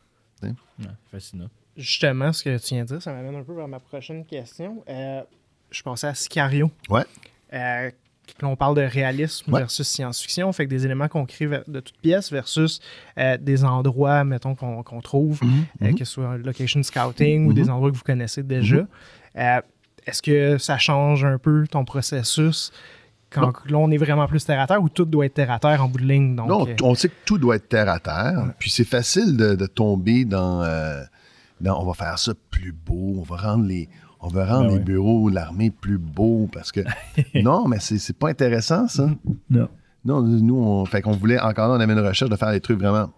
fascinant. 1.10 1.48
Justement, 1.76 2.32
ce 2.32 2.44
que 2.44 2.58
tu 2.58 2.74
viens 2.74 2.84
de 2.84 2.88
dire, 2.88 3.02
ça 3.02 3.12
m'amène 3.12 3.34
un 3.34 3.42
peu 3.42 3.54
vers 3.54 3.66
ma 3.66 3.80
prochaine 3.80 4.24
question 4.24 4.84
je 5.72 5.82
pensais 5.82 6.06
à 6.06 6.14
Sicario. 6.14 6.70
Ouais. 6.88 7.04
Euh, 8.42 8.46
on 8.46 8.56
parle 8.56 8.76
de 8.76 8.82
réalisme 8.82 9.52
versus 9.52 9.86
science-fiction, 9.86 10.52
fait 10.52 10.64
que 10.64 10.70
des 10.70 10.84
éléments 10.84 11.08
qu'on 11.08 11.26
crée 11.26 11.46
de 11.46 11.80
toutes 11.80 11.98
pièces 11.98 12.30
versus 12.30 12.80
euh, 13.18 13.36
des 13.36 13.64
endroits, 13.64 14.24
mettons, 14.24 14.54
qu'on 14.54 15.00
trouve, 15.00 15.42
mhm, 15.42 15.64
euh, 15.82 15.88
mhm. 15.88 15.94
que 15.94 16.04
ce 16.04 16.12
soit 16.12 16.38
location 16.38 16.82
scouting 16.82 17.46
ou 17.46 17.52
des 17.52 17.64
mhm. 17.64 17.70
endroits 17.70 17.90
que 17.90 17.96
vous 17.96 18.02
connaissez 18.02 18.42
déjà. 18.42 18.86
Est-ce 19.34 20.20
que 20.20 20.58
ça 20.58 20.78
change 20.78 21.24
un 21.24 21.38
peu 21.38 21.66
ton 21.68 21.84
processus 21.84 22.72
quand 23.30 23.52
là, 23.66 23.78
on 23.78 23.90
est 23.90 23.96
vraiment 23.96 24.26
plus 24.26 24.44
terre 24.44 24.60
à 24.60 24.66
terre 24.66 24.82
ou 24.82 24.90
tout 24.90 25.06
doit 25.06 25.24
être 25.24 25.34
terre 25.34 25.50
à 25.50 25.58
terre 25.58 25.82
en 25.82 25.88
bout 25.88 26.00
de 26.00 26.04
ligne? 26.04 26.34
non, 26.34 26.66
on 26.82 26.94
sait 26.94 27.08
que 27.08 27.14
tout 27.24 27.38
doit 27.38 27.56
être 27.56 27.68
terre 27.68 27.88
à 27.88 27.98
terre. 27.98 28.52
Puis 28.58 28.70
c'est 28.70 28.84
facile 28.84 29.36
de, 29.36 29.66
tomber 29.66 30.24
dans, 30.24 30.66
dans, 31.60 31.80
on 31.80 31.86
va 31.86 31.94
faire 31.94 32.18
ça 32.18 32.32
plus 32.50 32.72
beau, 32.72 33.14
on 33.18 33.22
va 33.22 33.36
rendre 33.36 33.64
les 33.64 33.88
on 34.22 34.28
veut 34.28 34.42
rendre 34.42 34.68
ben 34.68 34.78
les 34.78 34.78
bureaux, 34.78 35.28
l'armée 35.28 35.70
plus 35.70 35.98
beaux 35.98 36.48
parce 36.52 36.70
que. 36.70 36.80
non, 37.34 37.66
mais 37.66 37.78
c'est 37.80 38.16
pas 38.16 38.28
intéressant, 38.28 38.86
ça. 38.86 39.10
Non. 39.50 39.68
Non, 40.04 40.22
nous, 40.22 40.56
on, 40.56 40.84
fait 40.84 41.02
qu'on 41.02 41.12
voulait, 41.12 41.38
encore 41.40 41.68
là, 41.68 41.74
on 41.74 41.80
avait 41.80 41.92
une 41.92 42.06
recherche 42.06 42.30
de 42.30 42.36
faire 42.36 42.52
des 42.52 42.60
trucs 42.60 42.78
vraiment. 42.78 43.12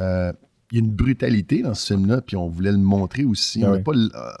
Euh, 0.00 0.32
il 0.72 0.78
y 0.78 0.80
a 0.80 0.84
une 0.84 0.90
brutalité 0.90 1.62
dans 1.62 1.74
ce 1.74 1.94
film-là, 1.94 2.20
puis 2.22 2.36
on 2.36 2.48
voulait 2.48 2.72
le 2.72 2.78
montrer 2.78 3.24
aussi. 3.24 3.60
Ben 3.60 3.68
on 3.68 3.72
n'a 3.76 3.78
pas 3.80 3.92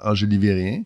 enjolivé 0.02 0.52
rien. 0.52 0.82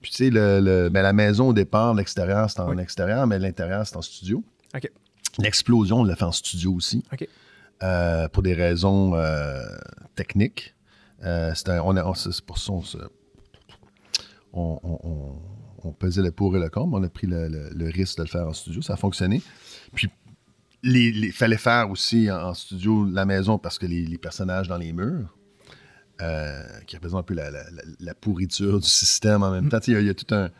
Puis, 0.00 0.10
tu 0.10 0.16
sais, 0.16 0.30
le, 0.30 0.88
ben, 0.88 1.02
la 1.02 1.12
maison 1.12 1.48
au 1.48 1.52
départ, 1.52 1.94
l'extérieur, 1.94 2.50
c'est 2.50 2.60
en 2.60 2.76
extérieur, 2.78 3.26
mais 3.26 3.38
l'intérieur, 3.38 3.86
c'est 3.86 3.96
en 3.96 4.02
studio. 4.02 4.44
OK. 4.74 4.90
L'explosion, 5.38 6.00
on 6.00 6.04
l'a 6.04 6.16
fait 6.16 6.24
en 6.24 6.32
studio 6.32 6.72
aussi. 6.74 7.04
OK. 7.12 7.26
Euh, 7.82 8.28
pour 8.28 8.42
des 8.42 8.54
raisons 8.54 9.14
euh, 9.14 9.62
techniques. 10.16 10.74
c'est 11.22 12.42
pour 12.44 12.58
ça 12.58 12.72
qu'on 12.72 12.82
on, 14.52 15.92
pesait 15.98 16.22
le 16.22 16.30
pour 16.30 16.56
et 16.56 16.60
le 16.60 16.68
contre. 16.68 16.92
On 16.92 17.02
a 17.02 17.08
pris 17.08 17.26
le, 17.26 17.90
risque 17.90 18.18
de 18.18 18.22
le 18.22 18.28
faire 18.28 18.46
en 18.46 18.52
studio. 18.52 18.82
Ça 18.82 18.94
a 18.94 18.96
fonctionné. 18.96 19.42
Puis, 19.94 20.08
il 20.82 21.32
fallait 21.32 21.56
faire 21.56 21.90
aussi 21.90 22.30
en, 22.30 22.54
studio 22.54 23.04
la 23.04 23.24
maison 23.24 23.58
parce 23.58 23.78
que 23.78 23.86
les, 23.86 24.18
personnages 24.18 24.68
dans 24.68 24.76
les 24.76 24.92
murs, 24.92 25.34
euh, 26.20 26.62
qui 26.86 26.96
représentent 26.96 27.20
un 27.20 27.22
peu 27.22 27.34
la, 27.34 28.14
pourriture 28.14 28.80
du 28.80 28.88
système 28.88 29.42
en 29.42 29.50
même 29.50 29.68
temps. 29.68 29.78
Il 29.86 30.00
y, 30.00 30.08
a 30.08 30.14
tout 30.14 30.34
un. 30.34 30.50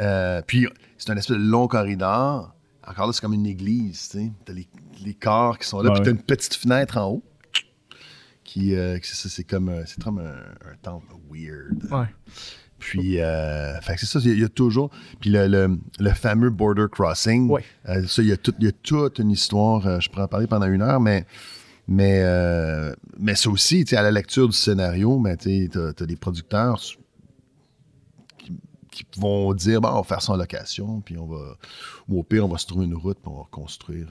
Euh, 0.00 0.42
puis, 0.46 0.66
c'est 0.96 1.10
un 1.10 1.16
espèce 1.16 1.36
de 1.36 1.42
long 1.42 1.68
corridor. 1.68 2.54
Encore 2.86 3.06
là, 3.06 3.12
c'est 3.12 3.20
comme 3.20 3.34
une 3.34 3.46
église. 3.46 4.08
Tu 4.10 4.32
as 4.48 4.52
les, 4.52 5.14
corps 5.14 5.58
qui 5.58 5.66
sont 5.66 5.80
là. 5.82 5.92
puis, 5.92 6.02
tu 6.02 6.08
as 6.08 6.12
une 6.12 6.22
petite 6.22 6.54
fenêtre 6.54 6.96
en 6.98 7.12
haut. 7.12 7.22
Qui, 8.44 8.74
euh, 8.74 8.98
c'est 9.02 9.44
comme, 9.44 9.70
c'est 9.84 10.02
comme 10.02 10.20
un, 10.20 10.70
un 10.70 10.76
temple 10.80 11.12
weird. 11.30 11.84
Ouais. 11.92 12.06
Puis, 12.78 13.20
euh, 13.20 13.78
c'est 13.82 14.06
ça, 14.06 14.20
il 14.22 14.38
y, 14.38 14.44
a 14.44 14.48
toujours. 14.48 14.90
Puis 15.20 15.30
le, 15.30 15.78
fameux 16.14 16.50
border 16.50 16.86
crossing, 16.90 17.50
euh, 17.88 18.06
ça, 18.06 18.22
il 18.22 18.28
y, 18.28 18.32
a 18.32 18.36
toute 18.36 19.18
une 19.18 19.30
histoire. 19.30 19.86
Euh, 19.86 20.00
je 20.00 20.08
pourrais 20.08 20.22
en 20.22 20.28
parler 20.28 20.46
pendant 20.46 20.66
une 20.66 20.82
heure, 20.82 21.00
mais, 21.00 21.26
mais, 21.88 22.22
mais 23.18 23.34
c'est 23.34 23.48
aussi, 23.48 23.84
à 23.92 24.02
la 24.02 24.10
lecture 24.10 24.48
du 24.48 24.56
scénario, 24.56 25.18
mais 25.18 25.36
tu 25.36 25.70
as, 25.74 26.06
des 26.06 26.16
producteurs 26.16 26.80
qui, 28.38 29.06
vont 29.16 29.54
dire, 29.54 29.80
bon, 29.80 29.90
on 29.90 29.96
va 29.96 30.02
faire 30.02 30.22
ça 30.22 30.32
en 30.32 30.36
location, 30.36 31.00
puis 31.00 31.16
on 31.18 31.26
va, 31.26 31.56
ou 32.08 32.18
au 32.18 32.22
pire, 32.24 32.44
on 32.44 32.48
va 32.48 32.58
se 32.58 32.66
trouver 32.66 32.86
une 32.86 32.96
route, 32.96 33.18
pour 33.18 33.34
on 33.34 33.38
va 33.38 33.48
construire. 33.50 34.08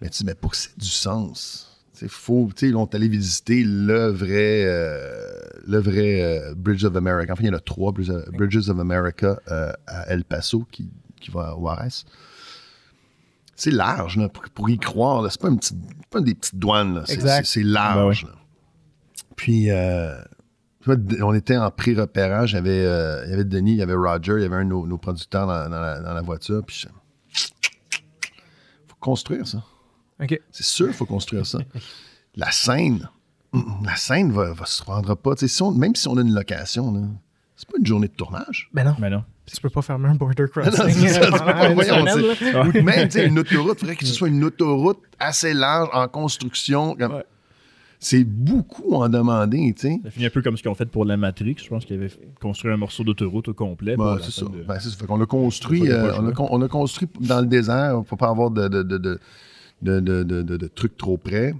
Mais 0.00 0.08
tu 0.08 0.24
mais 0.24 0.34
pour 0.34 0.50
que 0.50 0.56
c'est 0.56 0.76
du 0.78 0.88
sens 0.88 1.75
faut, 2.08 2.48
ils 2.62 2.76
ont 2.76 2.86
allé 2.86 3.08
visiter 3.08 3.62
le 3.64 4.08
vrai, 4.08 4.64
euh, 4.66 5.40
le 5.66 5.78
vrai 5.78 6.22
euh, 6.22 6.54
Bridge 6.54 6.84
of 6.84 6.96
America. 6.96 7.32
Enfin, 7.32 7.44
il 7.44 7.46
y 7.46 7.50
en 7.50 7.54
a 7.54 7.60
trois 7.60 7.92
Bridges 7.92 8.68
of 8.68 8.78
America 8.78 9.38
euh, 9.50 9.72
à 9.86 10.08
El 10.08 10.24
Paso 10.24 10.66
qui, 10.70 10.90
qui 11.20 11.30
va 11.30 11.48
à 11.48 11.54
Juarez. 11.58 12.04
C'est 13.54 13.70
large, 13.70 14.20
pour, 14.54 14.68
y 14.68 14.78
croire. 14.78 15.30
C'est 15.30 15.40
pas, 15.40 15.48
pas 16.10 16.20
des 16.20 16.34
petites 16.34 16.58
douanes. 16.58 17.04
C'est 17.06 17.62
large. 17.62 18.26
Ben 18.26 18.32
Puis, 19.34 19.70
on 21.22 21.34
était 21.34 21.56
en 21.56 21.70
pré-repérage. 21.70 22.52
Il 22.52 22.56
y, 22.56 22.58
avait, 22.58 22.84
euh, 22.84 23.24
il 23.24 23.30
y 23.30 23.34
avait 23.34 23.44
Denis, 23.44 23.72
il 23.72 23.78
y 23.78 23.82
avait 23.82 23.94
Roger, 23.94 24.34
il 24.36 24.42
y 24.42 24.44
avait 24.44 24.56
un 24.56 24.64
de 24.64 24.68
nos, 24.68 24.98
producteurs 24.98 25.46
dans, 25.46 25.68
la, 25.68 26.22
voiture. 26.22 26.62
Puis, 26.64 26.86
faut 28.86 28.96
construire 29.00 29.46
ça. 29.46 29.64
C'est 30.50 30.64
sûr, 30.64 30.88
il 30.88 30.94
faut 30.94 31.06
construire 31.06 31.46
ça. 31.46 31.58
la 32.36 32.50
scène, 32.50 33.08
la 33.84 33.96
scène 33.96 34.32
va, 34.32 34.52
va 34.52 34.66
se 34.66 34.82
rendra 34.82 35.16
pas. 35.16 35.34
même 35.74 35.94
si 35.94 36.08
on 36.08 36.16
a 36.16 36.20
une 36.20 36.34
location, 36.34 37.18
c'est 37.56 37.68
pas 37.68 37.78
une 37.78 37.86
journée 37.86 38.08
de 38.08 38.12
tournage. 38.12 38.68
Ben 38.72 38.84
non. 38.84 38.94
Ben 38.98 39.10
non. 39.10 39.24
Tu 39.46 39.60
peux 39.60 39.70
pas 39.70 39.82
fermer 39.82 40.08
un 40.08 40.14
border 40.14 40.46
crossing. 40.50 40.82
Ou 42.74 42.82
même 42.82 43.08
une 43.14 43.38
autoroute, 43.38 43.76
il 43.76 43.80
faudrait 43.80 43.96
que 43.96 44.04
ce 44.04 44.12
soit 44.12 44.28
une 44.28 44.44
autoroute 44.44 44.98
assez 45.18 45.54
large 45.54 45.88
en 45.92 46.08
construction. 46.08 46.96
C'est 47.98 48.24
beaucoup 48.24 48.94
en 48.94 49.08
demander, 49.08 49.72
tu 49.74 49.88
sais. 49.88 50.00
Ça 50.04 50.10
finit 50.10 50.26
un 50.26 50.30
peu 50.30 50.42
comme 50.42 50.56
ce 50.56 50.62
qu'ils 50.62 50.70
ont 50.70 50.74
fait 50.74 50.86
pour 50.86 51.06
la 51.06 51.16
Matrix. 51.16 51.56
Je 51.62 51.68
pense 51.68 51.86
qu'ils 51.86 51.96
avaient 51.96 52.12
construit 52.42 52.70
un 52.70 52.76
morceau 52.76 53.04
d'autoroute 53.04 53.48
au 53.48 53.54
complet. 53.54 53.96
Ben, 53.96 54.18
c'est 54.22 54.32
ça. 54.32 54.44
Ben, 54.68 54.78
ça. 54.78 54.90
Fait 54.90 55.06
qu'on 55.06 55.20
a 55.22 55.26
construit, 55.26 55.90
euh, 55.90 56.12
on, 56.18 56.28
a, 56.28 56.32
on, 56.36 56.60
a, 56.60 56.68
construit 56.68 57.08
dans 57.20 57.40
le 57.40 57.46
désert 57.46 58.02
pour 58.06 58.18
pas 58.18 58.28
avoir 58.28 58.50
de, 58.50 58.68
de, 58.68 58.82
de, 58.82 59.18
de 59.82 60.66
trucs 60.68 60.96
trop 60.96 61.16
près, 61.16 61.54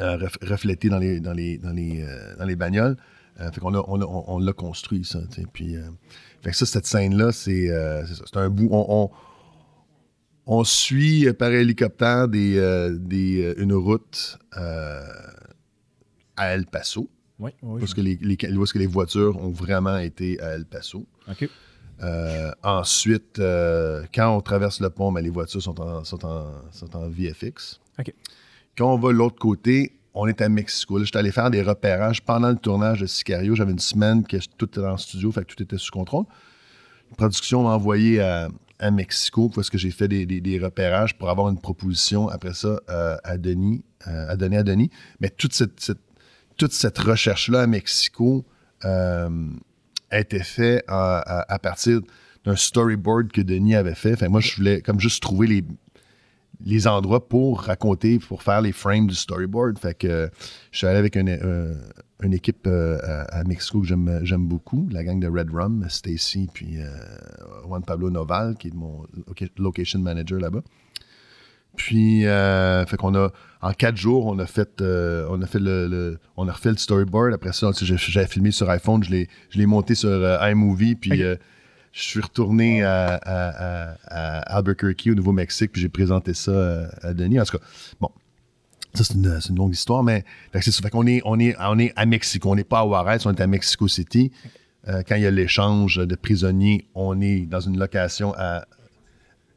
euh, 0.00 0.28
reflétés 0.42 0.88
dans 0.88 0.98
les, 0.98 1.20
dans 1.20 1.32
les, 1.32 1.58
dans 1.58 1.72
les, 1.72 2.02
euh, 2.02 2.36
dans 2.36 2.44
les 2.44 2.56
bagnoles. 2.56 2.96
Euh, 3.40 3.50
fait 3.52 3.60
qu'on 3.60 3.74
on, 3.74 4.38
l'a 4.38 4.52
construit, 4.52 5.04
ça. 5.04 5.20
Puis, 5.52 5.76
euh, 5.76 5.82
fait 6.42 6.50
que 6.50 6.56
ça, 6.56 6.66
cette 6.66 6.86
scène-là, 6.86 7.32
c'est, 7.32 7.70
c'est 8.06 8.36
un 8.36 8.50
bout. 8.50 8.68
On, 10.46 10.64
suit 10.64 11.32
par 11.34 11.50
hélicoptère 11.50 12.28
des, 12.28 13.54
une 13.58 13.74
route 13.74 14.38
à 14.52 15.04
El 16.36 16.66
Paso. 16.66 17.08
Oui, 17.38 17.52
oui. 17.62 17.80
Parce 17.80 17.94
que 17.94 18.00
les, 18.00 18.18
les, 18.20 18.36
que 18.36 18.78
les 18.78 18.86
voitures 18.86 19.36
ont 19.40 19.50
vraiment 19.50 19.98
été 19.98 20.40
à 20.40 20.54
El 20.54 20.64
Paso. 20.64 21.06
OK. 21.30 21.48
Ensuite, 22.62 23.38
quand 23.38 24.36
on 24.36 24.40
traverse 24.40 24.80
le 24.80 24.90
pont, 24.90 25.12
ben, 25.12 25.22
les 25.22 25.30
voitures 25.30 25.62
sont 25.62 25.80
en, 25.80 26.04
sont 26.04 26.24
en, 26.24 26.46
sont 26.70 26.96
en 26.96 27.08
VFX. 27.08 27.80
Quand 28.76 28.94
on 28.94 28.98
va 28.98 29.08
de 29.08 29.14
l'autre 29.14 29.38
côté, 29.38 29.98
on 30.14 30.26
est 30.26 30.40
à 30.40 30.48
Mexico. 30.48 31.02
J'étais 31.02 31.18
allé 31.18 31.32
faire 31.32 31.50
des 31.50 31.62
repérages 31.62 32.22
pendant 32.22 32.50
le 32.50 32.56
tournage 32.56 33.00
de 33.00 33.06
Sicario. 33.06 33.54
J'avais 33.54 33.72
une 33.72 33.78
semaine 33.78 34.26
que 34.26 34.36
tout 34.56 34.66
était 34.66 34.80
en 34.80 34.96
studio, 34.96 35.30
fait 35.30 35.44
que 35.44 35.54
tout 35.54 35.62
était 35.62 35.78
sous 35.78 35.92
contrôle. 35.92 36.24
La 37.10 37.16
production 37.16 37.62
m'a 37.62 37.70
envoyé 37.70 38.20
à, 38.20 38.48
Mexico 38.92 39.48
parce 39.52 39.70
que 39.70 39.78
j'ai 39.78 39.90
fait 39.90 40.06
des, 40.06 40.58
repérages 40.60 41.18
pour 41.18 41.30
avoir 41.30 41.48
une 41.48 41.60
proposition 41.60 42.28
après 42.28 42.54
ça 42.54 42.80
euh, 42.88 43.16
à 43.24 43.36
Denis, 43.36 43.82
euh, 44.06 44.30
à 44.30 44.36
donner 44.36 44.56
à 44.56 44.62
Denis. 44.62 44.90
Mais 45.20 45.30
toute 45.30 45.52
cette, 45.52 45.92
toute 46.56 46.72
cette 46.72 46.98
recherche-là 46.98 47.62
à 47.62 47.66
Mexico 47.66 48.44
euh, 48.84 49.28
été 50.12 50.40
faite 50.40 50.84
à, 50.88 51.58
partir 51.62 52.00
d'un 52.44 52.56
storyboard 52.56 53.30
que 53.30 53.40
Denis 53.40 53.74
avait 53.74 53.94
fait. 53.94 54.16
Fait 54.16 54.28
moi, 54.28 54.40
je 54.40 54.56
voulais 54.56 54.80
comme 54.80 55.00
juste 55.00 55.22
trouver 55.22 55.46
les, 55.46 55.64
les 56.64 56.86
endroits 56.86 57.28
pour 57.28 57.62
raconter, 57.62 58.18
pour 58.18 58.42
faire 58.42 58.60
les 58.60 58.72
frames 58.72 59.06
du 59.06 59.14
storyboard. 59.14 59.78
Fait 59.78 59.96
que 59.96 60.30
je 60.70 60.78
suis 60.78 60.86
allé 60.86 60.98
avec 60.98 61.16
une, 61.16 61.28
euh, 61.28 61.74
équipe 62.32 62.66
euh, 62.66 62.98
à, 63.28 63.44
Mexico 63.44 63.80
que 63.80 63.86
j'aime 63.86 64.46
beaucoup, 64.46 64.88
la 64.90 65.04
gang 65.04 65.20
de 65.20 65.28
Red 65.28 65.50
Rum, 65.50 65.84
Stacy, 65.88 66.48
puis 66.52 66.80
euh, 66.80 66.86
Juan 67.66 67.82
Pablo 67.82 68.10
Noval, 68.10 68.56
qui 68.56 68.68
est 68.68 68.74
mon 68.74 69.04
location 69.56 70.00
manager 70.00 70.40
là-bas. 70.40 70.62
Puis, 71.78 72.24
fait 72.24 72.96
qu'on 72.98 73.14
a, 73.14 73.30
en 73.62 73.72
quatre 73.72 73.96
jours, 73.96 74.26
on 74.26 74.38
a 74.38 74.46
fait, 74.46 74.82
on 74.82 75.40
a 75.40 75.46
fait 75.46 75.60
le, 75.60 76.18
on 76.36 76.46
a 76.48 76.52
refait 76.52 76.70
le 76.70 76.76
storyboard. 76.76 77.32
Après 77.32 77.52
ça, 77.52 77.70
j'avais 77.72 78.26
filmé 78.26 78.50
sur 78.50 78.68
iPhone, 78.68 79.02
je 79.02 79.10
l'ai 79.54 79.66
monté 79.66 79.94
sur 79.94 80.10
iMovie, 80.42 80.96
puis 80.96 81.22
je 81.92 82.02
suis 82.02 82.20
retourné 82.20 82.82
à, 82.82 83.96
Albuquerque, 84.46 85.08
au 85.10 85.14
Nouveau-Mexique, 85.14 85.72
puis 85.72 85.80
j'ai 85.80 85.88
présenté 85.88 86.34
ça 86.34 86.88
à, 87.02 87.14
Denis. 87.14 87.40
En 87.40 87.44
tout 87.44 87.58
cas, 87.58 87.64
bon, 88.00 88.10
ça, 88.94 89.04
c'est 89.04 89.14
une, 89.14 89.56
longue 89.56 89.72
histoire, 89.72 90.02
mais 90.02 90.24
c'est 90.54 90.70
ça. 90.70 90.82
Fait 90.82 90.90
qu'on 90.90 91.06
est, 91.06 91.22
on 91.24 91.38
est, 91.38 91.56
on 91.58 91.78
est 91.78 91.92
à 91.96 92.06
Mexico. 92.06 92.50
On 92.50 92.54
n'est 92.54 92.64
pas 92.64 92.80
à 92.80 92.84
Juarez, 92.84 93.18
on 93.24 93.32
est 93.32 93.40
à 93.40 93.46
Mexico 93.46 93.88
City. 93.88 94.32
Euh, 94.86 95.02
quand 95.06 95.16
il 95.16 95.22
y 95.22 95.26
a 95.26 95.30
l'échange 95.30 95.96
de 95.96 96.14
prisonniers, 96.14 96.88
on 96.94 97.20
est 97.20 97.46
dans 97.46 97.60
une 97.60 97.78
location 97.78 98.34
à, 98.36 98.64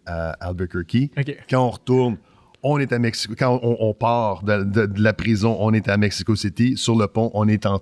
Albuquerque. 0.06 1.12
Quand 1.50 1.66
on 1.66 1.70
retourne, 1.70 2.18
on 2.64 2.80
est 2.80 2.92
à 2.94 3.00
Mexico. 3.00 3.34
Quand 3.38 3.60
on, 3.62 3.94
part 3.94 4.44
de, 4.44 4.90
la 5.02 5.14
prison, 5.14 5.58
on 5.60 5.74
est 5.74 5.90
à 5.90 5.98
Mexico 5.98 6.36
City. 6.36 6.78
Sur 6.78 6.96
le 6.96 7.08
pont, 7.08 7.32
on 7.34 7.48
est 7.48 7.66
en, 7.66 7.82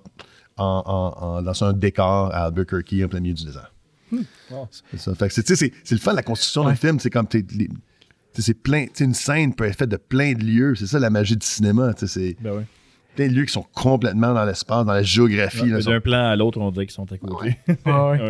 dans 0.58 1.64
un 1.64 1.74
décor 1.74 2.34
à 2.34 2.46
Albuquerque, 2.46 2.96
en 3.04 3.08
plein 3.08 3.20
milieu 3.20 3.34
du 3.34 3.46
désert. 3.46 3.74
Hmm. 4.12 4.22
C'est 4.92 5.00
ça. 5.00 5.14
c'est, 5.30 5.92
le 5.92 5.98
fun, 5.98 6.14
la 6.14 6.24
construction 6.24 6.64
d'un 6.64 6.76
film. 6.76 7.00
C'est 7.00 7.10
comme. 7.10 7.28
c'est 8.34 8.54
plein. 8.54 8.86
Une 9.00 9.14
scène 9.14 9.54
peut 9.54 9.66
être 9.66 9.78
faite 9.78 9.90
de 9.90 9.98
plein 9.98 10.34
de 10.34 10.44
lieux. 10.44 10.76
C'est 10.76 10.88
ça 10.88 11.00
la 11.00 11.10
magie 11.10 11.38
du 11.38 11.46
cinéma. 11.46 11.94
C'est 11.98 12.36
ben 12.42 12.66
plein 13.16 13.28
de 13.28 13.34
lieux 13.34 13.46
qui 13.46 13.54
sont 13.54 13.66
complètement 13.74 14.34
dans 14.34 14.46
l'espace, 14.46 14.86
dans 14.86 14.94
la 14.94 15.04
géographie. 15.04 15.70
D'un 15.70 16.00
plan 16.00 16.30
à 16.30 16.36
l'autre, 16.36 16.60
on 16.60 16.72
dirait 16.72 16.86
qu'ils 16.86 16.96
sont 16.96 17.12
à 17.12 17.18
côté. 17.18 17.58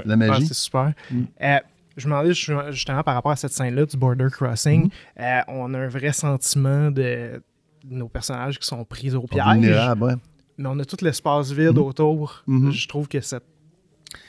La 0.06 0.16
magie. 0.16 0.48
c'est 0.48 0.54
super. 0.54 0.94
Hmm. 1.12 1.24
Euh, 1.42 1.60
je 1.98 2.08
me 2.08 2.14
demandais 2.14 2.34
justement 2.72 3.04
par 3.04 3.16
rapport 3.16 3.32
à 3.32 3.36
cette 3.36 3.52
scène-là 3.52 3.86
du 3.86 3.98
border 3.98 4.28
crossing, 4.32 4.86
hmm. 4.86 5.22
euh, 5.22 5.42
on 5.48 5.74
a 5.74 5.80
un 5.80 5.88
vrai 5.88 6.14
sentiment 6.14 6.92
de 6.92 7.42
nos 7.90 8.08
personnages 8.08 8.60
qui 8.60 8.68
sont 8.68 8.84
pris 8.84 9.14
au 9.16 9.22
piège. 9.22 9.44
Mais 10.58 10.68
on 10.68 10.78
a 10.78 10.86
tout 10.86 10.98
l'espace 11.02 11.52
vide 11.52 11.78
autour. 11.78 12.44
Je 12.48 12.88
trouve 12.88 13.08
que 13.08 13.22
cette 13.22 13.46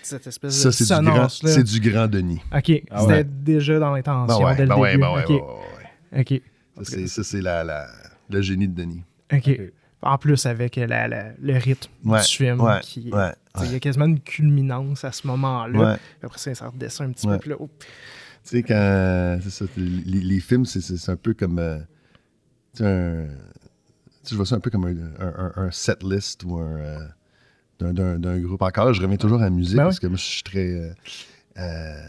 cette 0.03 0.27
espèce 0.27 0.61
ça, 0.61 0.73
c'est 0.73 0.85
du, 1.01 1.07
grand, 1.07 1.29
c'est 1.29 1.62
du 1.62 1.81
grand 1.81 2.07
Denis. 2.07 2.40
OK. 2.55 2.83
Ah 2.90 3.01
C'était 3.01 3.25
déjà 3.25 3.79
dans 3.79 3.94
l'intention 3.94 4.42
ben 4.42 4.55
dès 4.55 4.66
le 4.66 4.68
ben 4.68 4.85
début. 4.85 4.99
Ben 4.99 5.14
ouais, 5.14 6.20
OK. 6.20 6.42
Ça, 6.83 6.96
c'est, 7.07 7.23
c'est 7.23 7.40
la, 7.40 7.64
la, 7.64 7.87
le 8.29 8.42
génie 8.42 8.68
de 8.68 8.75
Denis. 8.75 9.03
OK. 9.33 9.51
En 10.03 10.17
plus, 10.17 10.47
avec 10.47 10.77
la, 10.77 11.09
la, 11.09 11.33
le 11.41 11.59
rythme 11.59 11.91
du 12.05 12.19
film. 12.21 12.63
qui, 12.83 13.11
Il 13.63 13.73
y 13.73 13.75
a 13.75 13.81
quasiment 13.81 14.07
une 14.07 14.21
culminance 14.21 15.05
à 15.05 15.13
ce 15.13 15.27
moment-là. 15.27 15.99
Après 16.23 16.39
ça, 16.39 16.55
ça 16.55 16.69
redescend 16.69 17.09
un 17.09 17.13
petit 17.13 17.27
peu 17.27 17.39
plus 17.39 17.55
haut. 17.55 17.71
Tu 18.43 18.57
sais, 18.57 18.63
quand. 18.63 19.39
C'est 19.43 19.51
ça, 19.51 19.65
les, 19.77 20.21
les, 20.21 20.41
films, 20.41 20.65
c'est, 20.65 20.81
c'est 20.81 21.13
un 21.13 21.17
peu 21.17 21.35
comme. 21.35 21.59
Euh, 21.59 21.79
tu 22.75 22.83
sais, 22.83 22.87
un, 22.87 23.27
je 24.27 24.35
vois 24.35 24.47
ça 24.47 24.55
un 24.55 24.61
peu 24.61 24.71
comme 24.71 24.87
un, 24.87 24.97
un, 25.23 25.53
un 25.57 25.71
set 25.71 26.03
list 26.03 26.45
ou 26.45 26.57
un. 26.57 26.79
Euh, 26.79 26.99
d'un 27.81 28.39
groupe. 28.41 28.63
Encore 28.63 28.93
je 28.93 29.03
reviens 29.03 29.17
toujours 29.17 29.41
à 29.41 29.45
la 29.45 29.51
musique 29.51 29.77
ben 29.77 29.85
parce 29.85 30.01
que 30.01 30.07
moi, 30.07 30.17
je 30.17 30.23
suis 30.23 30.43
très. 30.43 30.71
Euh, 30.71 30.93
euh, 31.59 32.07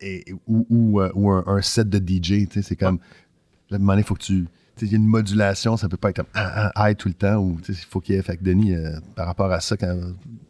et, 0.00 0.24
ou, 0.46 0.66
ou, 0.70 1.00
euh, 1.00 1.42
un, 1.46 1.62
set 1.62 1.88
de 1.88 1.98
DJ, 1.98 2.22
tu 2.22 2.46
sais, 2.54 2.62
c'est 2.62 2.76
comme. 2.76 2.98
À 3.70 3.74
un 3.74 3.78
moment 3.78 3.92
donné, 3.92 4.02
il 4.02 4.06
faut 4.06 4.14
que 4.14 4.22
tu. 4.22 4.46
Il 4.82 4.88
y 4.88 4.94
a 4.94 4.96
une 4.96 5.06
modulation, 5.06 5.76
ça 5.76 5.88
peut 5.88 5.96
pas 5.96 6.10
être 6.10 6.16
comme 6.16 6.26
ah, 6.34 6.70
ah, 6.74 6.94
tout 6.94 7.08
le 7.08 7.14
temps, 7.14 7.36
ou 7.36 7.58
il 7.68 7.74
faut 7.74 8.00
qu'il 8.00 8.14
y 8.14 8.18
ait. 8.18 8.22
Fait 8.22 8.36
que 8.36 8.44
Denis, 8.44 8.74
par 9.14 9.26
rapport 9.26 9.50
à 9.50 9.60
ça, 9.60 9.76
quand, 9.76 9.96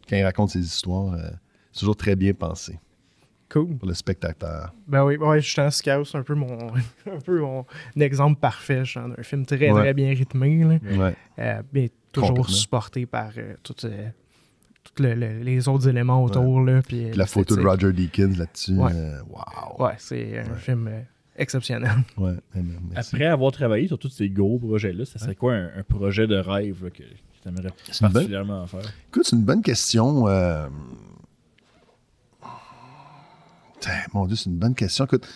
quand 0.07 0.15
il 0.15 0.23
raconte 0.23 0.51
ses 0.51 0.59
histoires, 0.59 1.15
c'est 1.71 1.79
toujours 1.79 1.95
très 1.97 2.15
bien 2.15 2.33
pensé. 2.33 2.79
Cool. 3.49 3.77
Pour 3.77 3.87
le 3.87 3.95
spectateur. 3.95 4.73
Ben 4.87 5.03
oui, 5.03 5.17
ouais, 5.17 5.41
justement, 5.41 5.71
Scout, 5.71 6.05
c'est 6.05 6.17
un 6.17 6.23
peu 6.23 6.35
mon, 6.35 6.67
un 7.11 7.19
peu 7.25 7.39
mon 7.39 7.65
exemple 7.99 8.39
parfait. 8.39 8.85
Genre, 8.85 9.09
un 9.17 9.23
film 9.23 9.45
très, 9.45 9.69
très 9.69 9.93
bien 9.93 10.09
rythmé. 10.09 10.63
Là. 10.63 11.13
Ouais. 11.37 11.91
toujours 12.11 12.49
supporté 12.49 13.05
par 13.07 13.31
tous 13.63 13.87
les 14.99 15.67
autres 15.67 15.87
éléments 15.87 16.23
autour. 16.23 16.61
Là, 16.61 16.81
puis, 16.81 17.11
la 17.11 17.25
photo 17.25 17.55
de 17.55 17.65
Roger 17.65 17.91
Deakins 17.91 18.33
là-dessus. 18.37 18.73
Ouais, 18.73 18.91
euh, 18.93 19.19
ouais 19.79 19.93
c'est 19.97 20.39
un 20.39 20.55
film 20.55 20.87
euh, 20.87 21.01
exceptionnel. 21.39 21.91
Ouais, 22.17 22.35
Après 22.95 23.25
avoir 23.25 23.51
travaillé 23.51 23.87
sur 23.87 23.97
tous 23.97 24.09
ces 24.09 24.29
gros 24.29 24.59
projets-là, 24.59 25.05
ça 25.05 25.19
serait 25.19 25.35
quoi 25.35 25.53
un, 25.55 25.83
projet 25.83 26.27
de 26.27 26.35
rêve 26.35 26.89
que 26.91 27.03
tu 27.03 27.47
aimerais 27.47 27.71
particulièrement 27.99 28.67
faire? 28.67 28.81
Écoute, 29.07 29.23
c'est 29.25 29.35
une 29.35 29.45
bonne 29.45 29.61
question. 29.61 30.27
Euh, 30.27 30.67
mon 34.13 34.25
Dieu, 34.25 34.35
c'est 34.35 34.49
une 34.49 34.57
bonne 34.57 34.75
question. 34.75 35.05
Écoute, 35.05 35.27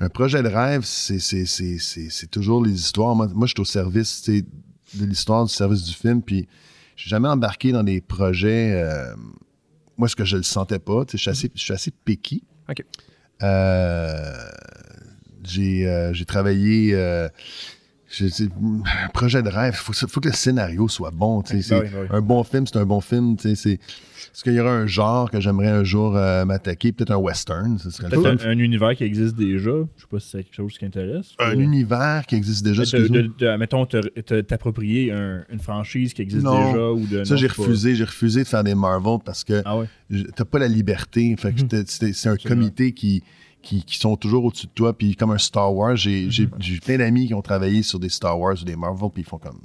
un 0.00 0.08
projet 0.08 0.42
de 0.42 0.48
rêve, 0.48 0.82
c'est 0.84 2.30
toujours 2.30 2.64
les 2.64 2.72
histoires. 2.72 3.14
Moi, 3.14 3.28
moi 3.28 3.46
je 3.46 3.54
suis 3.54 3.60
au 3.60 3.64
service 3.64 4.28
de 4.28 5.04
l'histoire, 5.04 5.44
du 5.44 5.52
service 5.52 5.84
du 5.84 5.94
film, 5.94 6.22
puis 6.22 6.46
j'ai 6.96 7.10
jamais 7.10 7.28
embarqué 7.28 7.72
dans 7.72 7.82
des 7.82 8.00
projets. 8.00 8.72
Euh, 8.72 9.14
moi, 9.96 10.08
ce 10.08 10.16
que 10.16 10.24
je 10.24 10.36
le 10.36 10.42
sentais 10.42 10.78
pas. 10.78 11.04
Je 11.10 11.16
suis 11.16 11.30
assez, 11.30 11.50
je 11.54 11.62
suis 11.62 11.72
assez 11.72 11.90
picky. 11.90 12.42
OK. 12.68 12.84
Euh, 13.42 14.48
j'ai, 15.46 15.86
euh, 15.86 16.12
j'ai 16.12 16.24
travaillé. 16.24 16.94
un 16.94 17.30
projet 19.12 19.42
de 19.42 19.48
rêve, 19.48 19.74
il 19.76 19.94
faut, 19.94 20.20
que 20.20 20.28
le 20.28 20.34
scénario 20.34 20.88
soit 20.88 21.10
bon. 21.10 21.42
Ben 21.42 22.06
un 22.10 22.20
bon 22.20 22.44
film, 22.44 22.66
c'est 22.66 22.78
un 22.78 22.86
bon 22.86 23.00
film. 23.00 23.36
Est-ce 24.34 24.42
qu'il 24.42 24.54
y 24.54 24.60
aura 24.60 24.72
un 24.72 24.86
genre 24.86 25.30
que 25.30 25.40
j'aimerais 25.40 25.68
un 25.68 25.84
jour 25.84 26.16
euh, 26.16 26.44
m'attaquer? 26.44 26.90
Peut-être 26.90 27.12
un 27.12 27.18
western. 27.18 27.78
Peut-être 27.78 28.46
un, 28.46 28.58
univers 28.58 28.96
qui 28.96 29.04
existe 29.04 29.36
déjà. 29.36 29.70
Je 29.70 30.02
sais 30.02 30.08
pas 30.10 30.18
si 30.18 30.28
c'est 30.28 30.42
quelque 30.42 30.56
chose 30.56 30.76
qui 30.76 30.84
intéresse. 30.84 31.34
Un 31.38 31.58
univers 31.58 32.24
qui 32.26 32.34
existe 32.34 32.64
déjà. 32.64 32.82
De, 32.82 33.56
mettons, 33.56 33.86
t'approprier 33.86 35.12
une 35.12 35.60
franchise 35.60 36.14
qui 36.14 36.22
existe 36.22 36.44
déjà. 36.44 36.90
ou 36.90 37.06
de, 37.06 37.24
ça, 37.24 37.36
j'ai 37.36 37.46
refusé. 37.46 37.94
J'ai 37.94 38.04
refusé 38.04 38.42
de 38.42 38.48
faire 38.48 38.64
des 38.64 38.74
Marvel 38.74 39.18
parce 39.24 39.44
que 39.44 39.62
ah 39.64 39.82
t'as 40.34 40.44
pas 40.44 40.58
la 40.58 40.68
liberté. 40.68 41.36
Mhm. 41.42 41.84
c'est 41.86 42.28
un 42.28 42.36
comité 42.36 42.92
qui 42.92 43.22
qui, 43.64 43.98
sont 43.98 44.16
toujours 44.16 44.44
au-dessus 44.44 44.66
de 44.66 44.72
toi. 44.72 44.96
Puis 44.96 45.16
comme 45.16 45.32
un 45.32 45.38
Star 45.38 45.74
Wars, 45.74 45.96
j'ai 45.96 46.28
mm-hmm. 46.28 46.80
plein 46.80 46.98
d'amis 46.98 47.26
qui 47.26 47.34
ont 47.34 47.42
travaillé 47.42 47.82
sur 47.82 47.98
des 47.98 48.08
Star 48.08 48.38
Wars 48.38 48.54
ou 48.60 48.64
des 48.64 48.76
Marvel, 48.76 49.10
puis 49.12 49.22
ils 49.22 49.28
font 49.28 49.38
comme 49.38 49.60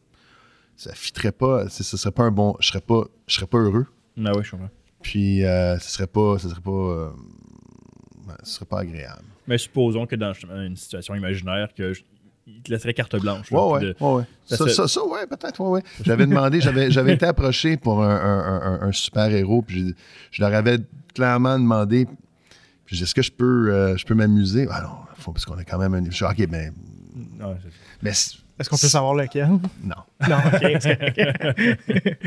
ça 0.80 0.94
fitterait 0.94 1.34
pas, 1.34 1.68
ce 1.68 1.84
serait 1.84 2.12
pas 2.12 2.24
un 2.24 2.32
bon, 2.32 2.56
je 2.62 2.68
serais 2.68 2.80
pas, 2.80 3.04
je 3.28 3.36
serais 3.36 3.48
pas 3.48 3.58
heureux. 3.58 3.86
Ah 4.26 4.32
ouais, 4.36 4.44
je 4.44 4.52
comprends. 4.52 4.70
Puis 5.02 5.44
euh, 5.44 5.78
ce 5.78 5.92
serait 5.92 6.08
pas, 6.08 6.40
ce 6.40 6.48
serait 6.48 6.62
pas, 6.62 6.72
euh, 6.72 7.10
ce 8.44 8.54
serait 8.54 8.66
pas 8.66 8.80
agréable. 8.80 9.26
Mais 9.46 9.58
supposons 9.58 10.06
que 10.06 10.16
dans 10.16 10.32
une 10.34 10.78
situation 10.78 11.16
imaginaire 11.16 11.74
que 11.76 11.94
il 12.48 12.62
te 12.62 12.72
laisserait 12.72 12.94
carte 12.94 13.16
blanche. 13.18 13.52
Ouais, 13.52 13.60
ouais, 13.60 13.96
ouais, 14.00 14.24
Ça, 14.46 14.88
ça, 14.88 15.06
ouais, 15.06 15.28
peut-être, 15.28 15.60
ouais, 15.60 15.70
ouais. 15.70 15.84
J'avais 16.04 16.26
demandé, 16.26 16.62
j'avais, 16.62 16.90
j'avais 16.90 17.14
été 17.14 17.26
approché 17.28 17.78
pour 17.78 18.02
un, 18.02 18.10
un, 18.10 18.88
un, 18.88 18.92
super 18.92 19.30
héros, 19.32 19.62
puis 19.62 19.94
je 20.32 20.42
leur 20.42 20.54
avais 20.54 20.78
clairement 21.14 21.60
demandé, 21.60 22.08
est-ce 22.92 23.16
que 23.16 23.22
je 23.22 23.32
peux, 23.32 23.72
euh, 23.72 23.98
je 23.98 24.06
peux 24.06 24.16
m'amuser? 24.16 24.68
Ah 24.70 24.82
non, 24.82 24.90
faut, 25.16 25.32
parce 25.32 25.46
qu'on 25.46 25.58
est 25.58 25.66
quand 25.66 25.78
même 25.78 25.94
un. 25.94 26.06
Je 26.06 26.12
suis 26.12 26.26
OK, 26.26 26.48
ben. 26.48 26.74
mais. 28.02 28.12
Est-ce 28.12 28.70
qu'on 28.70 28.78
peut 28.78 28.88
savoir 28.88 29.14
lequel? 29.14 29.50
Non. 29.84 29.96
Non, 30.30 30.38
OK. 30.38 30.64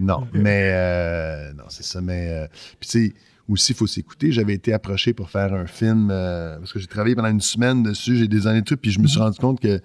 non, 0.00 0.28
mais. 0.32 0.70
Euh, 0.72 1.52
non, 1.54 1.64
c'est 1.68 1.84
ça, 1.84 2.00
mais. 2.00 2.28
Euh, 2.30 2.46
puis, 2.78 2.88
tu 2.88 3.06
sais, 3.08 3.14
aussi, 3.48 3.72
il 3.72 3.74
faut 3.74 3.88
s'écouter. 3.88 4.30
J'avais 4.30 4.54
été 4.54 4.72
approché 4.72 5.12
pour 5.14 5.30
faire 5.30 5.52
un 5.52 5.66
film, 5.66 6.08
parce 6.08 6.72
que 6.72 6.78
j'ai 6.78 6.86
travaillé 6.86 7.16
pendant 7.16 7.30
une 7.30 7.40
semaine 7.40 7.82
dessus, 7.82 8.16
j'ai 8.16 8.28
des 8.28 8.46
années 8.46 8.60
de 8.60 8.66
trucs, 8.66 8.80
puis 8.80 8.92
je 8.92 9.00
me 9.00 9.06
suis 9.06 9.18
mm-hmm. 9.18 9.22
rendu 9.22 9.38
compte 9.38 9.60
que 9.60 9.80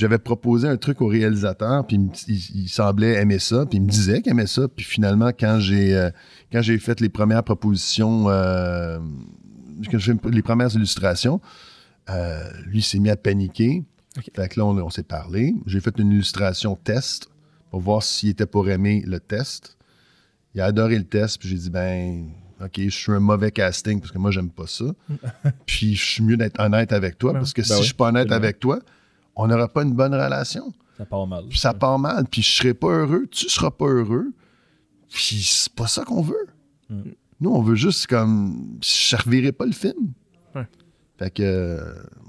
j'avais 0.00 0.18
proposé 0.18 0.66
un 0.66 0.78
truc 0.78 1.02
au 1.02 1.06
réalisateur, 1.08 1.86
puis 1.86 1.98
il, 2.26 2.68
semblait 2.68 3.20
aimer 3.20 3.38
ça, 3.38 3.66
puis 3.66 3.76
il 3.76 3.82
me 3.82 3.88
disait 3.88 4.22
qu'il 4.22 4.32
aimait 4.32 4.46
ça. 4.46 4.66
Puis 4.66 4.84
finalement, 4.84 5.30
quand 5.38 5.60
j'ai 5.60 5.94
euh, 5.94 6.10
quand 6.50 6.62
j'ai 6.62 6.78
fait 6.78 7.00
les 7.00 7.10
premières 7.10 7.44
propositions, 7.44 8.30
euh, 8.30 8.98
quand 9.90 9.98
j'ai 9.98 10.14
fait 10.14 10.30
les 10.30 10.42
premières 10.42 10.74
illustrations, 10.74 11.42
euh, 12.08 12.50
lui 12.64 12.80
s'est 12.80 12.98
mis 12.98 13.10
à 13.10 13.16
paniquer. 13.16 13.84
Fait 14.34 14.48
que 14.48 14.58
là, 14.58 14.66
on, 14.66 14.90
s'est 14.90 15.02
parlé. 15.02 15.54
J'ai 15.66 15.80
fait 15.80 15.96
une 15.98 16.10
illustration 16.10 16.76
test 16.76 17.28
pour 17.70 17.80
voir 17.80 18.02
s'il 18.02 18.30
était 18.30 18.46
pour 18.46 18.68
aimer 18.68 19.04
le 19.06 19.20
test. 19.20 19.76
Il 20.54 20.62
a 20.62 20.64
adoré 20.64 20.98
le 20.98 21.04
test, 21.04 21.38
puis 21.38 21.48
j'ai 21.48 21.56
dit, 21.56 21.70
ben, 21.70 22.26
OK, 22.60 22.72
je 22.76 22.88
suis 22.88 23.12
un 23.12 23.20
mauvais 23.20 23.52
casting 23.52 24.00
parce 24.00 24.10
que 24.10 24.18
moi, 24.18 24.30
j'aime 24.30 24.50
pas 24.50 24.66
ça. 24.66 24.86
puis 25.66 25.94
je 25.94 26.04
suis 26.04 26.22
mieux 26.24 26.36
d'être 26.36 26.58
honnête 26.58 26.92
avec 26.92 27.18
toi 27.18 27.34
parce 27.34 27.52
que 27.52 27.60
ben 27.60 27.66
si 27.66 27.82
je 27.82 27.86
suis 27.86 27.94
pas 27.94 28.08
honnête 28.08 28.32
avec 28.32 28.58
toi, 28.58 28.80
on 29.36 29.46
n'aura 29.46 29.68
pas 29.68 29.82
une 29.82 29.94
bonne 29.94 30.14
relation. 30.14 30.72
Ça 30.96 31.04
part 31.06 31.26
mal. 31.26 31.44
Puis 31.48 31.58
ça 31.58 31.74
part 31.74 31.98
mal, 31.98 32.26
puis 32.30 32.42
je 32.42 32.50
serai 32.50 32.74
pas 32.74 32.88
heureux, 32.88 33.26
tu 33.30 33.48
seras 33.48 33.70
pas 33.70 33.86
heureux. 33.86 34.32
Puis 35.08 35.42
c'est 35.42 35.72
pas 35.72 35.86
ça 35.86 36.04
qu'on 36.04 36.22
veut. 36.22 36.46
Mm. 36.88 37.02
Nous, 37.40 37.50
on 37.50 37.62
veut 37.62 37.74
juste 37.74 38.06
comme. 38.06 38.78
Je 38.82 39.16
reverrai 39.16 39.52
pas 39.52 39.66
le 39.66 39.72
film. 39.72 40.12
Fait 41.18 41.30
que, 41.30 41.78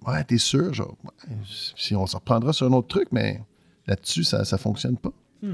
ouais, 0.05 0.21
t'es 0.25 0.37
sûr, 0.37 0.73
genre, 0.73 0.97
si 1.77 1.95
on 1.95 2.05
se 2.05 2.17
reprendra 2.17 2.51
sur 2.51 2.67
un 2.67 2.73
autre 2.73 2.89
truc, 2.89 3.07
mais 3.13 3.41
là-dessus, 3.87 4.25
ça, 4.25 4.43
ça 4.43 4.57
fonctionne 4.57 4.97
pas. 4.97 5.13
Mm. 5.41 5.53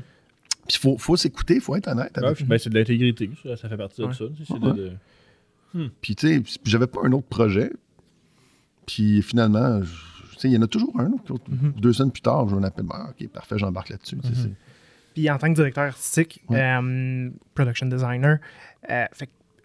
Puis 0.68 0.76
il 0.76 0.78
faut, 0.78 0.98
faut 0.98 1.16
s'écouter, 1.16 1.56
il 1.56 1.62
faut 1.62 1.76
être 1.76 1.88
honnête. 1.88 2.18
Avec 2.18 2.45
ben, 2.45 2.58
c'est 2.58 2.70
de 2.70 2.78
l'intégrité, 2.78 3.30
ça, 3.43 3.70
fait 3.70 3.78
partie 3.78 4.02
de 4.02 4.12
ça. 4.12 4.26
Hmm. 5.74 5.89
Puis 6.02 6.16
tu 6.16 6.43
sais, 6.43 6.60
j'avais 6.64 6.88
pas 6.88 7.02
un 7.04 7.12
autre 7.12 7.28
projet. 7.28 7.72
Puis 8.86 9.22
finalement, 9.22 9.82
il 10.44 10.52
y 10.52 10.58
en 10.58 10.62
a 10.62 10.68
toujours 10.68 10.94
un. 11.00 11.10
Mhm. 11.30 11.74
Deux 11.78 11.94
semaines 11.94 12.12
plus 12.12 12.22
tard, 12.22 12.48
je 12.50 12.56
m'appelle. 12.56 12.86
Ah, 12.92 13.10
OK, 13.10 13.28
parfait, 13.30 13.58
j'embarque 13.58 13.90
là-dessus. 13.90 14.16
Mhm. 14.16 14.56
Puis 15.14 15.30
en 15.30 15.38
tant 15.38 15.50
que 15.50 15.54
directeur 15.54 15.86
artistique, 15.86 16.44
euh, 16.52 17.30
production 17.56 17.88
designer, 17.88 18.38
euh, 18.90 19.06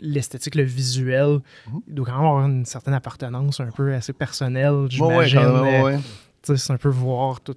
l'esthétique, 0.00 0.54
le 0.54 0.62
visuel, 0.62 1.40
mhm. 1.66 1.80
il 1.88 1.94
doit 1.94 2.06
quand 2.06 2.16
même 2.16 2.24
avoir 2.24 2.46
une 2.46 2.64
certaine 2.64 2.94
appartenance 2.94 3.60
un 3.60 3.70
peu 3.70 3.92
assez 3.92 4.12
personnelle, 4.12 4.86
j'imagine. 4.88 5.38
Euh, 5.38 5.98
c'est 6.42 6.72
un 6.72 6.78
peu 6.78 6.88
voir 6.88 7.40
tout. 7.40 7.56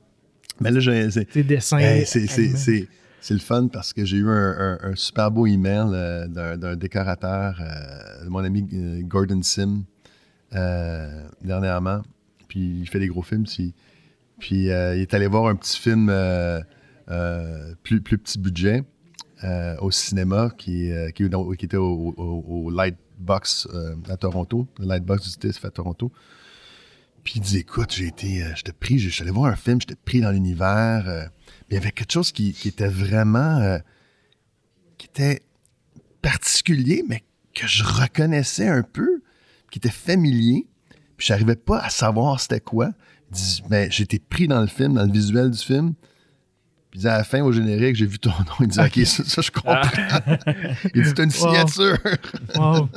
Mais 0.59 0.71
là, 0.71 0.79
j'ai. 0.79 1.25
Tes 1.25 1.43
dessins. 1.43 1.79
c'est 2.05 3.33
le 3.33 3.39
fun 3.39 3.67
parce 3.67 3.93
que 3.93 4.05
j'ai 4.05 4.17
eu 4.17 4.29
un, 4.29 4.93
super 4.95 5.31
beau 5.31 5.47
email 5.47 6.27
d'un 6.29 6.75
décorateur, 6.75 7.59
de 8.23 8.29
mon 8.29 8.43
ami 8.43 9.03
Gordon 9.03 9.41
Sim, 9.41 9.83
dernièrement 10.51 12.01
puis 12.55 12.79
il 12.79 12.87
fait 12.87 12.99
des 12.99 13.07
gros 13.07 13.21
films. 13.21 13.45
Puis 14.39 14.71
euh, 14.71 14.95
il 14.95 15.01
est 15.01 15.13
allé 15.13 15.27
voir 15.27 15.47
un 15.47 15.55
petit 15.57 15.77
film 15.77 16.07
euh, 16.09 16.61
euh, 17.09 17.75
plus, 17.83 17.99
plus 17.99 18.17
petit 18.17 18.39
budget 18.39 18.83
au 19.79 19.91
cinéma 19.91 20.49
qui, 20.57 20.89
était 20.89 21.77
au, 21.77 22.71
Lightbox 22.71 23.67
à 24.09 24.17
Toronto, 24.17 24.67
le 24.79 24.87
Lightbox 24.87 25.37
du 25.37 25.37
TIFF 25.37 25.65
à 25.65 25.69
Toronto. 25.69 26.11
Puis 27.23 27.33
il 27.35 27.41
dit 27.41 27.57
Écoute, 27.57 27.93
j'ai 27.93 28.07
été, 28.07 28.43
j'étais 28.55 28.71
pris, 28.71 28.97
je 28.97 29.09
suis 29.09 29.21
allé 29.21 29.29
voir 29.29 29.51
un 29.51 29.55
film, 29.55 29.79
j'étais 29.79 29.97
pris 30.03 30.21
dans 30.21 30.31
l'univers. 30.31 31.29
il 31.69 31.75
y 31.75 31.77
avait 31.77 31.91
quelque 31.91 32.11
chose 32.11 32.31
qui, 32.31 32.53
qui 32.53 32.69
était 32.69 32.87
vraiment. 32.87 33.77
qui 34.97 35.05
était 35.05 35.43
particulier, 36.23 37.03
mais 37.07 37.21
que 37.53 37.67
je 37.67 37.83
reconnaissais 37.83 38.67
un 38.67 38.81
peu, 38.81 39.21
qui 39.69 39.77
était 39.77 39.91
familier. 39.91 40.65
Puis 41.17 41.27
j'arrivais 41.27 41.55
pas 41.55 41.79
à 41.79 41.89
savoir 41.89 42.39
c'était 42.39 42.59
quoi. 42.59 42.91
mais 43.69 43.89
j'étais 43.91 44.19
pris 44.19 44.47
dans 44.47 44.61
le 44.61 44.67
film, 44.67 44.93
dans 44.93 45.05
le 45.05 45.11
visuel 45.11 45.51
du 45.51 45.59
film. 45.59 45.93
Puis 46.95 47.05
à 47.07 47.17
la 47.17 47.23
fin, 47.25 47.41
au 47.41 47.51
générique, 47.51 47.97
j'ai 47.97 48.05
vu 48.05 48.19
ton 48.19 48.29
nom. 48.29 48.55
Il 48.61 48.67
dit 48.67 48.79
OK, 48.79 49.05
ça, 49.05 49.41
je 49.41 49.51
comprends. 49.51 49.81
Ah. 49.83 50.37
il 50.93 51.03
dit 51.03 51.13
T'as 51.13 51.23
une 51.23 51.31
signature. 51.31 51.97
wow. 52.55 52.89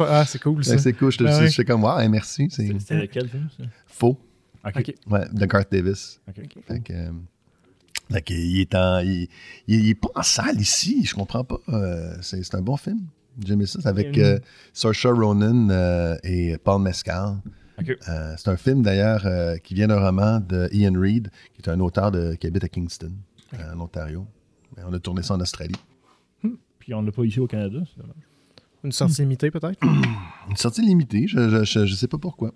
Ah, 0.00 0.24
c'est 0.26 0.40
cool 0.40 0.64
ça. 0.64 0.78
c'est 0.78 0.92
cool. 0.94 1.12
Je 1.12 1.24
ah 1.24 1.48
suis 1.48 1.64
comme 1.64 1.84
Wow, 1.84 2.08
merci. 2.08 2.48
C'était 2.50 2.94
lequel 2.94 3.28
film 3.28 3.48
ça? 3.56 3.64
Faux. 3.86 4.18
OK. 4.64 4.94
Ouais, 5.08 5.28
de 5.32 5.46
Garth 5.46 5.70
Davis. 5.70 6.20
OK. 6.28 6.42
Fait 6.66 6.80
que, 6.80 6.92
euh, 6.92 8.20
il, 8.30 8.60
est 8.60 8.74
en, 8.74 8.98
il, 8.98 9.28
il, 9.68 9.90
est 9.90 9.94
pas 9.94 10.08
en 10.16 10.22
salle 10.22 10.60
ici. 10.60 11.04
Je 11.04 11.14
comprends 11.14 11.44
pas. 11.44 11.60
Euh, 11.68 12.16
c'est 12.22 12.54
un 12.54 12.62
bon 12.62 12.76
film. 12.76 13.06
J'aimais 13.44 13.66
ça. 13.66 13.80
C'est 13.82 13.88
avec 13.88 14.16
euh, 14.18 14.38
Saoirse 14.72 15.06
Ronan 15.06 15.68
euh, 15.70 16.16
et 16.22 16.56
Paul 16.58 16.82
Mescal. 16.82 17.36
Euh, 17.78 18.34
c'est 18.38 18.48
un 18.48 18.56
film 18.56 18.82
d'ailleurs 18.82 19.26
euh, 19.26 19.58
qui 19.58 19.74
vient 19.74 19.88
d'un 19.88 20.00
roman 20.00 20.40
de 20.40 20.68
Ian 20.72 20.98
Reid, 20.98 21.30
qui 21.54 21.62
est 21.62 21.70
un 21.70 21.80
auteur 21.80 22.10
de, 22.10 22.34
qui 22.34 22.46
habite 22.46 22.64
à 22.64 22.68
Kingston, 22.68 23.12
en 23.52 23.80
Ontario. 23.80 24.26
on 24.78 24.92
a 24.92 24.98
tourné 24.98 25.22
ça 25.22 25.34
en 25.34 25.40
Australie. 25.40 25.76
Hmm. 26.42 26.54
Puis 26.78 26.94
on 26.94 27.02
l'a 27.02 27.12
pas 27.12 27.24
ici 27.24 27.38
au 27.38 27.46
Canada, 27.46 27.80
Une 28.82 28.92
sortie 28.92 29.22
limitée 29.22 29.50
peut-être? 29.50 29.78
Une 30.48 30.56
sortie 30.56 30.82
limitée, 30.82 31.26
je 31.26 31.80
ne 31.80 31.86
sais 31.86 32.08
pas 32.08 32.18
pourquoi. 32.18 32.52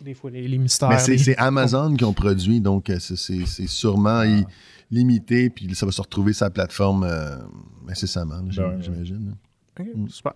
Des 0.00 0.14
fois, 0.14 0.30
les, 0.30 0.58
mystères. 0.58 0.88
Mais 0.88 0.98
c'est 0.98 1.36
Amazon 1.36 1.94
qui 1.94 2.04
ont 2.04 2.14
produit, 2.14 2.60
donc 2.60 2.90
c'est 2.98 3.66
sûrement 3.66 4.22
ah. 4.24 4.46
limité, 4.90 5.48
puis 5.48 5.74
ça 5.74 5.86
va 5.86 5.92
se 5.92 6.02
retrouver 6.02 6.34
sur 6.34 6.44
la 6.44 6.50
plateforme 6.50 7.08
incessamment, 7.88 8.42
ben 8.42 8.80
j'imagine. 8.82 9.34
Mm. 9.78 10.08
super. 10.08 10.32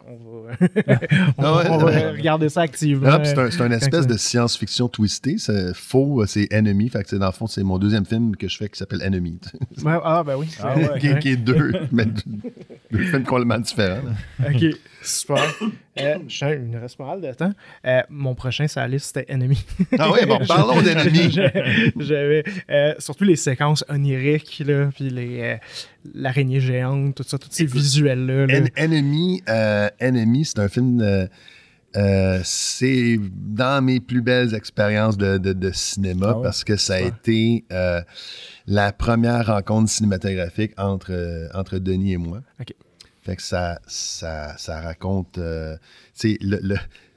On 1.38 1.78
va, 1.78 2.10
regarder 2.12 2.48
ça 2.48 2.62
activement. 2.62 3.08
Ah, 3.10 3.20
c'est 3.24 3.60
un, 3.60 3.70
espèce 3.70 4.06
de 4.06 4.16
science-fiction 4.16 4.88
twistée. 4.88 5.36
C'est 5.38 5.74
faux, 5.74 6.24
c'est 6.26 6.52
Enemy. 6.52 6.90
Fait 6.90 7.14
dans 7.14 7.26
le 7.26 7.32
fond, 7.32 7.46
c'est 7.46 7.62
mon 7.62 7.78
deuxième 7.78 8.04
film 8.04 8.36
que 8.36 8.48
je 8.48 8.56
fais 8.56 8.68
qui 8.68 8.78
s'appelle 8.78 9.02
Enemy. 9.02 9.38
ah, 9.86 10.22
ben 10.24 10.36
oui. 10.36 10.48
Ah, 10.62 10.74
qui, 10.98 11.28
est 11.28 11.36
deux, 11.36 11.72
mais 11.92 12.06
deux 12.90 13.04
films 13.04 13.24
complètement 13.24 13.58
différents. 13.58 14.02
OK, 14.40 14.64
super. 15.02 15.42
Euh, 15.98 16.16
il 16.54 16.60
me 16.60 16.80
reste 16.80 16.96
pas 16.96 17.04
mal 17.04 17.20
de 17.20 17.30
temps. 17.34 17.52
Euh, 17.84 18.00
mon 18.08 18.34
prochain 18.34 18.66
sur 18.66 18.80
la 18.80 18.88
liste, 18.88 19.14
c'était 19.14 19.30
Enemy. 19.30 19.62
ah 19.98 20.10
oui, 20.10 20.24
bon, 20.24 20.38
parlons 20.48 20.80
d'Enemy. 20.80 21.30
J'avais 21.98 22.42
euh, 22.70 22.94
surtout 22.98 23.24
les 23.24 23.36
séquences 23.36 23.84
oniriques, 23.86 24.62
là, 24.64 24.88
puis 24.94 25.10
les, 25.10 25.58
l'araignée 26.14 26.60
géante, 26.60 27.16
tout 27.16 27.22
ça, 27.22 27.36
tous 27.36 27.50
ces 27.50 27.66
visuels-là. 27.66 28.46
Enemy, 28.76 29.42
Enemy 30.00 30.44
c'est 30.46 30.58
un 30.58 30.68
film... 30.68 31.28
c'est 32.44 33.18
dans 33.20 33.84
mes 33.84 34.00
plus 34.00 34.22
belles 34.22 34.54
expériences 34.54 35.18
de, 35.18 35.70
cinéma 35.74 36.36
ah 36.36 36.40
parce 36.42 36.64
que 36.64 36.76
ça 36.76 36.94
a 36.94 37.00
été 37.00 37.66
la 38.66 38.92
première 38.92 39.48
rencontre 39.48 39.90
cinématographique 39.90 40.72
entre, 40.78 41.50
entre 41.52 41.76
Denis 41.78 42.14
et 42.14 42.16
moi. 42.16 42.40
OK. 42.58 42.74
Fait 43.22 43.36
que 43.36 43.42
ça, 43.42 43.80
ça, 43.86 44.56
raconte. 44.66 45.38
Euh, 45.38 45.76
le, 46.22 46.76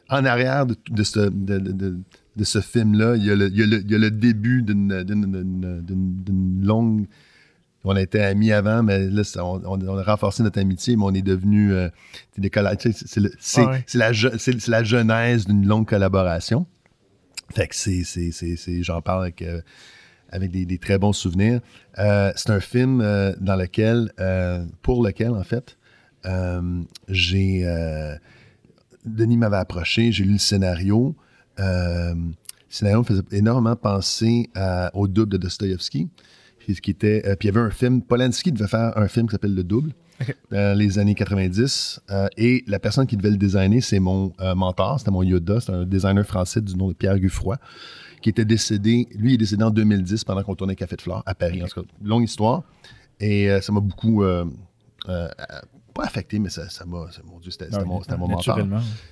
en 0.09 0.25
arrière 0.25 0.65
de, 0.65 0.75
de, 0.89 1.99
de 2.35 2.43
ce 2.43 2.61
film-là. 2.61 3.15
Il, 3.15 3.25
y 3.25 3.31
a 3.31 3.35
le 3.35 4.11
début 4.11 4.63
d'une 4.63 5.05
longue. 6.63 7.07
On 7.85 7.95
a 7.95 8.01
été 8.01 8.21
amis 8.21 8.53
avant, 8.53 8.81
mais 8.81 9.07
là, 9.09 9.23
on, 9.43 9.97
a 9.97 10.03
renforcé 10.03 10.41
notre 10.41 10.59
amitié, 10.59 10.95
mais 10.95 11.03
on 11.03 11.13
est 11.13 11.21
devenus 11.21 11.73
euh, 11.73 11.89
des 12.37 12.49
C'est 13.39 13.97
la, 13.97 14.11
la, 14.67 14.83
genèse 14.83 15.45
d'une 15.45 15.67
longue 15.67 15.85
collaboration. 15.85 16.65
Fait 17.53 17.67
que 17.67 17.75
c'est. 17.75 18.83
J'en 18.83 19.01
parle 19.01 19.23
avec, 19.23 19.41
euh, 19.41 19.59
avec 20.29 20.51
des, 20.51 20.77
très 20.77 20.97
bons 20.97 21.11
souvenirs. 21.11 21.59
Euh, 21.99 22.31
c'est 22.37 22.51
un 22.51 22.61
film 22.61 22.99
dans 23.41 23.57
lequel, 23.57 24.13
pour 24.81 25.05
lequel, 25.05 25.31
en 25.31 25.43
fait, 25.43 25.77
j'ai 27.09 27.65
Denis 29.05 29.37
m'avait 29.37 29.57
approché, 29.57 30.11
j'ai 30.11 30.23
lu 30.23 30.33
le 30.33 30.37
scénario. 30.37 31.15
Euh, 31.59 32.13
le 32.13 32.33
scénario 32.69 32.99
me 32.99 33.03
faisait 33.03 33.21
énormément 33.31 33.75
penser 33.75 34.49
au 34.93 35.07
double 35.07 35.33
de 35.33 35.37
Dostoevsky. 35.37 36.09
Qui 36.81 36.91
était, 36.91 37.23
euh, 37.25 37.35
puis 37.35 37.49
il 37.49 37.53
y 37.53 37.57
avait 37.57 37.67
un 37.67 37.69
film, 37.69 38.01
Polanski 38.01 38.53
devait 38.53 38.69
faire 38.69 38.97
un 38.97 39.09
film 39.09 39.27
qui 39.27 39.33
s'appelle 39.33 39.53
Le 39.53 39.65
Double 39.65 39.91
dans 40.49 40.77
les 40.77 40.97
années 40.97 41.13
90. 41.13 41.99
Euh, 42.09 42.27
et 42.37 42.63
la 42.67 42.79
personne 42.79 43.05
qui 43.05 43.17
devait 43.17 43.31
le 43.31 43.37
designer, 43.37 43.81
c'est 43.81 43.99
mon 43.99 44.31
mentor, 44.55 44.97
c'était 44.97 45.11
mon 45.11 45.23
Yoda, 45.23 45.59
c'est 45.59 45.73
un 45.73 45.83
designer 45.83 46.25
français 46.25 46.61
du 46.61 46.77
nom 46.77 46.87
de 46.87 46.93
Pierre 46.93 47.19
Guffroy, 47.19 47.57
qui 48.21 48.29
était 48.29 48.45
décédé, 48.45 49.09
lui 49.13 49.31
il 49.31 49.33
est 49.33 49.37
décédé 49.39 49.61
en 49.61 49.71
2010 49.71 50.23
pendant 50.23 50.41
qu'on 50.41 50.55
tournait 50.55 50.77
Café 50.77 50.95
de 50.95 51.01
Flore 51.01 51.21
à 51.25 51.35
Paris. 51.35 51.61
En 51.61 51.67
tout 51.67 51.81
cas, 51.81 51.87
longue 52.01 52.23
histoire. 52.23 52.63
Et 53.19 53.49
ça 53.61 53.73
m'a 53.73 53.81
beaucoup 53.81 54.23
pas 55.93 56.03
affecté, 56.03 56.39
mais 56.39 56.49
ça, 56.49 56.63
m'a. 56.85 57.07
Mon 57.25 57.39
Dieu, 57.39 57.51
c'était 57.51 57.69
mon, 57.85 58.01
mon 58.17 58.27
mentor. 58.27 58.59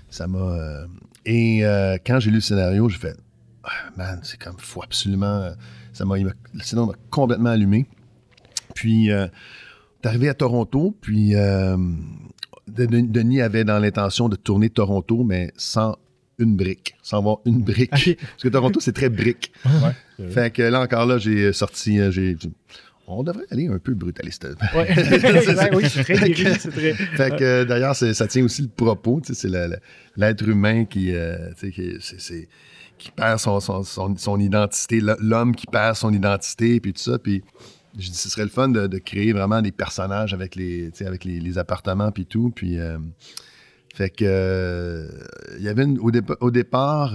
Ça 0.10 0.28
m'a. 0.28 0.40
Euh, 0.40 0.88
et 1.26 1.66
euh, 1.66 1.98
quand 2.06 2.20
j'ai 2.20 2.30
lu 2.30 2.38
le 2.38 2.42
scénario, 2.42 2.90
j'ai 2.90 2.98
fait 2.98 3.18
ah, 3.64 3.70
Man, 3.96 4.20
c'est 4.24 4.42
comme, 4.42 4.58
faut 4.58 4.84
absolument. 4.84 5.42
Euh, 5.42 5.52
ça 5.94 6.06
m'a, 6.06 6.18
le 6.18 6.34
scénario 6.62 6.92
m'a 6.92 6.98
complètement 7.10 7.50
allumé. 7.50 7.86
Puis, 8.74 9.10
t'es 10.02 10.08
arrivé 10.08 10.30
à 10.30 10.34
Toronto, 10.34 10.96
puis 11.02 11.34
Denis 12.68 13.42
avait 13.42 13.66
dans 13.66 13.80
l'intention 13.80 14.30
de 14.30 14.36
tourner 14.38 14.70
Toronto, 14.70 15.24
mais 15.24 15.52
sans 15.58 15.98
une 16.40 16.56
brique, 16.56 16.96
sans 17.04 17.18
avoir 17.18 17.40
une 17.46 17.62
brique. 17.62 17.90
Parce 17.92 18.42
que 18.42 18.48
Toronto, 18.48 18.80
c'est 18.80 18.94
très 18.94 19.10
brique. 19.10 19.52
fait 20.30 20.52
que 20.52 20.64
là, 20.64 20.82
encore 20.82 21.06
là, 21.06 21.18
j'ai 21.18 21.52
sorti. 21.54 22.00
j'ai 22.12 22.38
on 23.20 23.24
devrait 23.24 23.46
aller 23.52 23.68
un 23.68 23.80
peu 23.80 23.94
brutaliste. 23.94 24.48
oui, 24.76 25.86
c'est 25.90 26.04
très 26.04 26.94
Fait 26.94 27.36
que 27.36 27.64
d'ailleurs, 27.64 27.96
ça 27.96 28.28
tient 28.28 28.44
aussi 28.44 28.62
le 28.64 28.70
propos, 28.70 29.22
c'est 29.24 29.50
l'être 30.16 30.48
humain 30.48 30.86
qui, 30.86 31.14
euh, 31.14 31.52
qui, 31.60 33.12
perd 33.16 33.40
son, 33.40 34.40
identité, 34.40 35.02
l'homme 35.20 35.56
qui 35.56 35.68
perd 35.68 35.96
son 35.96 36.14
identité, 36.14 36.80
puis 36.80 36.94
tout 36.94 37.02
ça. 37.02 37.20
Puis 37.20 37.44
je 37.98 38.10
dis, 38.10 38.18
ce 38.18 38.30
serait 38.30 38.44
le 38.44 38.50
fun 38.50 38.70
de, 38.70 38.98
créer 38.98 39.34
vraiment 39.34 39.62
des 39.62 39.72
personnages 39.72 40.34
avec 40.34 40.56
les, 40.56 40.92
avec 41.02 41.24
les, 41.24 41.58
appartements, 41.58 42.12
puis 42.12 42.26
tout. 42.26 42.52
Puis. 42.56 42.80
Euh, 42.80 42.98
fait 43.94 44.10
que 44.10 44.24
euh, 44.26 45.10
il 45.58 45.64
y 45.64 45.68
avait 45.68 45.84
au, 45.84 46.12
au, 46.40 46.50
départ 46.50 47.14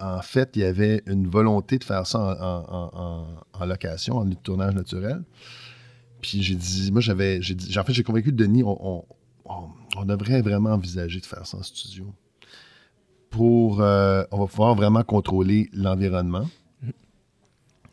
en 0.00 0.22
fait, 0.22 0.50
il 0.56 0.62
y 0.62 0.64
avait 0.64 1.02
une 1.06 1.28
volonté 1.28 1.78
de 1.78 1.84
faire 1.84 2.06
ça 2.06 2.18
en, 2.18 3.66
location, 3.66 4.16
en 4.16 4.28
tournage 4.30 4.74
naturel. 4.74 5.22
Puis 6.20 6.42
j'ai 6.42 6.54
dit, 6.54 6.90
moi 6.92 7.00
j'avais, 7.00 7.40
j'ai 7.42 7.56
en 7.78 7.84
fait, 7.84 7.92
j'ai 7.92 8.02
convaincu 8.02 8.32
Denis, 8.32 8.62
on, 8.64 9.04
devrait 10.04 10.42
vraiment 10.42 10.70
envisager 10.70 11.20
de 11.20 11.26
faire 11.26 11.46
ça 11.46 11.58
en 11.58 11.62
studio. 11.62 12.12
Pour, 13.28 13.80
euh, 13.80 14.24
on 14.32 14.38
va 14.38 14.46
pouvoir 14.46 14.74
vraiment 14.74 15.04
contrôler 15.04 15.68
l'environnement. 15.72 16.48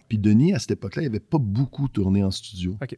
Puis 0.07 0.17
Denis, 0.17 0.53
à 0.53 0.59
cette 0.59 0.71
époque-là, 0.71 1.03
il 1.03 1.05
n'avait 1.05 1.19
pas 1.19 1.37
beaucoup 1.37 1.87
tourné 1.89 2.23
en 2.23 2.31
studio. 2.31 2.77
OK. 2.81 2.97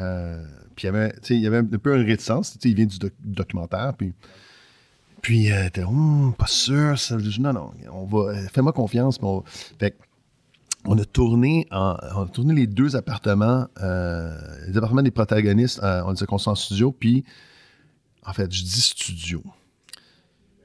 Euh, 0.00 0.44
puis 0.74 0.84
il 0.84 0.92
y 0.92 0.96
avait, 0.96 1.12
il 1.30 1.40
y 1.40 1.46
avait 1.46 1.58
un 1.58 1.64
peu 1.64 1.94
un 1.94 2.02
réticence. 2.02 2.56
Il 2.64 2.74
vient 2.74 2.86
du 2.86 2.98
documentaire. 3.22 3.94
Puis 3.96 4.14
puis, 5.24 5.50
euh, 5.50 5.70
t'es, 5.72 5.82
hum, 5.82 6.34
pas 6.36 6.46
sûr. 6.46 6.96
non, 7.40 7.54
non, 7.54 7.70
on 7.90 8.04
va, 8.04 8.32
euh, 8.32 8.46
fais-moi 8.52 8.74
confiance. 8.74 9.18
On, 9.22 9.42
fait 9.78 9.96
on 10.84 10.98
a 10.98 11.04
tourné, 11.06 11.66
on 11.70 11.76
a 11.78 12.28
tourné 12.30 12.52
les 12.52 12.66
deux 12.66 12.94
appartements, 12.94 13.66
euh, 13.80 14.36
les 14.68 14.76
appartements 14.76 15.00
des 15.00 15.10
protagonistes, 15.10 15.80
on 15.82 16.12
disait 16.12 16.26
qu'on 16.26 16.36
en 16.36 16.54
studio, 16.54 16.92
puis 16.92 17.24
en 18.26 18.34
fait, 18.34 18.52
je 18.52 18.62
dis 18.64 18.82
studio. 18.82 19.42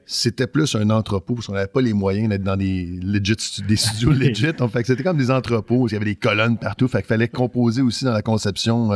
C'était 0.04 0.46
plus 0.46 0.74
un 0.74 0.90
entrepôt, 0.90 1.36
parce 1.36 1.46
qu'on 1.46 1.54
n'avait 1.54 1.66
pas 1.66 1.80
les 1.80 1.94
moyens 1.94 2.28
d'être 2.28 2.42
dans 2.42 2.58
des, 2.58 2.84
legit, 3.02 3.62
des 3.66 3.76
studios 3.76 4.10
legit. 4.12 4.52
fait 4.70 4.86
c'était 4.86 5.02
comme 5.02 5.16
des 5.16 5.30
entrepôts, 5.30 5.88
il 5.88 5.92
y 5.94 5.96
avait 5.96 6.04
des 6.04 6.16
colonnes 6.16 6.58
partout, 6.58 6.86
fait 6.86 6.98
qu'il 6.98 7.06
fallait 7.06 7.28
composer 7.28 7.80
aussi 7.80 8.04
dans 8.04 8.12
la 8.12 8.20
conception 8.20 8.90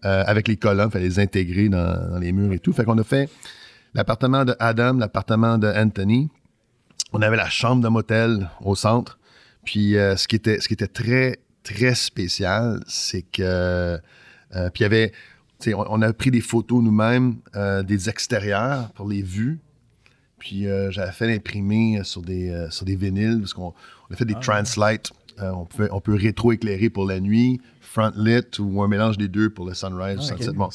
avec 0.00 0.48
les 0.48 0.56
colonnes, 0.56 0.88
il 0.88 0.92
fallait 0.92 1.08
les 1.08 1.18
intégrer 1.18 1.68
dans, 1.68 2.12
dans, 2.12 2.18
les 2.18 2.32
murs 2.32 2.54
et 2.54 2.60
tout. 2.60 2.72
Fait 2.72 2.84
qu'on 2.84 2.96
a 2.96 3.04
fait 3.04 3.28
l'appartement 3.96 4.44
de 4.44 4.54
Adam, 4.60 4.98
l'appartement 4.98 5.58
de 5.58 5.66
Anthony. 5.68 6.28
On 7.12 7.22
avait 7.22 7.36
la 7.36 7.48
chambre 7.48 7.82
de 7.82 7.88
motel 7.88 8.50
au 8.60 8.76
centre. 8.76 9.18
Puis 9.64 9.96
euh, 9.96 10.16
ce, 10.16 10.28
qui 10.28 10.36
était, 10.36 10.60
ce 10.60 10.68
qui 10.68 10.74
était 10.74 10.86
très, 10.86 11.40
très 11.64 11.94
spécial, 11.94 12.80
c'est 12.86 13.22
que. 13.22 13.42
Euh, 13.42 14.70
puis 14.70 14.80
il 14.80 14.82
y 14.82 14.84
avait. 14.84 15.12
On, 15.74 16.02
a 16.02 16.12
pris 16.12 16.30
des 16.30 16.42
photos 16.42 16.82
nous-mêmes 16.82 17.36
euh, 17.56 17.82
des 17.82 18.10
extérieurs 18.10 18.92
pour 18.92 19.08
les 19.08 19.22
vues. 19.22 19.58
Puis 20.38 20.66
j'avais 20.90 21.12
fait 21.12 21.26
l'imprimer 21.26 22.02
sur 22.04 22.20
des, 22.20 22.66
sur 22.70 22.84
des 22.84 22.94
vinyles 22.94 23.40
parce 23.40 23.54
qu'on 23.54 23.72
a 24.10 24.16
fait 24.16 24.26
des 24.26 24.34
ah, 24.36 24.40
translights. 24.40 25.10
on, 25.40 25.66
on 25.90 26.00
peut 26.00 26.14
rétro-éclairer 26.14 26.90
pour 26.90 27.06
la 27.06 27.20
nuit, 27.20 27.58
front 27.80 28.12
lit 28.14 28.44
ou 28.60 28.82
un 28.82 28.88
mélange 28.88 29.16
des 29.16 29.28
deux 29.28 29.48
pour 29.48 29.66
le 29.66 29.72
sunrise 29.72 30.30
ou 30.30 30.34
ah. 30.38 30.52
Bon. 30.52 30.68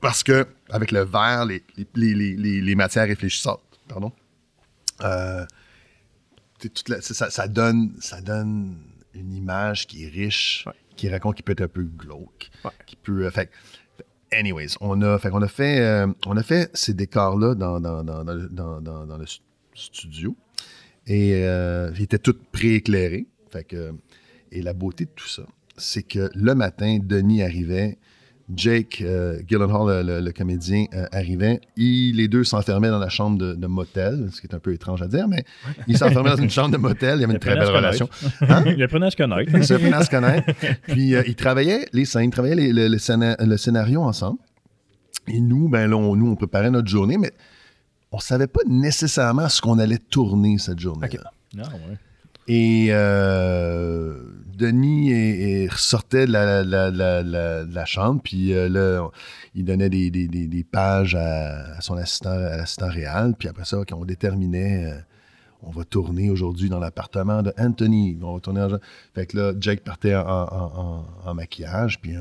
Parce 0.00 0.22
que 0.22 0.46
avec 0.70 0.92
le 0.92 1.04
verre, 1.04 1.44
les, 1.44 1.62
les, 1.94 2.74
matières 2.74 3.06
réfléchissantes, 3.06 3.60
pardon, 3.88 4.12
euh, 5.02 5.44
ça, 7.00 7.48
donne, 7.48 7.92
ça 8.00 8.20
donne 8.20 8.76
une 9.14 9.32
image 9.32 9.86
qui 9.86 10.04
est 10.04 10.08
riche, 10.08 10.66
qui 10.96 11.08
raconte, 11.08 11.36
qui 11.36 11.42
peut 11.42 11.52
être 11.52 11.62
un 11.62 11.68
peu 11.68 11.82
glauque, 11.82 12.50
qui 12.86 12.96
peut. 12.96 13.26
Euh, 13.26 13.30
fait, 13.30 13.50
anyways, 14.32 14.76
on 14.80 15.02
a 15.02 15.18
fait, 15.18 15.30
on 15.32 15.42
a 15.42 15.48
fait, 15.48 15.80
euh, 15.80 16.06
on 16.26 16.36
a 16.36 16.42
fait 16.42 16.70
ces 16.74 16.94
décors-là 16.94 17.54
dans, 17.54 17.80
dans, 17.80 19.18
le 19.18 19.26
studio 19.74 20.36
et 21.06 21.40
ils 21.40 22.02
étaient 22.02 22.18
tous 22.18 22.38
prééclairés. 22.52 23.26
Fait 23.50 23.64
que, 23.64 23.94
et 24.52 24.62
la 24.62 24.74
beauté 24.74 25.06
de 25.06 25.10
tout 25.10 25.28
ça, 25.28 25.42
c'est 25.76 26.02
que 26.02 26.30
le 26.34 26.54
matin, 26.54 26.98
Denis 27.02 27.42
arrivait 27.42 27.98
Jake 28.54 29.02
euh, 29.02 29.40
Gyllenhaal, 29.46 30.22
le, 30.24 30.32
comédien, 30.32 30.86
euh, 30.94 31.06
arrivait. 31.12 31.60
les 31.76 32.28
deux 32.28 32.44
s'enfermaient 32.44 32.88
dans 32.88 32.98
la 32.98 33.10
chambre 33.10 33.38
de, 33.38 33.66
motel, 33.66 34.30
ce 34.32 34.40
qui 34.40 34.46
est 34.46 34.54
un 34.54 34.58
peu 34.58 34.72
étrange 34.72 35.02
à 35.02 35.06
dire, 35.06 35.28
mais 35.28 35.44
ils 35.86 35.98
s'enfermaient 35.98 36.30
dans 36.30 36.42
une 36.42 36.50
chambre 36.50 36.70
de 36.70 36.78
motel. 36.78 37.18
Il 37.18 37.20
y 37.20 37.24
avait 37.24 37.34
une 37.34 37.38
très 37.38 37.54
belle 37.54 37.68
relation. 37.68 38.08
Hein? 38.40 38.64
Il 38.66 38.82
apprenait 38.82 39.06
à 39.06 39.10
se 39.10 39.16
connaître. 39.16 39.50
Ils 39.54 39.72
apprenaient 39.72 39.96
à 39.96 40.04
se 40.04 40.10
connaître. 40.10 40.50
Puis 40.84 41.14
euh, 41.14 41.22
ils 41.26 41.36
travaillaient 41.36 41.86
les 41.92 42.04
scènes, 42.04 42.24
ils 42.24 42.30
travaillaient 42.30 42.72
le, 42.72 43.56
scénario 43.56 44.02
ensemble. 44.02 44.38
Et 45.26 45.40
nous, 45.40 45.68
ben 45.68 45.90
là, 45.90 45.98
nous, 45.98 46.30
on 46.30 46.36
préparait 46.36 46.70
notre 46.70 46.88
journée, 46.88 47.18
mais 47.18 47.32
on 48.12 48.18
savait 48.18 48.46
pas 48.46 48.62
nécessairement 48.66 49.48
ce 49.48 49.60
qu'on 49.60 49.78
allait 49.78 49.98
tourner 49.98 50.56
cette 50.56 50.78
journée-là. 50.78 51.30
Ah, 51.58 51.68
ouais. 51.88 51.98
Et 52.48 52.88
euh, 52.90 54.14
Denis 54.56 55.12
est, 55.12 55.70
ressortait 55.70 56.26
de 56.26 56.32
la, 56.32 57.84
chambre, 57.84 58.22
puis 58.24 58.54
euh, 58.54 58.70
là, 58.70 59.10
il 59.54 59.66
donnait 59.66 59.90
des, 59.90 60.66
pages 60.70 61.14
à, 61.14 61.78
son 61.82 61.98
assistant, 61.98 62.30
à 62.30 62.56
l'assistant 62.56 62.88
réel, 62.88 63.34
puis 63.38 63.48
après 63.48 63.66
ça, 63.66 63.76
quand 63.86 63.98
on 63.98 64.06
déterminait, 64.06 64.86
euh, 64.86 64.98
on 65.62 65.70
va 65.70 65.84
tourner 65.84 66.30
aujourd'hui 66.30 66.70
dans 66.70 66.78
l'appartement 66.78 67.42
de 67.42 67.52
Anthony. 67.58 68.16
On 68.22 68.34
va 68.34 68.40
tourner 68.40 68.62
en... 68.62 68.78
Fait 69.14 69.26
que 69.26 69.36
là, 69.36 69.52
Jake 69.60 69.80
partait 69.80 70.14
en, 70.14 71.04
maquillage, 71.34 72.00
puis 72.00 72.14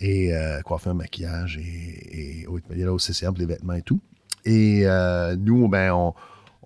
et 0.00 0.32
coiffer 0.64 0.90
un 0.90 0.94
maquillage, 0.94 1.56
et, 1.56 2.42
et, 2.42 2.46
il 2.70 2.78
y 2.78 2.84
a 2.84 2.92
au 2.92 2.98
CCM 3.00 3.32
pour 3.32 3.40
les 3.40 3.46
vêtements 3.46 3.72
et 3.72 3.82
tout. 3.82 3.98
Et 4.44 4.86
nous, 5.38 5.68
ben, 5.68 5.90
on 5.92 6.14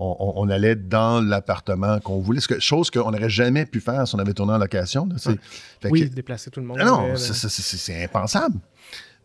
on, 0.03 0.48
allait 0.48 0.76
dans 0.76 1.20
l'appartement 1.20 2.00
qu'on 2.00 2.20
voulait, 2.20 2.40
chose 2.59 2.90
qu'on 2.90 3.11
n'aurait 3.11 3.30
jamais 3.30 3.66
pu 3.66 3.80
faire 3.80 4.07
si 4.07 4.14
on 4.14 4.18
avait 4.18 4.34
tourné 4.34 4.55
en 4.55 4.59
location. 4.59 5.09
oui, 5.84 6.11
déplacer 6.11 6.50
tout 6.50 6.61
le 6.61 6.66
monde. 6.66 6.78
Ah 6.80 6.84
non, 6.84 7.16
c'est 7.16 8.05
impensable. 8.05 8.59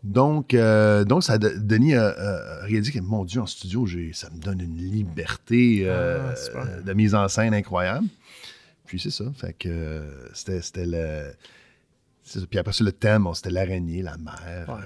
Donc, 0.04 0.54
euh, 0.54 1.04
donc 1.04 1.24
ça, 1.24 1.38
Denis 1.38 1.96
a, 1.96 2.62
réalisé 2.62 2.92
que, 2.92 3.00
mon 3.00 3.26
Dieu, 3.26 3.42
en 3.42 3.48
studio, 3.48 3.88
ça 4.14 4.30
me 4.30 4.40
donne 4.40 4.62
une 4.62 4.78
liberté 4.78 5.82
euh, 5.84 6.34
ah, 6.56 6.82
de 6.82 6.94
mise 6.94 7.16
en 7.16 7.28
scène 7.28 7.54
incroyable. 7.54 8.08
Puis 8.86 9.00
c'est 9.00 9.12
ça. 9.12 9.26
Fait 9.36 9.54
que 9.54 10.30
c'était 10.34 10.86
le. 10.86 11.34
Puis 12.50 12.60
après 12.60 12.74
ça, 12.74 12.84
le 12.84 12.92
thème, 12.92 13.28
c'était 13.34 13.50
l'araignée, 13.50 14.02
la 14.02 14.18
mer, 14.18 14.70
euh, 14.70 14.82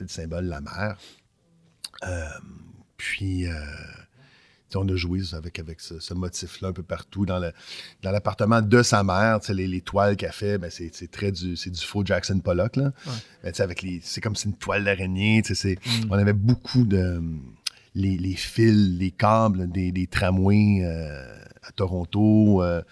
le 0.00 0.08
symbole, 0.08 0.46
la 0.46 0.60
mer. 0.60 0.96
puis 2.96 3.46
on 4.74 4.88
a 4.88 4.96
joué 4.96 5.20
avec, 5.32 5.58
avec 5.58 5.80
ce, 5.80 6.14
motif-là 6.14 6.68
un 6.68 6.72
peu 6.72 6.82
partout. 6.82 7.26
Dans, 7.26 7.40
l'appartement 8.02 8.60
de 8.60 8.82
sa 8.82 9.02
mère, 9.04 9.38
les, 9.48 9.66
les, 9.66 9.80
toiles 9.80 10.16
qu'elle 10.16 10.32
fait, 10.32 10.58
ben, 10.58 10.70
c'est, 10.70 11.10
très 11.10 11.32
du, 11.32 11.54
du 11.54 11.80
faux 11.80 12.04
Jackson 12.04 12.40
Pollock. 12.40 12.76
Là. 12.76 12.92
avec 13.42 13.82
les, 13.82 14.00
c'est 14.02 14.20
comme 14.20 14.34
c'est 14.36 14.48
une 14.48 14.56
toile 14.56 14.84
d'araignée. 14.84 15.42
Mm. 15.42 15.74
On 16.10 16.14
avait 16.14 16.32
beaucoup 16.32 16.84
de. 16.84 17.22
Les, 17.94 18.34
fils, 18.34 18.98
les 18.98 19.10
câbles 19.10 19.70
des, 19.70 20.06
tramways 20.06 20.82
euh, 20.82 21.34
à 21.62 21.72
Toronto. 21.72 22.62
Euh, 22.62 22.82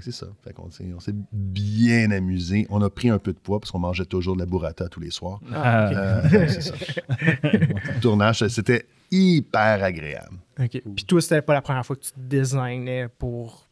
c'est 0.00 0.12
ça. 0.12 0.26
on 0.58 0.70
s'est 1.00 1.14
bien 1.32 2.10
amusé. 2.10 2.66
On 2.70 2.80
a 2.82 2.90
pris 2.90 3.08
un 3.08 3.18
peu 3.18 3.32
de 3.32 3.38
poids 3.38 3.58
parce 3.58 3.70
qu'on 3.70 3.80
mangeait 3.80 4.04
toujours 4.04 4.34
de 4.34 4.40
la 4.40 4.46
burrata 4.46 4.88
tous 4.88 5.00
les 5.00 5.10
soirs. 5.10 5.40
Ah, 5.52 5.88
euh, 5.88 6.48
c'est 6.48 6.60
ça. 6.60 6.74
Le 7.42 8.00
tournage, 8.00 8.46
c'était 8.48 8.86
hyper 9.10 9.82
agréable. 9.82 10.36
OK. 10.58 10.82
Puis 10.94 11.04
toi, 11.04 11.20
c'était 11.20 11.42
pas 11.42 11.54
la 11.54 11.62
première 11.62 11.84
fois 11.84 11.96
que 11.96 12.02
tu 12.02 12.12
te 12.12 12.20
designais 12.20 13.08
pour 13.18 13.68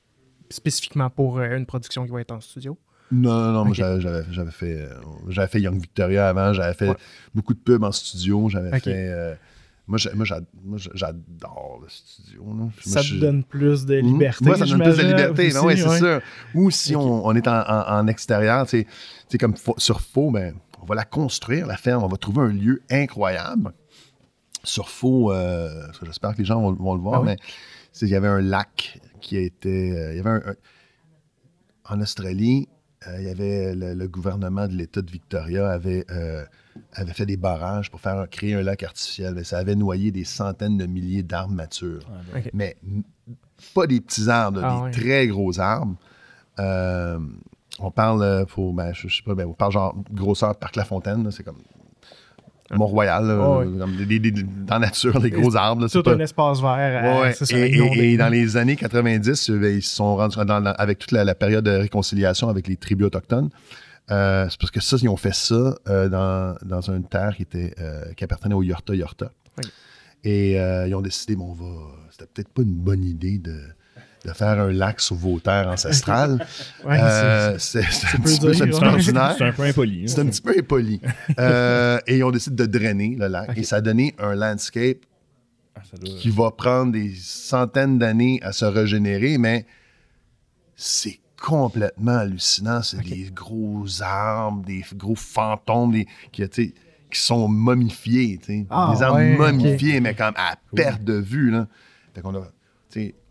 spécifiquement 0.51 1.11
pour 1.11 1.39
euh, 1.39 1.57
une 1.57 1.67
production 1.67 2.05
qui 2.05 2.11
va 2.11 2.21
être 2.21 2.33
en 2.33 2.41
studio? 2.41 2.77
Non, 3.13 3.53
non, 3.53 3.65
non. 3.65 3.73
J'avais, 3.73 4.51
fait, 4.51 4.83
euh, 4.83 4.95
j'avais 5.29 5.49
fait 5.49 5.61
Young 5.61 5.81
Victoria 5.81 6.29
avant. 6.29 6.53
J'avais 6.53 6.75
fait 6.75 6.97
beaucoup 7.35 7.55
de 7.55 7.61
pubs 7.61 7.85
en 7.85 7.93
studio. 7.93 8.49
J'avais 8.49 8.79
fait 8.81 9.39
moi, 9.89 9.97
j'adore 10.95 11.81
le 11.83 11.89
studio. 11.89 12.45
ça 12.85 13.03
te 13.03 13.15
donne 13.15 13.43
plus 13.43 13.87
de 13.87 14.01
hmm? 14.01 14.05
liberté. 14.05 14.45
Moi, 14.45 14.57
ça 14.59 14.67
me 14.67 14.71
donne 14.71 14.83
plus 14.83 14.99
de 14.99 15.09
liberté. 15.09 15.51
Ben 15.51 15.61
oui, 15.65 15.79
c'est 15.79 15.99
sûr. 15.99 16.21
Ou 16.55 16.71
si 16.71 16.95
on, 16.95 17.35
est 17.35 17.49
en, 17.49 18.07
extérieur, 18.07 18.67
c'est 18.69 19.39
comme 19.39 19.55
sur 19.79 20.03
Faux, 20.03 20.31
ben, 20.31 20.55
on 20.83 20.87
va 20.87 20.95
la 20.95 21.05
construire, 21.05 21.67
la 21.67 21.79
ferme. 21.79 22.05
On 22.05 22.09
va 22.09 22.19
trouver 22.19 22.43
un 22.43 22.53
lieu 22.53 22.83
incroyable. 22.91 23.73
Sur 24.63 24.91
Faux, 24.91 25.33
euh, 25.33 25.87
j'espère 26.05 26.35
que 26.35 26.39
les 26.39 26.45
gens 26.45 26.61
vont, 26.61 26.95
le 26.95 27.01
voir, 27.01 27.23
ah 27.23 27.25
mais 27.25 27.37
il 28.03 28.09
y 28.09 28.15
avait 28.15 28.29
un 28.29 28.43
lac 28.43 29.01
qui 29.23 29.39
a 29.39 29.41
été. 29.41 29.93
Euh, 29.93 30.13
il 30.13 30.17
y 30.19 30.21
avait 30.21 30.31
un, 30.31 30.55
en 31.89 32.01
Australie, 32.03 32.69
il 33.19 33.25
y 33.25 33.29
avait 33.29 33.75
le, 33.75 34.09
gouvernement 34.09 34.67
de 34.67 34.75
l'État 34.75 35.03
de 35.03 35.11
Victoria 35.11 35.71
avait 35.71 36.05
avait 36.93 37.13
fait 37.13 37.27
des 37.27 37.37
barrages 37.37 37.91
pour 37.91 38.01
faire 38.01 38.29
créer 38.31 38.55
un 38.55 38.63
lac 38.63 38.83
artificiel. 38.83 39.35
Mais 39.35 39.45
ça 39.45 39.59
avait 39.59 39.75
noyé 39.75 40.11
des 40.11 40.25
centaines 40.25 40.79
de 40.79 40.87
milliers 40.87 41.23
d'arbres 41.23 41.55
matures. 41.55 42.03
Ah, 42.35 42.39
Mais 42.53 42.77
pas 43.75 43.87
des 43.87 44.01
petits 44.01 44.29
arbres, 44.29 44.61
ah, 44.63 44.89
des 44.91 45.01
très 45.01 45.27
gros 45.27 45.59
arbres. 45.59 45.97
Euh, 46.59 47.19
on 47.79 47.91
parle, 47.91 48.47
pour, 48.47 48.75
ben, 48.75 48.93
je, 48.93 49.09
sais 49.09 49.23
pas, 49.23 49.35
ben, 49.35 49.47
on 49.47 49.53
parle 49.53 49.73
genre 49.73 49.97
grosseur 50.13 50.57
Parc 50.57 50.77
La 50.77 50.85
Fontaine, 50.85 51.31
c'est 51.31 51.45
comme 51.45 51.63
Mont-Royal, 52.71 53.25
oh, 53.41 53.65
dans 53.65 54.75
la 54.75 54.79
nature, 54.79 55.19
les 55.21 55.31
gros 55.31 55.57
arbres. 55.57 55.89
tout 55.89 56.03
un 56.07 56.19
espace 56.19 56.61
vert. 56.61 57.25
Euh, 57.25 57.33
et, 57.51 58.17
dans 58.17 58.29
les 58.29 58.57
années 58.57 58.77
90, 58.77 59.51
ben, 59.51 59.77
ils 59.77 59.83
se 59.83 59.97
sont 59.97 60.17
rendus 60.17 60.39
avec 60.39 60.99
toute 60.99 61.13
la, 61.13 61.35
période 61.35 61.65
de 61.65 61.71
réconciliation 61.71 62.49
avec 62.49 62.69
les 62.69 62.77
tribus 62.77 63.07
autochtones. 63.07 63.49
Euh, 64.11 64.47
c'est 64.49 64.59
parce 64.59 64.71
que 64.71 64.81
ça, 64.81 64.97
ils 65.01 65.09
ont 65.09 65.17
fait 65.17 65.35
ça 65.35 65.79
euh, 65.89 66.09
dans, 66.09 66.57
dans, 66.63 66.81
une 66.91 67.05
terre 67.05 67.37
qui, 67.37 67.43
était, 67.43 67.75
euh, 67.79 68.13
qui 68.15 68.25
appartenait 68.25 68.55
au 68.55 68.63
Yorta 68.63 68.95
Yorta. 68.95 69.31
Et 70.25 70.55
ils 70.55 70.95
ont 70.95 71.01
décidé, 71.01 71.37
bon, 71.37 71.51
on 71.51 71.55
va. 71.55 71.95
C'était 72.11 72.27
peut-être 72.27 72.49
pas 72.49 72.63
une 72.63 72.75
bonne 72.75 73.05
idée 73.05 73.39
de, 73.39 73.61
de 74.29 74.35
faire 74.35 74.61
un 74.61 74.71
lac 74.71 75.01
sur 75.01 75.17
vos 75.17 75.39
terres 75.41 75.69
ancestrales. 75.69 76.45
c'est 76.83 76.89
un, 76.89 77.53
petit 78.23 78.41
peu, 78.41 78.87
ordinaire. 78.87 79.35
C'est 79.37 79.45
un 79.45 79.53
peu 79.53 79.63
impoli. 79.63 80.03
Hein. 80.03 80.07
C'est 80.07 80.21
un 80.21 80.27
petit 80.27 80.43
peu 80.43 80.55
impoli. 80.57 81.01
et 81.39 82.17
ils 82.17 82.25
ont 82.25 82.31
décidé 82.31 82.67
de 82.67 82.79
drainer 82.79 83.17
le 83.19 83.29
lac. 83.29 83.57
Et 83.57 83.63
ça 83.63 83.77
a 83.77 83.81
donné 83.81 84.15
un 84.19 84.35
landscape 84.35 84.99
ah, 85.77 85.81
qui 86.05 86.31
va 86.31 86.51
prendre 86.51 86.93
des 86.93 87.13
centaines 87.15 87.99
d'années 87.99 88.41
à 88.43 88.53
se 88.53 88.65
régénérer, 88.65 89.39
mais 89.39 89.67
c'est 90.77 91.21
complètement 91.41 92.19
hallucinant. 92.19 92.83
C'est 92.83 93.03
des 93.03 93.31
gros 93.33 93.87
arbres, 94.03 94.65
des 94.65 94.85
gros 94.95 95.15
fantômes 95.15 95.93
des, 95.93 96.07
qui, 96.33 96.49
qui 96.49 96.73
sont 97.13 97.49
momifiés. 97.49 98.41
Ah, 98.71 98.93
des 98.95 99.03
arbres 99.03 99.21
momifiés, 99.21 100.01
mais 100.01 100.15
comme 100.15 100.35
à 100.37 100.57
perte 100.75 101.03
de 101.05 101.15
vue. 101.15 101.51
Là. 101.51 101.69
Fait 102.15 102.21
qu'on 102.21 102.35
a, 102.35 102.49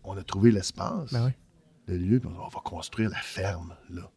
on 0.08 0.18
a 0.18 0.24
trouvé 0.24 0.52
l'espace, 0.52 1.12
ben 1.12 1.34
le 1.88 1.98
lieu, 1.98 2.20
puis 2.20 2.30
on 2.30 2.48
va 2.48 2.60
construire 2.64 3.10
la 3.10 3.18
ferme 3.18 3.76
là. 3.90 4.10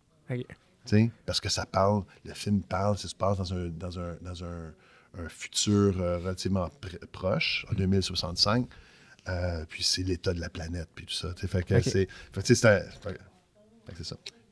Parce 1.27 1.41
que 1.41 1.49
ça 1.49 1.67
parle, 1.67 2.03
le 2.25 2.35
film 2.35 2.63
parle, 2.63 2.99
ça 2.99 3.09
se 3.09 3.15
passe 3.15 3.39
dans 3.39 3.55
un, 3.55 3.69
dans 3.69 3.99
un, 3.99 4.17
dans 4.23 4.45
un, 4.45 4.73
un 5.19 5.29
futur 5.29 6.01
euh, 6.01 6.19
relativement 6.19 6.69
proche, 7.13 7.67
en 7.71 7.75
2065. 7.75 8.67
Euh, 9.29 9.65
puis 9.69 9.83
c'est 9.83 10.03
l'état 10.03 10.33
de 10.33 10.41
la 10.41 10.49
planète, 10.49 10.89
puis 10.95 11.07
tout 11.07 11.15
ça. 11.15 11.29
Fait 11.37 11.63
que 11.63 11.81
c'est, 11.81 12.09
fait, 12.33 12.47
c'est 12.47 12.55
ça. 12.55 12.81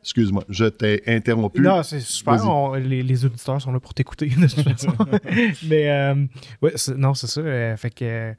Excuse-moi, 0.03 0.45
je 0.49 0.67
t'ai 0.67 1.03
interrompu. 1.07 1.61
Non, 1.61 1.83
c'est 1.83 2.01
super. 2.01 2.77
les, 2.77 3.25
auditeurs 3.25 3.61
sont 3.61 3.73
là 3.73 3.81
pour 3.81 3.95
t'écouter, 3.95 4.29
de 4.29 4.47
toute 4.47 4.63
façon. 4.77 4.95
Mais, 5.69 5.91
euh, 5.91 6.27
ouais, 6.63 6.75
non, 6.97 7.15
c'est 7.15 7.27
ça. 7.27 7.77
Fait 7.77 7.91
que 7.91 8.35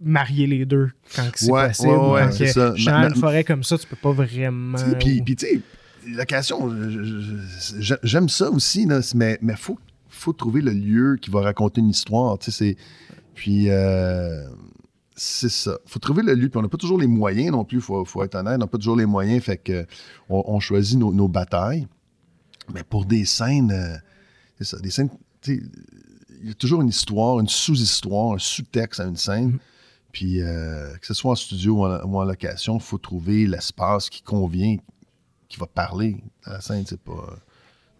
marier 0.00 0.46
les 0.46 0.64
deux 0.64 0.90
quand 1.14 1.28
c'est 1.34 1.48
possible. 1.48 1.92
Ouais, 1.92 2.32
c'est 2.32 2.48
ça. 2.48 2.70
Dans 2.70 3.08
une 3.08 3.16
forêt 3.16 3.44
comme 3.44 3.64
ça, 3.64 3.78
tu 3.78 3.86
peux 3.86 3.96
pas 3.96 4.12
vraiment. 4.12 4.78
Puis, 4.98 5.22
tu 5.24 5.36
sais, 5.38 5.60
location, 6.06 6.70
j'aime 8.02 8.28
ça 8.28 8.50
aussi, 8.50 8.86
mais 9.14 9.38
il 9.42 9.56
faut, 9.56 9.78
faut 10.08 10.32
trouver 10.32 10.60
le 10.60 10.72
lieu 10.72 11.16
qui 11.20 11.30
va 11.30 11.40
raconter 11.40 11.80
une 11.80 11.90
histoire. 11.90 12.38
Tu 12.38 12.50
sais, 12.50 12.76
Puis. 13.34 13.68
C'est 15.16 15.48
ça. 15.48 15.78
faut 15.86 16.00
trouver 16.00 16.22
le 16.22 16.34
lieu. 16.34 16.48
Puis 16.48 16.58
on 16.58 16.62
n'a 16.62 16.68
pas 16.68 16.76
toujours 16.76 16.98
les 16.98 17.06
moyens 17.06 17.52
non 17.52 17.64
plus, 17.64 17.78
il 17.78 17.82
faut, 17.82 18.24
être 18.24 18.34
honnête. 18.34 18.54
On 18.56 18.58
n'a 18.58 18.66
pas 18.66 18.78
toujours 18.78 18.96
les 18.96 19.06
moyens, 19.06 19.42
fait 19.42 19.58
que 19.58 19.86
on, 20.28 20.58
choisit 20.58 20.98
nos, 20.98 21.28
batailles. 21.28 21.86
Mais 22.72 22.82
pour 22.82 23.04
des 23.04 23.24
scènes, 23.24 23.70
euh, 23.70 23.96
c'est 24.58 24.64
ça, 24.64 24.78
des 24.78 24.90
scènes, 24.90 25.10
il 25.46 25.60
y 26.42 26.50
a 26.50 26.54
toujours 26.54 26.80
une 26.80 26.88
histoire, 26.88 27.38
une 27.38 27.48
sous-histoire, 27.48 28.34
un 28.34 28.38
sous-texte 28.38 29.00
à 29.00 29.04
une 29.04 29.16
scène. 29.16 29.52
Mm-hmm. 29.52 29.73
Puis 30.14 30.40
euh, 30.40 30.96
que 30.96 31.06
ce 31.06 31.12
soit 31.12 31.32
en 31.32 31.34
studio 31.34 31.84
ou 31.84 32.16
en, 32.16 32.24
location, 32.24 32.76
il 32.76 32.82
faut 32.82 32.98
trouver 32.98 33.46
l'espace 33.46 34.08
qui 34.08 34.22
convient, 34.22 34.76
qui 35.48 35.58
va 35.58 35.66
parler 35.66 36.22
à 36.44 36.54
la 36.54 36.60
scène. 36.62 36.84
C'est 36.86 37.00
pas. 37.00 37.36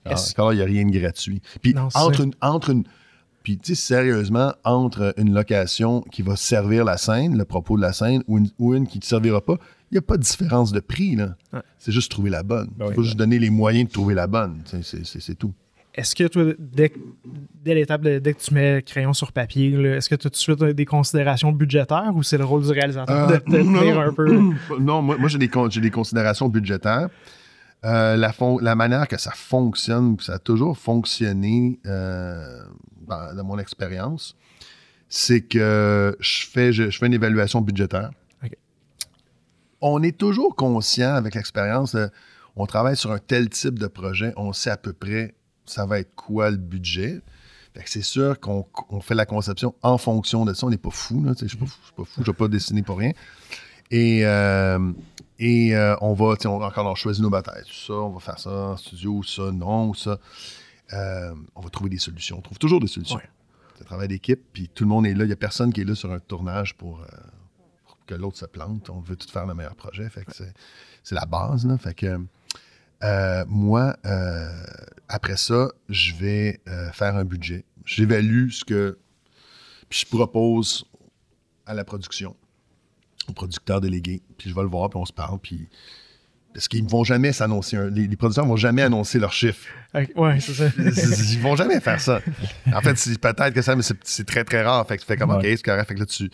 Encore, 0.07 0.53
il 0.53 0.57
n'y 0.57 0.62
a 0.62 0.67
rien 0.67 0.87
de 0.87 0.99
gratuit. 0.99 1.43
Puis 1.61 1.75
entre, 1.95 2.27
entre 2.41 2.71
une 2.71 2.85
puis, 3.45 3.59
tu 3.59 3.75
sais, 3.75 3.83
sérieusement, 3.83 4.55
entre 4.65 5.12
une 5.19 5.35
location 5.35 6.01
qui 6.01 6.23
va 6.23 6.35
servir 6.35 6.83
la 6.83 6.97
scène, 6.97 7.37
le 7.37 7.45
propos 7.45 7.77
de 7.77 7.83
la 7.83 7.93
scène, 7.93 8.23
ou 8.27 8.39
une, 8.39 8.87
qui 8.87 8.97
ne 8.97 9.03
te 9.03 9.07
servira 9.07 9.45
pas, 9.45 9.59
il 9.91 9.95
n'y 9.95 9.99
a 9.99 10.03
pas 10.03 10.17
de 10.17 10.23
différence 10.23 10.73
de 10.73 10.81
prix. 10.81 11.15
là. 11.15 11.37
C'est 11.79 11.93
juste 11.93 12.11
trouver 12.11 12.31
la 12.31 12.43
bonne. 12.43 12.71
Il 12.73 12.79
ben 12.79 12.95
faut 12.95 13.03
juste 13.03 13.19
donner 13.19 13.39
les 13.39 13.51
moyens 13.51 13.87
de 13.87 13.93
trouver 13.93 14.15
la 14.15 14.27
bonne. 14.27 14.62
C'est 14.83 15.35
tout. 15.39 15.53
Est-ce 15.95 16.17
que 16.17 16.27
toi, 16.27 16.45
dès, 16.59 16.93
dès 17.63 17.75
l'étape, 17.75 18.03
dès 18.03 18.35
que 18.35 18.41
tu 18.41 18.53
mets 18.53 18.77
le 18.77 18.81
crayon 18.81 19.13
sur 19.13 19.31
papier, 19.31 19.73
est-ce 19.73 20.09
que 20.09 20.17
tu 20.17 20.27
as 20.27 20.31
tout 20.31 20.35
de 20.35 20.37
suite 20.37 20.63
des 20.63 20.85
considérations 20.85 21.53
budgétaires 21.53 22.13
ou 22.15 22.25
c'est 22.25 22.37
le 22.37 22.45
rôle 22.45 22.65
du 22.65 22.71
réalisateur 22.73 23.29
de, 23.29 23.51
de 23.51 23.63
non, 23.63 24.01
un 24.01 24.13
peu? 24.13 24.27
Non, 24.81 25.03
moi, 25.03 25.17
moi 25.17 25.29
j'ai 25.29 25.39
des, 25.39 25.49
des, 25.49 25.91
considérations 25.91 26.49
budgétaires. 26.49 27.09
Euh, 27.85 28.17
la, 28.17 28.33
la, 28.61 28.75
manière 28.75 29.07
que 29.07 29.19
ça 29.19 29.31
fonctionne, 29.31 30.17
que 30.17 30.25
ça 30.25 30.35
a 30.35 30.39
toujours 30.39 30.77
fonctionné, 30.77 31.79
euh, 31.87 32.65
dans, 33.07 33.45
mon 33.45 33.59
expérience, 33.59 34.37
c'est 35.09 35.43
que 35.43 36.17
je 36.19 36.47
fais, 36.47 36.73
je, 36.73 36.91
fais 36.91 37.07
une 37.07 37.15
évaluation 37.15 37.61
budgétaire. 37.61 38.11
On 39.81 40.03
est 40.03 40.17
toujours 40.17 40.57
conscient 40.57 41.15
avec 41.15 41.35
l'expérience, 41.35 41.95
on 42.57 42.67
travaille 42.67 42.97
sur 42.97 43.13
un 43.13 43.19
tel 43.19 43.51
type 43.51 43.79
de 43.79 43.87
projet, 43.87 44.33
on 44.37 44.55
sait 44.55 44.71
à 44.71 44.79
peu 44.79 44.95
près 44.95 45.35
ça 45.67 45.87
va 45.87 46.01
être 46.01 46.15
quoi 46.15 46.51
le 46.51 46.57
budget? 46.57 47.21
c'est 47.87 48.03
sûr 48.03 48.39
qu'on 48.39 48.65
fait 49.01 49.17
la 49.17 49.27
conception 49.27 49.75
en 49.83 49.99
fonction 49.99 50.45
de 50.45 50.55
ça. 50.55 50.67
On 50.67 50.71
n'est 50.71 50.77
pas 50.77 50.91
fou. 50.91 51.21
Je 51.25 51.45
ne 51.45 51.49
suis 51.49 51.59
pas 51.59 51.67
fou, 51.67 52.05
je 52.17 52.21
ne 52.21 52.27
vais 52.27 52.33
pas 52.33 52.47
dessiner 52.47 52.83
pour 52.83 52.99
rien. 52.99 53.11
Et, 53.91 54.25
euh, 54.25 54.93
et 55.39 55.75
euh, 55.75 55.97
on 56.01 56.15
va, 56.15 56.37
on, 56.45 56.62
encore 56.62 56.87
on 56.87 56.95
choisit 56.95 57.23
nos 57.23 57.31
batailles. 57.31 57.65
Ça, 57.71 57.95
on 57.95 58.11
va 58.11 58.21
faire 58.21 58.39
ça 58.39 58.51
en 58.51 58.77
studio, 58.77 59.23
ça, 59.23 59.51
non, 59.51 59.93
ça. 59.95 60.19
Euh, 60.93 61.35
on 61.55 61.61
va 61.61 61.71
trouver 61.71 61.91
des 61.91 61.99
solutions. 61.99 62.39
On 62.39 62.43
trouve 62.43 62.59
toujours 62.59 62.81
des 62.81 62.87
solutions. 62.87 63.19
C'est 63.75 63.83
un 63.83 63.87
travail 63.87 64.09
d'équipe, 64.09 64.41
puis 64.53 64.69
tout 64.69 64.85
le 64.85 64.89
monde 64.89 65.07
est 65.07 65.15
là. 65.15 65.25
Il 65.25 65.29
n'y 65.29 65.33
a 65.33 65.37
personne 65.37 65.73
qui 65.73 65.81
est 65.81 65.85
là 65.85 65.95
sur 65.95 66.12
un 66.12 66.21
tournage 66.21 66.77
pour, 66.77 67.01
euh, 67.01 67.07
que 68.07 68.15
l'autre 68.15 68.39
se 68.39 68.47
plante. 68.47 68.91
On 68.91 69.01
veut 69.01 69.17
tout 69.17 69.29
faire 69.29 69.47
le 69.47 69.55
meilleur 69.55 69.75
projet. 69.75 70.09
Fait 70.09 70.25
que 70.25 70.33
c'est 70.33 71.15
la 71.15 71.27
base. 71.27 71.67
Là. 71.67 71.77
Fait 71.79 71.95
que 71.95 72.21
euh, 73.03 73.45
moi, 73.49 73.97
après 75.09 75.37
ça, 75.37 75.69
je 75.89 76.15
vais 76.15 76.61
faire 76.93 77.17
un 77.17 77.25
budget. 77.25 77.65
J'évalue 77.85 78.51
ce 78.51 78.65
que. 78.65 78.99
Puis 79.89 80.01
je 80.01 80.17
propose 80.17 80.87
à 81.67 81.75
la 81.75 81.85
production, 81.85 82.35
au 83.29 83.33
producteur 83.33 83.81
délégué. 83.81 84.23
Puis 84.39 84.51
je 84.51 84.55
vais 84.55 84.63
le 84.63 84.69
voir, 84.69 84.91
puis 84.91 84.99
on 84.99 85.05
se 85.05 85.13
parle. 85.13 85.39
Puis 85.39 85.69
Parce 86.55 86.69
qu'ils 86.69 86.85
ne 86.85 86.89
vont 86.89 87.05
jamais 87.05 87.33
s'annoncer. 87.33 87.79
Les, 87.91 88.07
les, 88.07 88.17
producteurs 88.17 88.45
ne 88.45 88.51
vont 88.51 88.57
jamais 88.57 88.83
annoncer 88.83 89.19
leurs 89.19 89.33
chiffres. 89.33 89.69
Ouais, 90.17 90.41
c'est 90.41 90.55
ça. 90.55 90.69
Ils 90.79 91.41
vont 91.41 91.57
jamais 91.57 91.81
faire 91.81 92.01
ça. 92.01 92.21
En 92.73 92.81
fait, 92.81 92.95
peut-être 93.19 93.53
que 93.53 93.63
ça, 93.63 93.77
mais 93.77 93.83
c'est 93.83 94.27
très, 94.27 94.45
très 94.45 94.63
rare. 94.63 94.87
Fait 94.87 94.97
que 94.97 95.03
tu 95.03 95.07
fais 95.07 95.17
comme, 95.17 95.31
OK, 95.31 95.43
c'est 95.43 95.63
correct. 95.63 95.89
Fait 95.89 95.95
que 95.95 96.01
là, 96.01 96.07
tu, 96.07 96.31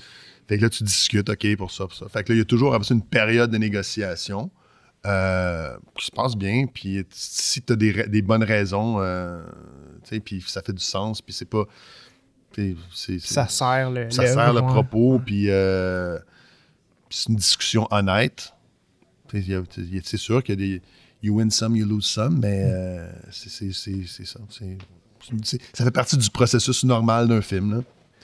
fait 0.49 0.59
que 0.59 0.63
là, 0.63 0.71
tu 0.71 0.83
discutes, 0.83 1.29
OK, 1.29 1.57
pour 1.57 1.71
ça, 1.71 1.85
pour 1.87 1.95
ça. 1.95 2.09
Fait 2.09 2.25
que 2.25 2.33
là, 2.33 2.37
il 2.37 2.39
y 2.39 2.43
a 2.43 2.45
toujours 2.45 2.75
une 2.91 3.03
période 3.03 3.51
de 3.51 3.59
négociation 3.59 4.51
euh, 5.07 5.77
qui 5.97 6.07
se 6.07 6.11
passe 6.11 6.37
bien. 6.37 6.67
Puis 6.67 7.05
si 7.11 7.63
tu 7.63 7.73
as 7.73 7.77
des, 7.77 8.09
des, 8.09 8.23
bonnes 8.23 8.45
raisons, 8.45 8.97
euh, 9.01 9.43
puis 10.25 10.45
ça 10.47 10.63
fait 10.63 10.73
du 10.73 10.83
sens, 10.83 11.23
puis 11.23 11.33
c'est 11.33 11.49
pas. 11.49 11.65
ça 13.25 13.49
sert 13.49 13.91
le, 13.91 14.11
ça 14.11 14.27
sert 14.27 14.53
le 14.53 14.63
propos, 14.63 15.21
puis 15.25 15.49
euh, 15.49 16.19
c'est 17.09 17.29
une 17.29 17.37
discussion 17.37 17.87
honnête. 17.91 18.53
C'est 19.33 20.17
sûr 20.17 20.43
qu'il 20.43 20.61
y 20.61 20.65
a 20.65 20.69
des. 20.69 20.83
You 21.23 21.37
win 21.37 21.51
some, 21.51 21.77
you 21.77 21.87
lose 21.87 22.07
some, 22.07 22.41
mais 22.41 22.63
euh, 22.65 23.13
c'est 23.31 23.73
ça. 23.73 24.41
Ça 25.75 25.85
fait 25.85 25.91
partie 25.91 26.17
du 26.17 26.31
processus 26.31 26.83
normal 26.85 27.29
d'un 27.29 27.43
film. 27.43 27.75
Là. 27.75 27.83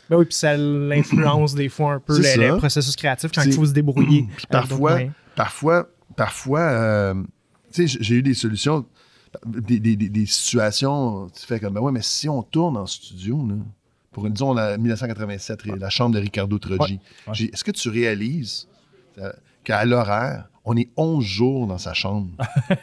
Ben 0.09 0.17
oui, 0.17 0.25
puis 0.25 0.35
ça 0.35 0.57
l'influence 0.57 1.55
des 1.55 1.69
fois 1.69 1.95
un 1.95 2.01
peu 2.01 2.17
le, 2.17 2.57
processus 2.57 2.95
créatif 2.97 3.31
quand 3.35 3.43
il 3.43 3.53
faut 3.53 3.67
se 3.67 3.73
débrouiller. 3.73 4.27
parfois, 4.51 5.01
parfois, 5.35 5.89
parfois, 6.17 6.61
euh, 6.61 7.15
tu 7.73 7.89
sais, 7.89 7.99
j'ai 8.01 8.17
eu 8.17 8.23
des 8.23 8.35
solutions, 8.35 8.85
des, 9.45 9.79
des, 9.79 9.97
des, 9.97 10.27
situations, 10.27 11.29
tu 11.29 11.47
fais 11.47 11.61
comme, 11.61 11.75
ben 11.75 11.81
ouais, 11.81 11.93
mais 11.93 12.03
si 12.03 12.29
on 12.29 12.43
tourne 12.43 12.77
en 12.77 12.87
studio, 12.87 13.47
là, 13.47 13.55
pour, 14.13 14.29
disons, 14.31 14.55
la 14.55 14.79
1987, 14.79 15.67
la 15.67 15.91
chambre 15.91 16.15
de 16.15 16.21
Ricardo 16.21 16.59
Troggi, 16.59 17.01
est-ce 17.29 17.63
que 17.63 17.71
tu 17.71 17.91
réalises 17.91 18.67
euh, 19.19 19.31
qu'à 19.63 19.85
l'horaire, 19.85 20.49
on 20.65 20.77
est 20.77 20.89
11 20.97 21.23
jours 21.23 21.67
dans 21.67 21.79
sa 21.79 21.93
chambre? 21.93 22.31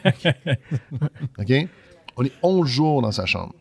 OK? 1.38 1.52
On 2.16 2.24
est 2.24 2.32
11 2.42 2.68
jours 2.68 3.02
dans 3.02 3.10
sa 3.10 3.26
chambre. 3.26 3.54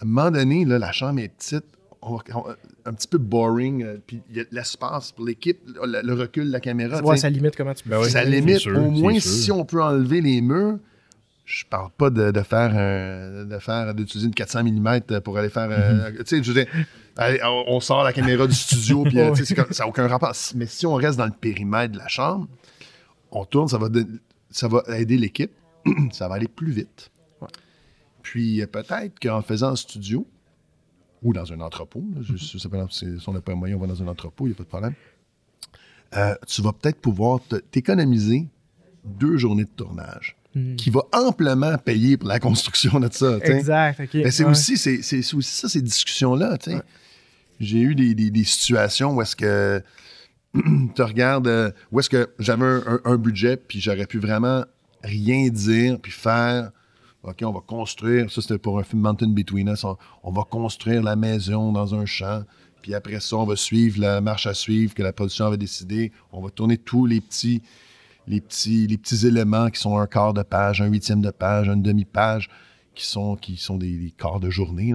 À 0.00 0.04
un 0.04 0.06
moment 0.06 0.30
donné, 0.30 0.66
là, 0.66 0.78
la 0.78 0.92
chambre 0.92 1.20
est 1.20 1.28
petite, 1.28 1.64
un 2.02 2.92
petit 2.94 3.08
peu 3.08 3.18
boring, 3.18 3.82
euh, 3.82 3.96
puis 4.04 4.22
il 4.30 4.36
y 4.36 4.40
a 4.40 4.44
l'espace 4.50 5.12
pour 5.12 5.24
l'équipe, 5.24 5.60
le, 5.66 6.12
recul 6.14 6.46
de 6.46 6.52
la 6.52 6.60
caméra. 6.60 7.00
Ouais, 7.02 7.16
ça 7.16 7.30
limite 7.30 7.56
comment 7.56 7.74
tu 7.74 7.84
peux. 7.84 7.90
Ben 7.90 8.04
ça 8.04 8.24
limite, 8.24 8.66
au 8.66 8.90
moins, 8.90 9.18
si 9.20 9.52
on 9.52 9.64
peut 9.64 9.82
enlever 9.82 10.20
les 10.20 10.40
murs, 10.40 10.78
je 11.44 11.64
parle 11.66 11.90
pas 11.96 12.10
de, 12.10 12.32
faire 12.42 12.70
de 13.46 13.58
faire 13.58 13.94
d'utiliser 13.94 14.26
une 14.26 14.34
400 14.34 14.64
mm 14.64 15.20
pour 15.22 15.38
aller 15.38 15.50
faire 15.50 15.68
euh, 15.70 16.10
tu 16.18 16.24
sais 16.24 16.42
je 16.42 16.52
veux 16.52 16.64
dire, 16.64 16.72
on 17.66 17.80
sort 17.80 18.04
la 18.04 18.12
caméra 18.12 18.46
du 18.46 18.54
studio 18.54 19.02
puis 19.02 19.18
euh, 19.18 19.34
ça 19.34 19.84
n'a 19.84 19.88
aucun 19.88 20.06
rapport 20.06 20.32
mais 20.54 20.66
si 20.66 20.86
on 20.86 20.94
reste 20.94 21.18
dans 21.18 21.26
le 21.26 21.32
périmètre 21.32 21.92
de 21.92 21.98
la 21.98 22.08
chambre 22.08 22.46
on 23.32 23.44
tourne, 23.44 23.68
ça 23.68 23.78
va, 23.78 23.88
ça 24.50 24.68
va 24.68 24.82
aider 24.96 25.16
l'équipe, 25.16 25.52
ça 26.12 26.28
va 26.28 26.36
aller 26.36 26.48
plus 26.48 26.70
vite. 26.70 27.10
Puis 28.22 28.64
peut-être 28.66 29.18
qu'en 29.20 29.42
faisant 29.42 29.70
un 29.70 29.76
studio 29.76 30.26
ou 31.22 31.32
dans 31.32 31.52
un 31.52 31.60
entrepôt, 31.60 32.04
si 32.90 33.22
on 33.26 33.32
n'a 33.32 33.40
pas 33.40 33.54
moyen, 33.54 33.76
on 33.76 33.78
va 33.78 33.86
dans 33.86 34.02
un 34.02 34.08
entrepôt, 34.08 34.46
il 34.46 34.50
n'y 34.50 34.54
a 34.54 34.56
pas 34.56 34.64
de 34.64 34.68
problème. 34.68 34.94
Euh, 36.16 36.34
tu 36.46 36.62
vas 36.62 36.72
peut-être 36.72 37.00
pouvoir 37.00 37.40
t'économiser 37.70 38.48
deux 39.04 39.36
journées 39.36 39.64
de 39.64 39.70
tournage. 39.70 40.36
Hmm. 40.54 40.76
qui 40.76 40.90
va 40.90 41.00
amplement 41.12 41.78
payer 41.78 42.18
pour 42.18 42.28
la 42.28 42.38
construction 42.38 43.00
de 43.00 43.08
ça. 43.10 43.38
Exact. 43.42 44.00
OK. 44.00 44.30
c'est 44.30 44.44
aussi, 44.44 44.74
aussi 44.74 45.42
ça, 45.42 45.66
ces 45.66 45.80
discussions-là. 45.80 46.58
J'ai 47.58 47.78
eu 47.78 47.94
des, 47.94 48.14
des, 48.14 48.44
situations 48.44 49.14
où 49.14 49.22
est-ce 49.22 49.34
que 49.34 49.82
tu 50.52 51.02
regardes 51.02 51.48
euh, 51.48 51.70
où 51.90 52.00
est-ce 52.00 52.10
que 52.10 52.28
j'avais 52.38 52.80
un, 53.02 53.16
budget, 53.16 53.56
puis 53.56 53.80
j'aurais 53.80 54.04
pu 54.06 54.18
vraiment 54.18 54.64
rien 55.02 55.48
dire, 55.48 55.98
puis 55.98 56.12
faire. 56.12 56.70
OK, 57.24 57.42
on 57.44 57.52
va 57.52 57.60
construire. 57.60 58.30
Ça, 58.30 58.42
c'était 58.42 58.58
pour 58.58 58.78
un 58.78 58.82
film 58.82 59.02
Mountain 59.02 59.28
Between 59.28 59.68
Us. 59.68 59.84
On, 59.84 60.32
va 60.32 60.42
construire 60.42 61.02
la 61.02 61.14
maison 61.14 61.72
dans 61.72 61.94
un 61.94 62.04
champ. 62.04 62.42
Puis 62.80 62.94
après 62.94 63.20
ça, 63.20 63.36
on 63.36 63.44
va 63.44 63.54
suivre 63.54 64.00
la 64.00 64.20
marche 64.20 64.48
à 64.48 64.54
suivre 64.54 64.92
que 64.92 65.02
la 65.02 65.12
production 65.12 65.46
avait 65.46 65.56
décidé. 65.56 66.10
On 66.32 66.40
va 66.40 66.50
tourner 66.50 66.78
tous 66.78 67.06
les 67.06 67.20
petits, 67.20 67.62
les 68.26 68.40
petits, 68.40 68.88
les 68.88 68.98
petits 68.98 69.24
éléments 69.26 69.70
qui 69.70 69.80
sont 69.80 69.96
un 69.98 70.06
quart 70.08 70.34
de 70.34 70.42
page, 70.42 70.80
un 70.80 70.86
huitième 70.86 71.22
de 71.22 71.30
page, 71.30 71.68
une 71.68 71.82
demi-page, 71.82 72.50
qui 72.94 73.06
sont, 73.06 73.36
qui 73.36 73.56
sont 73.56 73.78
des, 73.78 74.12
quarts 74.18 74.40
de 74.40 74.50
journée. 74.50 74.92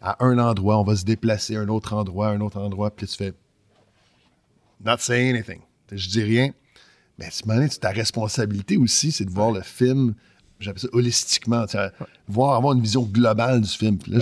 À 0.00 0.24
un 0.24 0.38
endroit, 0.38 0.78
on 0.78 0.84
va 0.84 0.96
se 0.96 1.04
déplacer 1.04 1.56
à 1.56 1.60
un 1.60 1.68
autre 1.68 1.92
endroit, 1.92 2.28
un 2.28 2.40
autre 2.40 2.58
endroit. 2.58 2.90
Puis 2.90 3.06
tu 3.06 3.16
fais 3.16 3.34
not 4.82 4.98
saying 4.98 5.34
anything. 5.34 5.60
Je 5.92 6.08
dis 6.08 6.22
rien. 6.22 6.52
Mais 7.18 7.28
c'est 7.30 7.80
ta 7.80 7.90
responsabilité 7.90 8.76
aussi, 8.76 9.10
c'est 9.10 9.24
de 9.24 9.30
voir 9.30 9.50
le 9.50 9.62
film, 9.62 10.14
j'appelle 10.60 10.82
ça 10.82 10.88
holistiquement, 10.92 11.64
voir, 12.28 12.56
avoir 12.56 12.74
une 12.74 12.82
vision 12.82 13.02
globale 13.02 13.60
du 13.60 13.68
film. 13.68 13.98
là, 14.06 14.20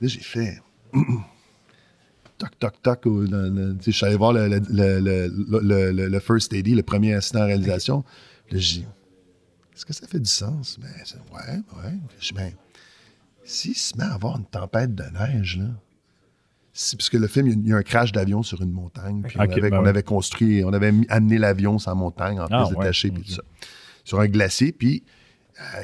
j'ai 0.00 0.20
fait. 0.20 0.60
toc, 2.38 2.58
toc, 2.58 2.82
toc. 2.82 3.00
Je 3.04 3.90
suis 3.90 4.06
allé 4.06 4.16
voir 4.16 4.32
le, 4.32 4.48
le, 4.48 6.08
le, 6.08 6.20
First 6.20 6.52
AD, 6.52 6.68
le 6.68 6.82
premier 6.82 7.14
assistant 7.14 7.40
en 7.40 7.46
réalisation. 7.46 8.04
Là, 8.50 8.58
j'ai 8.58 8.80
dit, 8.80 8.86
est-ce 9.74 9.86
que 9.86 9.92
ça 9.92 10.06
fait 10.06 10.20
du 10.20 10.30
sens? 10.30 10.78
Ben, 10.80 10.88
ouais, 11.32 11.56
ouais. 11.56 11.98
Je 12.20 12.34
ben, 12.34 12.52
s'il 13.44 13.76
se 13.76 13.96
met 13.96 14.04
à 14.04 14.14
avoir 14.14 14.36
une 14.38 14.44
tempête 14.44 14.94
de 14.94 15.04
neige, 15.04 15.58
là, 15.58 15.66
puisque 16.72 17.14
le 17.14 17.26
film, 17.26 17.48
il 17.48 17.68
y 17.68 17.72
a 17.72 17.76
un 17.76 17.82
crash 17.82 18.12
d'avion 18.12 18.42
sur 18.42 18.62
une 18.62 18.72
montagne. 18.72 19.22
Puis 19.22 19.36
on, 19.38 19.42
avait, 19.42 19.70
ben 19.70 19.86
avait, 19.86 20.02
construit, 20.02 20.64
on 20.64 20.72
avait 20.72 20.92
amené 21.08 21.38
l'avion 21.38 21.78
sur 21.78 21.90
la 21.90 21.94
montagne 21.94 22.40
en 22.40 22.46
ah, 22.50 22.64
plus 22.66 22.76
détaché, 22.76 23.10
puis 23.10 23.22
tout 23.22 23.32
ça. 23.32 23.42
Sur 24.04 24.20
un 24.20 24.26
glacier. 24.26 24.72
Puis 24.72 25.02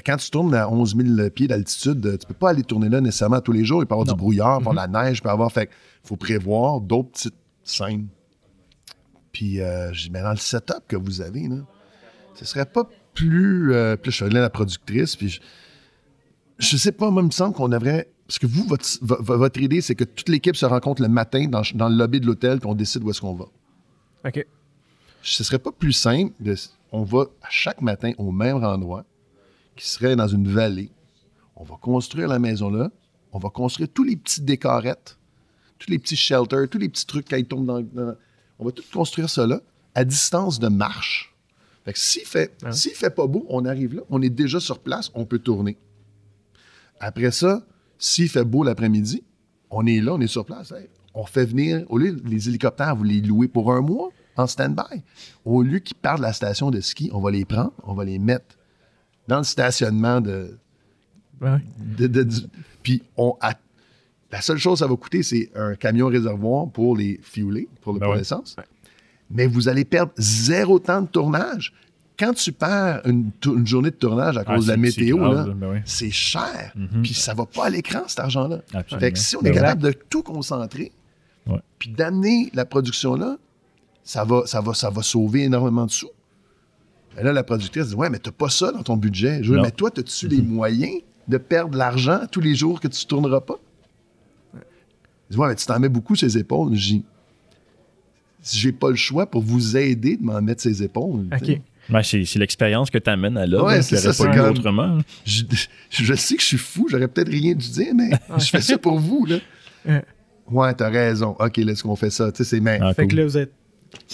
quand 0.04 0.16
tu 0.16 0.30
tournes 0.30 0.54
à 0.54 0.70
11 0.70 0.96
000 0.96 1.30
pieds 1.30 1.48
d'altitude, 1.48 2.18
tu 2.18 2.26
peux 2.26 2.34
pas 2.34 2.50
aller 2.50 2.62
tourner 2.62 2.88
là 2.88 3.00
nécessairement 3.00 3.40
tous 3.40 3.52
les 3.52 3.64
jours. 3.64 3.82
Il 3.82 3.86
peut 3.86 3.94
y 3.94 3.98
avoir 4.00 4.06
du 4.06 4.14
brouillard, 4.14 4.58
il 4.60 4.64
peut 4.64 4.70
y 4.70 4.72
avoir 4.72 4.88
mm-hmm. 4.88 4.92
la 4.92 5.04
neige, 5.04 5.18
il 5.18 5.22
peut 5.22 5.28
y 5.28 5.32
avoir. 5.32 5.52
Fait 5.52 5.70
faut 6.04 6.16
prévoir 6.16 6.80
d'autres 6.80 7.10
petites 7.10 7.34
scènes. 7.62 8.08
Puis 9.32 9.60
euh, 9.60 9.92
je 9.92 10.04
dis, 10.04 10.10
mais 10.10 10.22
dans 10.22 10.30
le 10.30 10.36
setup 10.36 10.82
que 10.88 10.96
vous 10.96 11.20
avez, 11.20 11.48
là, 11.48 11.56
ce 12.34 12.44
serait 12.44 12.66
pas 12.66 12.88
plus. 13.14 13.72
Euh, 13.72 13.96
puis 13.96 14.10
je 14.10 14.16
suis 14.16 14.24
allé 14.24 14.38
à 14.38 14.42
la 14.42 14.50
productrice, 14.50 15.16
puis 15.16 15.28
je, 15.28 15.40
je 16.58 16.76
sais 16.76 16.92
pas, 16.92 17.10
moi, 17.10 17.22
il 17.22 17.26
me 17.26 17.30
semble 17.30 17.54
qu'on 17.54 17.68
devrait 17.68 18.08
parce 18.28 18.38
que 18.38 18.46
vous, 18.46 18.66
votre, 19.00 19.58
idée, 19.58 19.80
c'est 19.80 19.94
que 19.94 20.04
toute 20.04 20.28
l'équipe 20.28 20.54
se 20.54 20.66
rencontre 20.66 21.00
le 21.00 21.08
matin 21.08 21.46
dans, 21.48 21.62
le 21.62 21.96
lobby 21.96 22.20
de 22.20 22.26
l'hôtel, 22.26 22.60
puis 22.60 22.68
on 22.68 22.74
décide 22.74 23.02
où 23.02 23.08
est-ce 23.10 23.22
qu'on 23.22 23.34
va. 23.34 23.46
OK. 24.26 24.46
Ce 25.22 25.42
serait 25.42 25.58
pas 25.58 25.72
plus 25.72 25.94
simple 25.94 26.34
de. 26.38 26.54
On 26.92 27.04
va 27.04 27.24
chaque 27.48 27.80
matin 27.80 28.12
au 28.18 28.30
même 28.30 28.62
endroit, 28.62 29.04
qui 29.78 29.88
serait 29.88 30.16
dans 30.16 30.28
une 30.28 30.48
vallée. 30.48 30.90
On 31.56 31.64
va 31.64 31.76
construire 31.80 32.28
la 32.28 32.38
maison 32.38 32.70
là. 32.70 32.90
On 33.32 33.38
va 33.38 33.50
construire 33.50 33.88
tous 33.92 34.04
les 34.04 34.16
petits 34.16 34.40
décorettes, 34.40 35.18
tous 35.78 35.90
les 35.90 35.98
petits 35.98 36.16
shelters, 36.16 36.68
tous 36.68 36.78
les 36.78 36.88
petits 36.88 37.06
trucs 37.06 37.28
qui 37.28 37.44
tombent 37.44 37.66
dans, 37.66 38.14
On 38.58 38.64
va 38.64 38.72
tout 38.72 38.82
construire 38.92 39.28
ça 39.28 39.46
là, 39.46 39.60
à 39.94 40.04
distance 40.04 40.58
de 40.58 40.68
marche. 40.68 41.34
Fait 41.84 41.92
que 41.92 41.98
s'il 41.98 42.24
fait, 42.24 42.56
ah. 42.64 42.72
s'il 42.72 42.92
fait 42.92 43.10
pas 43.10 43.26
beau, 43.26 43.46
on 43.48 43.64
arrive 43.64 43.94
là, 43.94 44.02
on 44.10 44.20
est 44.22 44.30
déjà 44.30 44.60
sur 44.60 44.80
place, 44.80 45.10
on 45.14 45.24
peut 45.24 45.38
tourner. 45.38 45.78
Après 47.00 47.30
ça, 47.30 47.64
s'il 47.98 48.28
fait 48.28 48.44
beau 48.44 48.64
l'après-midi, 48.64 49.22
on 49.70 49.86
est 49.86 50.00
là, 50.00 50.14
on 50.14 50.20
est 50.20 50.26
sur 50.26 50.44
place. 50.44 50.72
on 51.14 51.24
fait 51.24 51.44
venir, 51.44 51.84
au 51.88 51.98
lieu 51.98 52.20
les 52.24 52.48
hélicoptères, 52.48 52.96
vous 52.96 53.04
les 53.04 53.20
louer 53.20 53.48
pour 53.48 53.72
un 53.72 53.80
mois 53.80 54.10
en 54.36 54.46
stand-by. 54.46 55.02
Au 55.44 55.62
lieu 55.62 55.78
qu'ils 55.80 55.96
partent 55.96 56.18
de 56.18 56.22
la 56.22 56.32
station 56.32 56.70
de 56.70 56.80
ski, 56.80 57.10
on 57.12 57.20
va 57.20 57.30
les 57.30 57.44
prendre, 57.44 57.72
on 57.84 57.94
va 57.94 58.04
les 58.04 58.18
mettre 58.18 58.57
dans 59.28 59.38
le 59.38 59.44
stationnement 59.44 60.20
de. 60.20 60.58
puis 62.82 63.02
on 63.16 63.36
la 64.30 64.42
seule 64.42 64.58
chose 64.58 64.74
que 64.74 64.78
ça 64.80 64.86
va 64.86 64.96
coûter, 64.96 65.22
c'est 65.22 65.50
un 65.54 65.74
camion 65.74 66.08
réservoir 66.08 66.68
pour 66.68 66.96
les 66.96 67.18
fueler, 67.22 67.66
pour, 67.80 67.94
le, 67.94 68.00
ben 68.00 68.14
l'essence. 68.14 68.56
Mais 69.30 69.46
vous 69.46 69.68
allez 69.68 69.86
perdre 69.86 70.12
zéro 70.18 70.78
temps 70.78 71.00
de 71.00 71.06
tournage 71.06 71.72
quand 72.18 72.34
tu 72.34 72.52
perds 72.52 73.02
une, 73.04 73.30
journée 73.64 73.90
de 73.90 73.96
tournage 73.96 74.36
à 74.36 74.44
cause 74.44 74.66
de 74.66 74.72
la 74.72 74.76
météo, 74.76 75.18
ben 75.18 75.82
c'est 75.84 76.10
cher. 76.10 76.72
Mhm. 76.74 77.02
Puis 77.02 77.14
ça 77.14 77.32
va 77.32 77.46
pas 77.46 77.66
à 77.66 77.70
l'écran, 77.70 78.02
cet 78.08 78.20
argent-là. 78.20 78.58
Fait 78.98 79.12
que 79.12 79.18
si 79.18 79.36
on 79.36 79.42
est 79.42 79.52
capable 79.52 79.82
de 79.82 79.92
tout 79.92 80.22
concentrer, 80.22 80.92
puis 81.78 81.90
d'amener 81.90 82.50
la 82.54 82.64
production 82.64 83.14
là, 83.14 83.36
ça 84.02 84.24
va, 84.24 84.42
ça, 84.46 84.60
va, 84.60 84.74
ça 84.74 84.90
va 84.90 85.02
sauver 85.02 85.44
énormément 85.44 85.86
de 85.86 85.90
sous. 85.90 86.08
Et 87.18 87.24
là, 87.24 87.32
la 87.32 87.42
productrice 87.42 87.88
dit 87.88 87.94
Ouais, 87.94 88.10
mais 88.10 88.18
t'as 88.18 88.30
pas 88.30 88.48
ça 88.48 88.72
dans 88.72 88.82
ton 88.82 88.96
budget. 88.96 89.42
Je 89.42 89.54
mais 89.54 89.70
toi, 89.70 89.90
as-tu 89.96 90.28
les 90.28 90.42
moyens 90.42 91.02
de 91.26 91.38
perdre 91.38 91.72
de 91.72 91.78
l'argent 91.78 92.20
tous 92.30 92.40
les 92.40 92.54
jours 92.54 92.80
que 92.80 92.88
tu 92.88 93.04
tourneras 93.06 93.40
pas? 93.40 93.58
Je 94.54 95.34
dis 95.34 95.38
Ouais, 95.38 95.48
mais 95.48 95.54
tu 95.54 95.66
t'en 95.66 95.78
mets 95.78 95.88
beaucoup 95.88 96.16
ses 96.16 96.38
épaules. 96.38 96.74
Je 96.74 96.88
dis 96.88 97.04
J'ai 98.52 98.72
pas 98.72 98.90
le 98.90 98.96
choix 98.96 99.26
pour 99.26 99.42
vous 99.42 99.76
aider 99.76 100.16
de 100.16 100.22
m'en 100.22 100.40
mettre 100.40 100.62
ses 100.62 100.82
épaules. 100.82 101.26
OK 101.32 101.60
c'est 102.02 102.36
l'expérience 102.36 102.90
que 102.90 102.98
tu 102.98 103.10
amènes 103.10 103.36
à 103.36 103.46
là. 103.46 103.64
Ouais, 103.64 103.82
c'est 103.82 103.96
ça. 103.96 104.12
Pas 104.12 104.34
comme... 104.34 104.50
autrement. 104.50 104.98
Je, 105.24 105.44
je, 105.90 106.14
sais 106.14 106.36
que 106.36 106.42
je 106.42 106.46
suis 106.46 106.58
fou, 106.58 106.86
j'aurais 106.90 107.08
peut-être 107.08 107.30
rien 107.30 107.54
dû 107.54 107.68
dire, 107.70 107.94
mais 107.94 108.10
je 108.38 108.44
fais 108.44 108.60
ça 108.60 108.78
pour 108.78 108.98
vous. 108.98 109.26
Là. 109.26 110.02
Ouais, 110.50 110.74
t'as 110.74 110.88
raison. 110.88 111.36
OK, 111.38 111.56
laisse 111.58 111.82
qu'on 111.82 111.96
fait 111.96 112.10
ça. 112.10 112.30
Tu 112.32 112.44
sais, 112.44 112.60
c'est 112.60 112.80
ah, 112.80 112.94
fait 112.94 113.06
que 113.06 113.16
là, 113.16 113.24
vous 113.24 113.38
êtes 113.38 113.52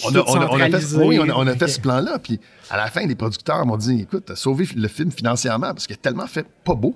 on 0.05 0.15
a, 0.15 0.23
on, 0.27 0.59
a, 0.59 0.69
fait, 0.69 0.95
oui, 0.97 1.19
on 1.19 1.47
a, 1.47 1.55
fait 1.55 1.67
ce 1.67 1.79
plan-là. 1.79 2.19
Puis 2.19 2.39
à 2.69 2.77
la 2.77 2.87
fin, 2.87 3.05
les 3.05 3.15
producteurs 3.15 3.65
m'ont 3.65 3.77
dit 3.77 4.01
écoute, 4.01 4.23
t'as 4.27 4.35
sauvé 4.35 4.67
le 4.75 4.87
film 4.87 5.11
financièrement 5.11 5.67
parce 5.67 5.87
qu'il 5.87 5.95
est 5.95 6.01
tellement 6.01 6.27
fait 6.27 6.45
pas 6.63 6.75
beau 6.75 6.95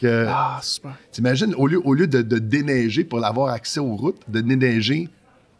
que. 0.00 0.26
Ah, 0.28 0.60
super. 0.62 0.96
T'imagines, 1.10 1.54
au 1.54 1.66
lieu, 1.66 1.80
au 1.84 1.94
lieu 1.94 2.06
de, 2.06 2.22
déneiger 2.38 3.04
pour 3.04 3.24
avoir 3.24 3.52
accès 3.52 3.80
aux 3.80 3.96
routes, 3.96 4.20
de 4.28 4.40
déneiger, 4.40 5.08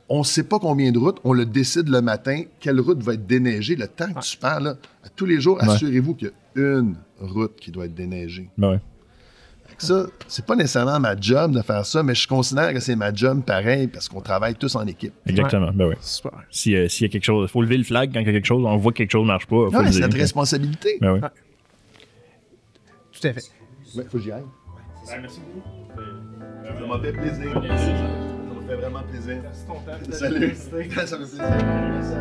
on 0.09 0.21
ne 0.21 0.25
sait 0.25 0.45
pas 0.45 0.59
combien 0.59 0.93
de 0.93 0.99
routes, 0.99 1.19
on 1.25 1.33
le 1.33 1.47
décide 1.47 1.89
le 1.89 2.03
matin, 2.03 2.43
quelle 2.61 2.81
route 2.81 3.03
va 3.03 3.15
être 3.15 3.27
déneigée. 3.27 3.77
Le 3.77 3.89
temps 3.89 4.13
que 4.13 4.21
tu 4.21 4.37
pars, 4.37 4.61
là, 4.61 4.77
tous 5.17 5.27
les 5.27 5.41
jours, 5.41 5.61
assurez-vous 5.61 6.15
qu'il 6.15 6.31
y 6.57 6.61
a 6.61 6.79
une 6.79 6.97
route 7.21 7.57
qui 7.57 7.71
doit 7.71 7.87
être 7.87 7.95
déneigée. 7.95 8.49
Ben 8.59 8.73
ouais 8.73 8.81
ça, 9.79 10.07
c'est 10.29 10.45
pas 10.47 10.57
nécessairement 10.57 11.01
ma 11.01 11.19
job 11.19 11.53
de 11.53 11.63
faire 11.63 11.85
ça, 11.85 12.03
mais 12.03 12.15
je 12.15 12.27
considère 12.27 12.73
que 12.73 12.81
c'est 12.81 12.97
ma 12.97 13.13
job 13.13 13.43
pareil 13.45 13.89
parce 13.89 14.09
qu'on 14.09 14.21
travaille 14.21 14.55
tous 14.55 14.75
en 14.77 14.87
équipe. 14.87 15.13
Exactement, 15.27 15.71
ben 15.73 15.89
oui. 15.89 15.95
Super. 16.01 16.33
S'il 16.51 16.73
y 16.73 17.05
a 17.05 17.09
quelque 17.09 17.25
chose, 17.25 17.49
il 17.49 17.53
faut 17.53 17.63
lever 17.63 17.77
le 17.77 17.85
flag 17.85 18.13
quand 18.13 18.21
il 18.21 18.27
y 18.27 18.29
a 18.29 18.33
quelque 18.33 18.47
chose, 18.47 18.65
on 18.65 18.77
voit 18.77 18.93
que 18.93 18.99
quelque 18.99 19.13
chose 19.13 19.23
ne 19.23 19.29
marche 19.29 19.47
pas. 19.47 19.69
Non, 19.71 19.91
c'est 19.91 20.01
notre 20.01 20.17
responsabilité. 20.17 20.99
Ben 21.01 21.15
oui. 21.15 21.21
Tout 23.13 23.27
à 23.29 23.33
fait. 23.33 23.43
Ouais, 23.97 24.05
faut 24.05 24.19
que 24.19 24.25
j'y 24.25 24.33
aille. 24.33 24.43
Ouais, 24.43 25.19
merci 25.21 25.41
beaucoup. 25.41 25.69
Ça 26.65 26.87
m'a 26.87 27.01
fait 27.01 27.13
plaisir. 27.13 27.53
Ça 27.53 27.61
m'a 27.61 28.67
fait 28.67 28.77
vraiment 28.77 29.03
plaisir. 29.03 29.37
Merci 29.43 29.67
ton 29.67 29.75
temps. 29.75 30.13
Salut. 30.13 30.55
ça 30.55 30.71
fait 30.71 30.89
plaisir. 30.89 31.45
Merci 31.93 32.15